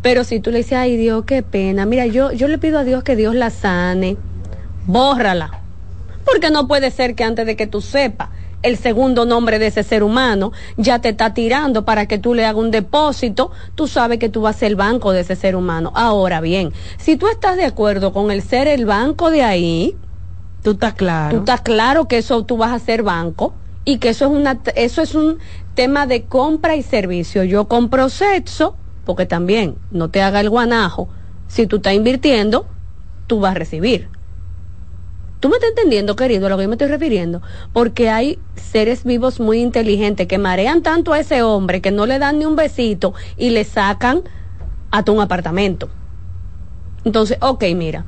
[0.01, 2.83] Pero si tú le dices, ay Dios, qué pena, mira, yo, yo le pido a
[2.83, 4.17] Dios que Dios la sane,
[4.85, 5.61] bórrala.
[6.25, 8.29] Porque no puede ser que antes de que tú sepas
[8.63, 12.45] el segundo nombre de ese ser humano, ya te está tirando para que tú le
[12.45, 15.55] hagas un depósito, tú sabes que tú vas a ser el banco de ese ser
[15.55, 15.91] humano.
[15.95, 19.95] Ahora bien, si tú estás de acuerdo con el ser el banco de ahí,
[20.63, 21.31] tú estás claro.
[21.31, 23.53] Tú estás claro que eso tú vas a ser banco
[23.87, 25.39] y que eso es una eso es un
[25.73, 27.45] tema de compra y servicio.
[27.45, 31.07] Yo compro sexo, porque también no te haga el guanajo,
[31.47, 32.67] si tú estás invirtiendo,
[33.27, 34.09] tú vas a recibir.
[35.39, 37.41] ¿Tú me estás entendiendo, querido, a lo que yo me estoy refiriendo?
[37.71, 42.19] Porque hay seres vivos muy inteligentes que marean tanto a ese hombre que no le
[42.19, 44.23] dan ni un besito y le sacan
[44.91, 45.87] hasta un apartamento.
[47.05, 48.03] Entonces, ok, mira,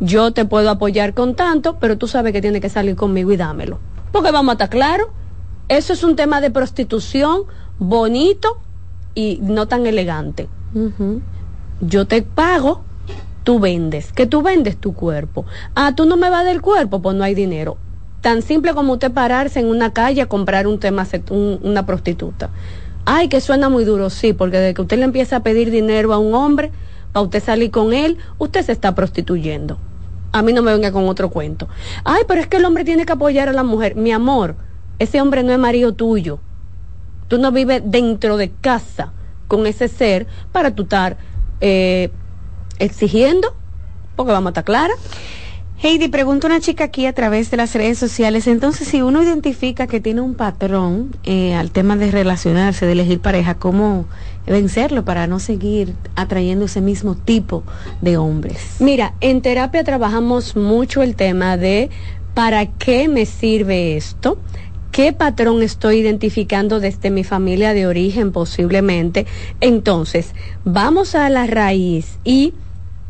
[0.00, 3.36] yo te puedo apoyar con tanto, pero tú sabes que tienes que salir conmigo y
[3.36, 3.91] dámelo.
[4.12, 5.08] Porque vamos a estar claros,
[5.68, 7.44] eso es un tema de prostitución
[7.78, 8.58] bonito
[9.14, 10.48] y no tan elegante.
[11.80, 12.82] Yo te pago
[13.44, 15.44] tú vendes, que tú vendes tu cuerpo.
[15.74, 17.76] Ah, tú no me vas del cuerpo, pues no hay dinero.
[18.20, 22.50] Tan simple como usted pararse en una calle a comprar un tema, un, una prostituta.
[23.04, 26.12] Ay, que suena muy duro, sí, porque desde que usted le empieza a pedir dinero
[26.12, 26.70] a un hombre,
[27.12, 29.78] para usted salir con él, usted se está prostituyendo.
[30.32, 31.68] A mí no me venga con otro cuento.
[32.04, 33.96] Ay, pero es que el hombre tiene que apoyar a la mujer.
[33.96, 34.56] Mi amor,
[34.98, 36.40] ese hombre no es marido tuyo.
[37.28, 39.12] Tú no vives dentro de casa
[39.48, 41.18] con ese ser para tú estar
[41.60, 42.10] eh,
[42.78, 43.54] exigiendo,
[44.16, 44.94] porque vamos a estar clara.
[45.84, 48.46] Heidi, pregunta una chica aquí a través de las redes sociales.
[48.46, 53.20] Entonces, si uno identifica que tiene un patrón eh, al tema de relacionarse, de elegir
[53.20, 54.06] pareja, ¿cómo
[54.46, 57.62] vencerlo para no seguir atrayendo ese mismo tipo
[58.00, 58.76] de hombres?
[58.80, 61.90] Mira, en terapia trabajamos mucho el tema de
[62.34, 64.38] ¿para qué me sirve esto?
[64.90, 69.26] ¿Qué patrón estoy identificando desde mi familia de origen posiblemente?
[69.60, 72.52] Entonces, vamos a la raíz y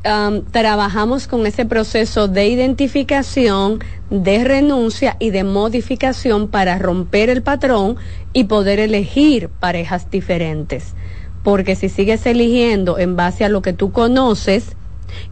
[0.05, 3.81] um, trabajamos con ese proceso de identificación,
[4.11, 7.97] de renuncia y de modificación para romper el patrón
[8.33, 10.95] y poder elegir parejas diferentes.
[11.43, 14.77] Porque si sigues eligiendo en base a lo que tú conoces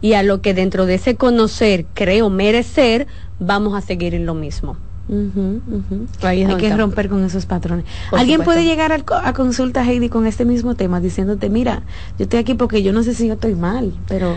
[0.01, 3.07] y a lo que dentro de ese conocer creo merecer,
[3.39, 4.77] vamos a seguir en lo mismo.
[5.09, 6.27] Uh -huh, uh -huh.
[6.27, 6.77] Hay que está.
[6.77, 7.85] romper con esos patrones.
[8.11, 8.61] Por Alguien supuesto.
[8.61, 11.83] puede llegar al, a consulta, Heidi, con este mismo tema, diciéndote, mira,
[12.19, 14.37] yo estoy aquí porque yo no sé si yo estoy mal, pero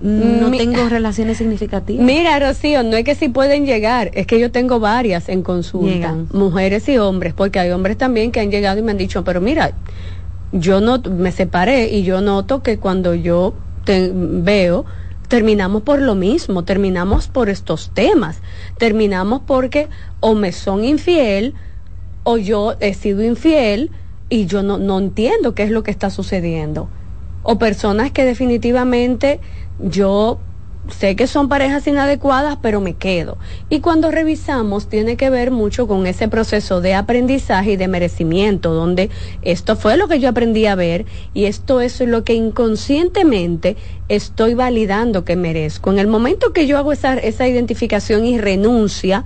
[0.00, 2.04] no Mi- tengo relaciones significativas.
[2.04, 5.88] Mira, Rocío, no es que si pueden llegar, es que yo tengo varias en consulta,
[5.94, 6.28] Llegan.
[6.32, 9.40] mujeres y hombres, porque hay hombres también que han llegado y me han dicho, pero
[9.40, 9.72] mira,
[10.60, 13.54] yo no me separé y yo noto que cuando yo
[13.84, 14.86] te- veo
[15.28, 18.42] terminamos por lo mismo, terminamos por estos temas,
[18.78, 19.88] terminamos porque
[20.20, 21.54] o me son infiel
[22.22, 23.92] o yo he sido infiel
[24.28, 26.92] y yo no, no entiendo qué es lo que está sucediendo.
[27.42, 29.40] O personas que definitivamente
[29.78, 30.45] yo
[30.90, 33.38] sé que son parejas inadecuadas, pero me quedo.
[33.68, 38.72] Y cuando revisamos, tiene que ver mucho con ese proceso de aprendizaje y de merecimiento,
[38.74, 39.10] donde
[39.42, 43.76] esto fue lo que yo aprendí a ver y esto es lo que inconscientemente
[44.08, 45.90] estoy validando que merezco.
[45.90, 49.24] En el momento que yo hago esa, esa identificación y renuncia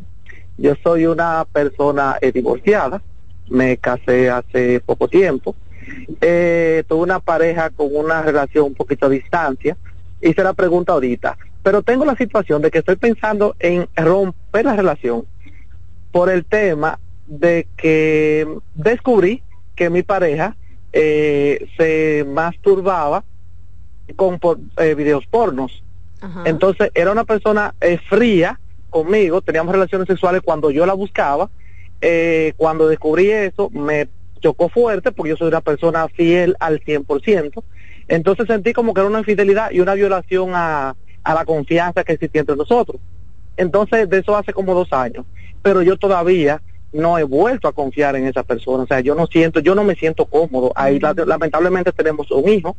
[0.58, 3.02] Yo soy una persona eh, divorciada,
[3.50, 5.56] me casé hace poco tiempo
[6.22, 9.78] eh, tuve una pareja con una relación un poquito a distancia,
[10.22, 14.76] hice la pregunta ahorita, pero tengo la situación de que estoy pensando en romper la
[14.76, 15.26] relación
[16.12, 19.44] por el tema de que descubrí
[19.76, 20.56] que mi pareja
[20.92, 23.24] eh, se masturbaba
[24.16, 24.40] con
[24.78, 25.84] eh, videos pornos.
[26.44, 28.60] Entonces era una persona eh, fría
[28.90, 31.50] conmigo, teníamos relaciones sexuales cuando yo la buscaba.
[32.02, 34.08] Eh, cuando descubrí eso, me
[34.40, 37.64] chocó fuerte porque yo soy una persona fiel al 100%.
[38.08, 42.14] Entonces sentí como que era una infidelidad y una violación a, a la confianza que
[42.14, 43.00] existía entre nosotros.
[43.58, 45.26] Entonces, de eso hace como dos años.
[45.62, 46.62] Pero yo todavía
[46.94, 48.84] no he vuelto a confiar en esa persona.
[48.84, 50.72] O sea, yo no siento, yo no me siento cómodo.
[50.76, 52.78] Ahí lamentablemente tenemos un hijo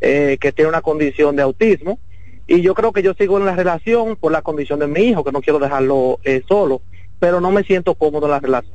[0.00, 1.98] eh, que tiene una condición de autismo.
[2.46, 5.22] Y yo creo que yo sigo en la relación por la condición de mi hijo,
[5.22, 6.80] que no quiero dejarlo eh, solo.
[7.20, 8.74] Pero no me siento cómodo en la relación.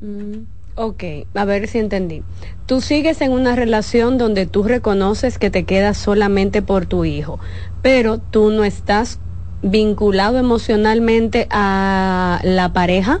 [0.00, 0.44] Mm.
[0.76, 2.24] Ok, a ver si entendí.
[2.66, 7.38] Tú sigues en una relación donde tú reconoces que te quedas solamente por tu hijo,
[7.80, 9.20] pero tú no estás
[9.62, 13.20] vinculado emocionalmente a la pareja.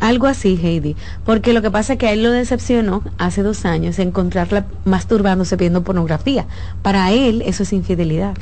[0.00, 0.96] Algo así, Heidi.
[1.26, 5.56] Porque lo que pasa es que a él lo decepcionó hace dos años encontrarla masturbándose
[5.56, 6.46] viendo pornografía.
[6.80, 8.34] Para él eso es infidelidad.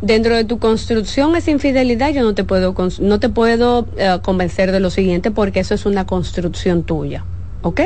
[0.00, 4.72] Dentro de tu construcción es infidelidad, yo no te puedo, no te puedo eh, convencer
[4.72, 7.26] de lo siguiente porque eso es una construcción tuya.
[7.62, 7.80] ¿Ok?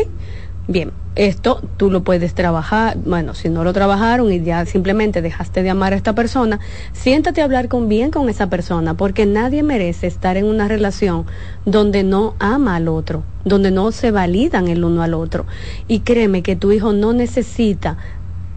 [0.67, 5.63] Bien, esto tú lo puedes trabajar, bueno, si no lo trabajaron y ya simplemente dejaste
[5.63, 6.59] de amar a esta persona,
[6.93, 11.27] siéntate a hablar con bien con esa persona, porque nadie merece estar en una relación
[11.67, 15.45] donde no ama al otro, donde no se validan el uno al otro.
[15.87, 17.99] Y créeme que tu hijo no necesita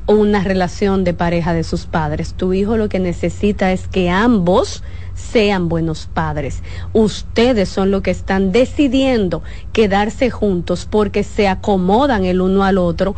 [0.07, 2.34] una relación de pareja de sus padres.
[2.35, 4.81] Tu hijo lo que necesita es que ambos
[5.18, 6.64] sean buenos padres.
[6.94, 13.15] Ustedes son los que están decidiendo quedarse juntos porque se acomodan el uno al otro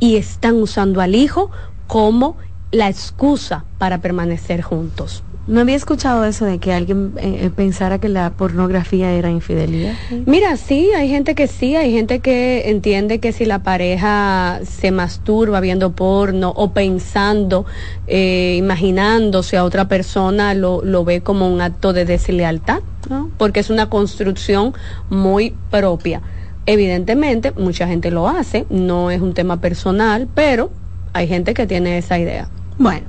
[0.00, 1.50] y están usando al hijo
[1.86, 2.36] como
[2.72, 5.22] la excusa para permanecer juntos.
[5.48, 9.94] No había escuchado eso de que alguien eh, eh, pensara que la pornografía era infidelidad.
[10.26, 14.90] Mira, sí, hay gente que sí, hay gente que entiende que si la pareja se
[14.90, 17.64] masturba viendo porno o pensando,
[18.06, 23.30] eh, imaginándose a otra persona, lo, lo ve como un acto de deslealtad, ¿no?
[23.38, 24.74] porque es una construcción
[25.08, 26.20] muy propia.
[26.66, 30.70] Evidentemente, mucha gente lo hace, no es un tema personal, pero
[31.14, 32.50] hay gente que tiene esa idea.
[32.76, 33.06] Bueno.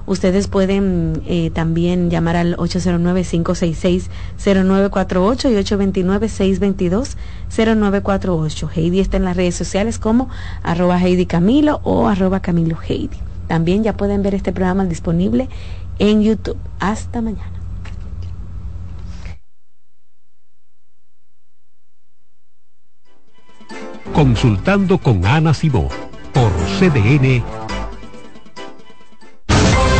[0.05, 5.55] Ustedes pueden eh, también llamar al 809-566-0948 y
[7.49, 8.69] 829-622-0948.
[8.76, 10.30] Heidi está en las redes sociales como
[10.61, 13.18] arroba Heidi Camilo o arroba Camilo Heidi.
[13.48, 15.49] También ya pueden ver este programa disponible
[15.99, 16.57] en YouTube.
[16.80, 17.52] Hasta mañana.
[24.14, 25.90] Consultando con Ana Simó
[26.34, 27.44] por CDN.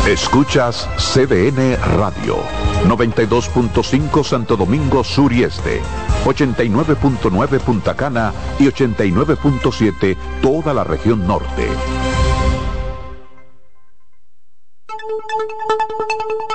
[0.08, 2.38] Escuchas CDN Radio,
[2.86, 5.82] 92.5 Santo Domingo Sur y Este,
[6.26, 11.68] 89.9 Punta Cana y 89.7 toda la región norte.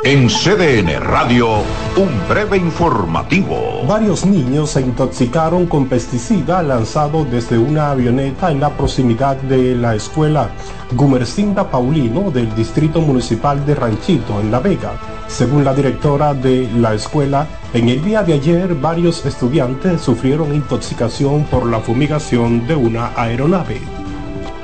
[0.05, 1.49] En CDN Radio,
[1.97, 3.85] un breve informativo.
[3.87, 9.95] Varios niños se intoxicaron con pesticida lanzado desde una avioneta en la proximidad de la
[9.97, 10.51] escuela
[10.93, 14.93] Gumercinda Paulino del Distrito Municipal de Ranchito, en La Vega.
[15.27, 21.45] Según la directora de la escuela, en el día de ayer varios estudiantes sufrieron intoxicación
[21.45, 23.81] por la fumigación de una aeronave.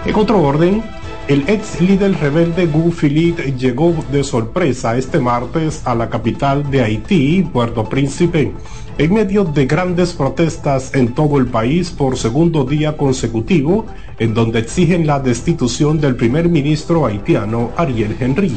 [0.07, 0.83] En otro orden,
[1.29, 6.83] el ex líder rebelde Gu Philippe llegó de sorpresa este martes a la capital de
[6.83, 8.53] Haití, Puerto Príncipe,
[8.99, 13.87] en medio de grandes protestas en todo el país por segundo día consecutivo,
[14.19, 18.55] en donde exigen la destitución del primer ministro haitiano Ariel Henry.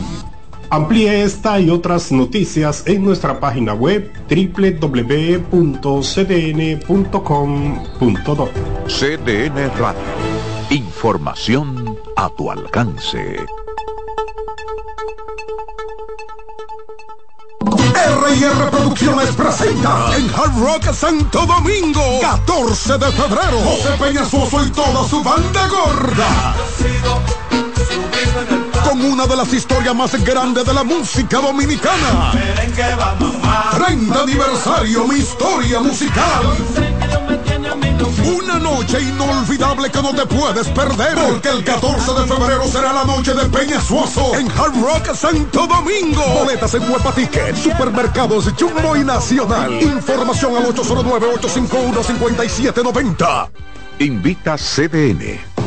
[0.70, 5.50] Amplíe esta y otras noticias en nuestra página web www.cdn.com.do.
[8.88, 10.02] CDN Radio.
[10.70, 11.87] Información
[12.18, 13.46] a tu alcance.
[17.96, 23.60] R&R Producciones presenta en Hard Rock Santo Domingo 14 de febrero.
[23.64, 26.56] José Peñasoso y toda su banda gorda.
[28.84, 32.32] Con una de las historias más grandes de la música dominicana.
[33.78, 41.16] 30 aniversario mi historia musical una noche inolvidable que no te puedes perder.
[41.16, 45.66] Porque el 14 de febrero será la noche de Peña Suazo en Hard Rock Santo
[45.68, 46.22] Domingo.
[46.40, 47.14] Boletas en Huepa
[47.56, 49.82] Supermercados Jumbo y Nacional.
[49.82, 53.50] Información al 809-851-5790.
[54.00, 55.67] Invita CDN.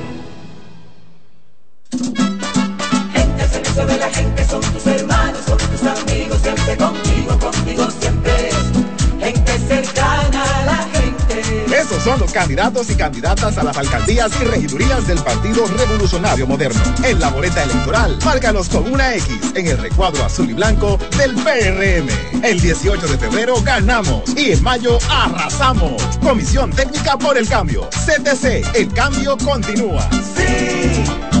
[4.51, 8.49] Son tus hermanos, son tus amigos, siempre contigo, contigo siempre.
[9.17, 11.65] Gente cercana a la gente.
[11.73, 16.81] Esos son los candidatos y candidatas a las alcaldías y regidurías del Partido Revolucionario Moderno.
[17.03, 21.33] En la boleta electoral, márcanos con una X en el recuadro azul y blanco del
[21.35, 22.43] PRM.
[22.43, 26.01] El 18 de febrero ganamos y en mayo arrasamos.
[26.21, 27.87] Comisión Técnica por el Cambio.
[27.91, 30.09] CTC, el cambio continúa.
[30.35, 31.40] Sí.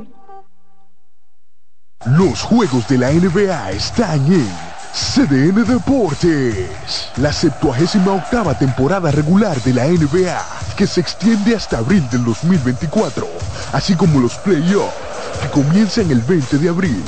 [2.05, 4.49] Los juegos de la NBA están en
[4.91, 7.11] CDN Deportes.
[7.17, 10.43] La 78 octava temporada regular de la NBA,
[10.75, 13.27] que se extiende hasta abril del 2024,
[13.73, 14.95] así como los playoffs,
[15.43, 17.03] que comienzan el 20 de abril,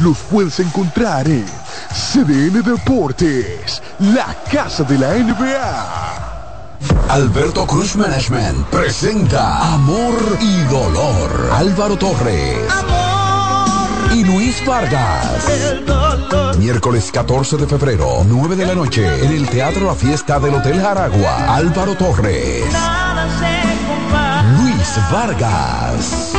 [0.00, 1.44] los puedes encontrar en
[1.92, 6.28] CDN Deportes, la casa de la NBA.
[7.10, 11.50] Alberto Cruz Management presenta Amor y Dolor.
[11.52, 13.07] Álvaro Torres.
[14.14, 15.44] Y Luis Vargas.
[16.58, 20.80] Miércoles 14 de febrero, 9 de la noche, en el Teatro La Fiesta del Hotel
[20.80, 21.54] Jaragua.
[21.54, 22.64] Álvaro Torres.
[24.58, 26.32] Luis Vargas.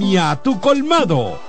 [0.41, 1.39] tu colmado.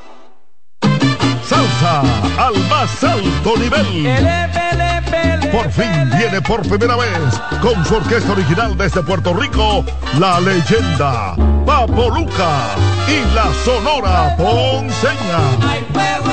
[1.48, 2.02] Salsa
[2.38, 5.50] al más alto nivel.
[5.50, 9.84] Por fin viene por primera vez con su orquesta original desde Puerto Rico,
[10.18, 11.34] la leyenda
[11.64, 12.74] Papo Luca
[13.08, 16.31] y la Sonora Ponceña.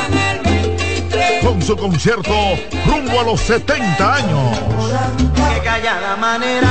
[1.49, 2.31] Con su concierto
[2.85, 4.59] rumbo a los 70 años.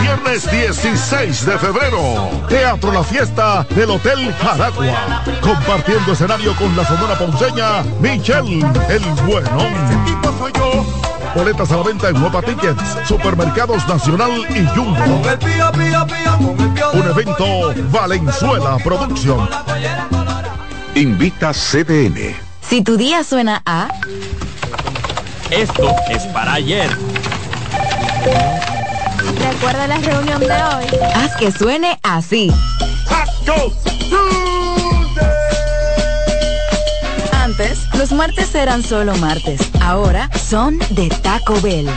[0.00, 5.24] Viernes 16 de febrero, Teatro La Fiesta del Hotel Jaragua.
[5.40, 9.66] Compartiendo escenario con la Sonora Ponceña, Michelle El Bueno.
[11.34, 15.22] Boletas a la venta en Nueva Tickets, Supermercados Nacional y Jumbo.
[16.94, 19.48] Un evento Valenzuela Producción.
[20.94, 22.36] Invita CDN.
[22.60, 23.88] Si tu día suena a...
[25.50, 26.90] Esto es para ayer.
[29.50, 30.84] Recuerda la reunión de hoy.
[31.14, 32.52] Haz que suene así.
[37.32, 39.60] Antes, los martes eran solo martes.
[39.80, 41.88] Ahora son de Taco Bell.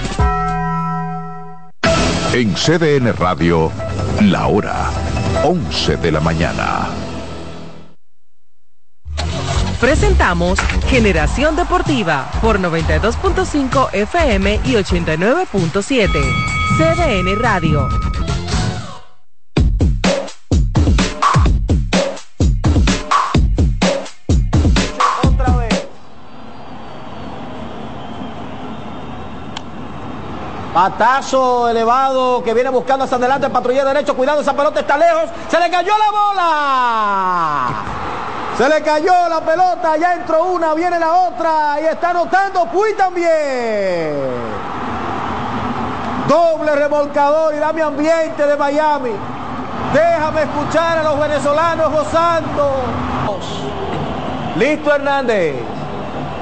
[2.33, 3.69] En CDN Radio,
[4.21, 4.89] la hora
[5.43, 7.10] 11 de la mañana.
[9.81, 10.59] Presentamos
[10.89, 16.07] Generación Deportiva por 92.5 FM y 89.7.
[16.77, 17.89] CDN Radio.
[30.71, 34.15] Patazo elevado que viene buscando hacia adelante el patrullero derecho.
[34.15, 35.31] Cuidado, esa pelota está lejos.
[35.49, 38.01] Se le cayó la bola.
[38.61, 39.97] Se le cayó la pelota.
[39.97, 41.81] Ya entró una, viene la otra.
[41.81, 44.13] Y está anotando Puy también.
[46.27, 49.13] Doble remolcador y dame ambiente de Miami.
[49.91, 52.83] Déjame escuchar a los venezolanos gozando.
[54.57, 55.55] Listo Hernández.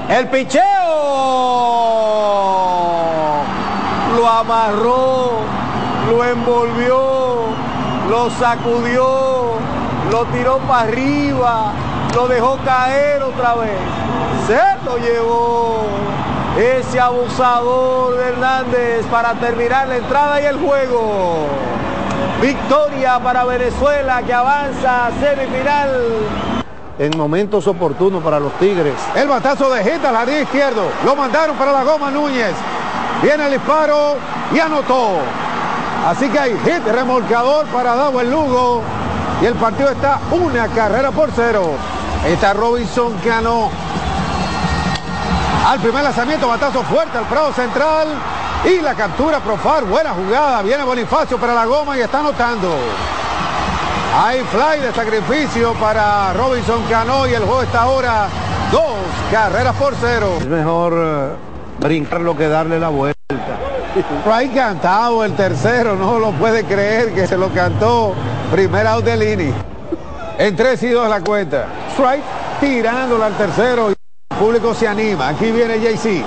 [0.10, 0.64] El picheo
[4.18, 5.30] lo amarró,
[6.10, 7.46] lo envolvió,
[8.10, 9.54] lo sacudió,
[10.12, 11.72] lo tiró para arriba,
[12.14, 13.78] lo dejó caer otra vez.
[14.48, 15.84] Se lo llevó
[16.58, 21.48] ese abusador de Hernández para terminar la entrada y el juego.
[22.42, 26.02] Victoria para Venezuela que avanza a semifinal.
[26.98, 28.96] En momentos oportunos para los Tigres.
[29.16, 30.84] El batazo de Gita al jardín izquierdo.
[31.06, 32.54] Lo mandaron para la goma Núñez.
[33.22, 34.16] Viene el disparo
[34.54, 35.18] y anotó.
[36.08, 38.82] Así que hay hit remolcador para el Lugo.
[39.42, 41.72] Y el partido está una carrera por cero.
[42.26, 43.70] Está Robinson Cano.
[45.66, 48.08] Al primer lanzamiento, batazo fuerte al Prado Central.
[48.66, 49.86] Y la captura Profar.
[49.86, 50.62] Buena jugada.
[50.62, 52.76] Viene Bonifacio para la goma y está anotando.
[54.18, 58.28] Hay fly de sacrificio para Robinson Cano y el juego está ahora
[58.72, 58.96] dos
[59.32, 60.34] carreras por cero.
[60.40, 61.30] Es mejor eh,
[61.80, 63.16] brincarlo que darle la vuelta.
[64.30, 68.14] Hay cantado el tercero, no lo puede creer que se lo cantó.
[68.52, 69.54] Primera out de Lini.
[70.38, 71.66] En 3 y 2 la cuenta.
[72.00, 72.24] Strike
[72.62, 73.96] tirándola al tercero el
[74.40, 75.28] público se anima.
[75.28, 76.24] Aquí viene JC.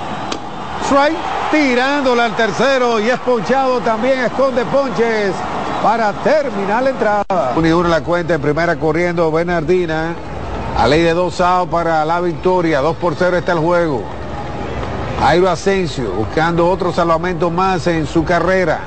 [0.85, 1.17] Strike
[1.49, 5.33] tirándola al tercero y es ponchado también, esconde ponches
[5.81, 7.53] para terminar la entrada.
[7.55, 10.13] Un y uno la cuenta en primera corriendo Bernardina.
[10.77, 12.79] A ley de dos outs para la victoria.
[12.81, 14.03] 2 por 0 está el juego.
[15.21, 18.81] Jairo Asensio buscando otro salvamento más en su carrera.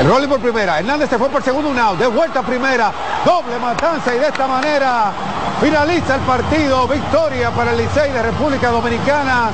[0.00, 0.78] El rolling por primera.
[0.78, 1.98] Hernández se fue por segundo un out.
[1.98, 2.90] De vuelta primera.
[3.22, 5.12] Doble matanza y de esta manera
[5.60, 6.88] finaliza el partido.
[6.88, 9.50] Victoria para el Licey de República Dominicana.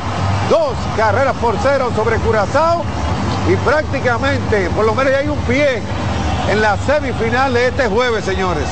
[0.48, 2.84] Dos carreras por cero sobre Curazao.
[3.50, 5.82] Y prácticamente, por lo menos ya hay un pie
[6.48, 8.68] en la semifinal de este jueves, señores.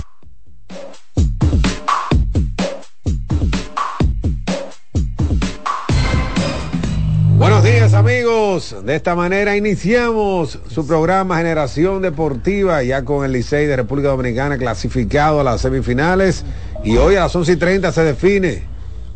[7.95, 14.09] Amigos, de esta manera iniciamos su programa Generación Deportiva ya con el Licey de República
[14.09, 16.45] Dominicana clasificado a las semifinales
[16.83, 18.63] y hoy a las 11 y 30 se define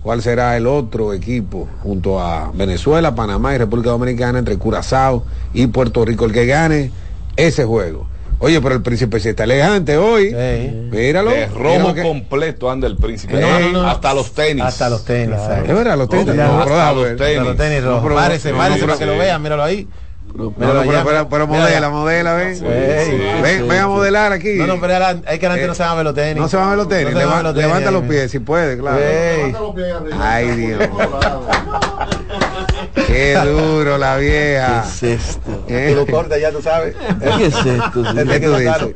[0.03, 5.67] cuál será el otro equipo junto a Venezuela, Panamá y República Dominicana entre Curazao y
[5.67, 6.25] Puerto Rico.
[6.25, 6.93] El que gane
[7.37, 8.07] ese juego.
[8.41, 10.33] Oye, pero el príncipe sí está elegante hoy.
[10.91, 11.31] Míralo.
[11.31, 13.41] Mira que- completo anda el príncipe.
[13.41, 13.89] No, no, no.
[13.89, 14.65] Hasta los tenis.
[14.65, 15.37] Hasta los tenis.
[15.39, 16.35] Es verdad, los tenis.
[16.35, 17.39] No, hasta los tenis.
[17.39, 18.13] Hasta los tenis rojos.
[18.15, 19.89] Párese, para que lo vean, míralo ahí.
[20.29, 22.55] Pero, modela, modela, ven.
[22.57, 23.69] Sí, ven, sí, ven, sí.
[23.69, 24.57] ven a modelar aquí.
[24.57, 24.95] No, no, pero
[25.27, 26.37] es que antes no se van a ver los tenis.
[26.37, 27.15] No se van a ver los tenis.
[27.15, 28.99] No se van a Leva- ver los tenis levanta ahí, los pies, si puede, claro.
[28.99, 29.55] Ey.
[30.21, 30.83] Ay, Dios.
[33.09, 34.85] Qué duro la vieja.
[35.01, 35.65] ¿Qué es esto?
[35.69, 35.93] ¿Eh?
[35.97, 36.95] Lo cortas ya, tú sabes.
[37.39, 38.05] ¿Qué es esto?
[38.15, 38.95] ¿Qué tú dices?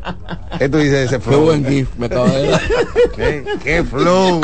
[0.59, 1.39] ¿Qué tú dices ese flow?
[1.40, 2.60] Qué buen gif me acaba de dar.
[3.16, 4.40] ¿Qué, qué flow.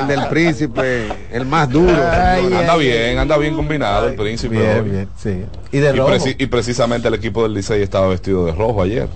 [0.00, 1.90] El del príncipe, el más duro.
[1.92, 4.56] anda bien, anda bien combinado el príncipe.
[4.56, 5.44] Bien, bien, sí.
[5.72, 6.10] Y de rojo.
[6.10, 9.08] preci- y precisamente el equipo del Licey estaba vestido de rojo ayer.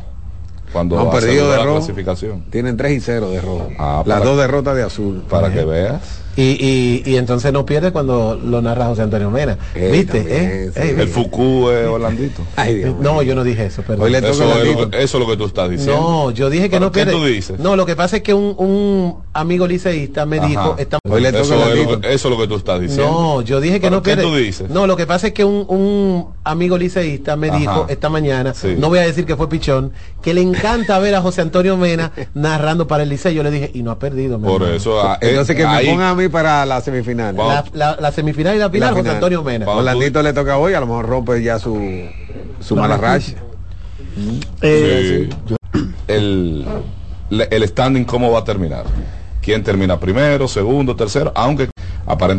[0.73, 1.77] Cuando Han perdido de la rojo.
[1.79, 2.45] clasificación.
[2.51, 3.69] Tienen 3 y 0 de rojo.
[3.79, 5.23] Ah, Las dos derrotas de azul.
[5.29, 6.21] Para que veas.
[6.37, 9.57] Y, y, y entonces no pierde cuando lo narra José Antonio Mena.
[9.75, 10.19] Eh, ¿Viste?
[10.27, 10.71] eh?
[10.75, 11.07] Ey, El ¿viste?
[11.13, 12.43] Fuku es Orlandito.
[12.57, 12.99] Ay, Dios mío.
[13.01, 14.07] No, yo no dije eso, perdón.
[14.07, 14.31] Hoy Eso a
[14.63, 16.01] es, lo que, eso es lo que tú estás diciendo.
[16.01, 17.13] No, yo dije que ¿Pero no qué pierde.
[17.13, 17.61] tú dices?
[17.61, 20.49] No, lo que pasa es que un, un amigo liceísta me Ajá.
[20.49, 20.77] dijo.
[20.79, 23.11] esta- Hoy le eso, a es lo que, eso es lo que tú estás diciendo.
[23.13, 24.23] No, yo dije que ¿Pero no qué pierde.
[24.23, 24.71] tú dices?
[24.71, 27.59] No, lo que pasa es que un, un amigo liceísta me Ajá.
[27.59, 28.75] dijo esta mañana, Sí.
[28.79, 29.93] no voy a decir que fue pichón,
[30.23, 33.31] que le encanta ver a José Antonio Mena narrando para el liceo.
[33.33, 34.41] Yo le dije, y no ha perdido.
[34.41, 34.75] Por hermano".
[34.75, 35.01] eso.
[35.01, 37.37] ah, eh, Entonces que me a mí para la semifinal.
[37.37, 39.15] La, la- la semifinal y la final, La José final.
[39.17, 39.69] Antonio Mena.
[39.69, 41.79] Orlandito le toca hoy, a lo mejor rompe ya su,
[42.61, 43.35] su mala racha.
[44.61, 45.29] Sí.
[46.09, 46.67] el,
[47.31, 48.85] el standing cómo va a terminar.
[49.43, 51.33] ¿Quién termina primero, segundo, tercero?
[51.35, 51.69] Aunque
[52.07, 52.33] aparentemente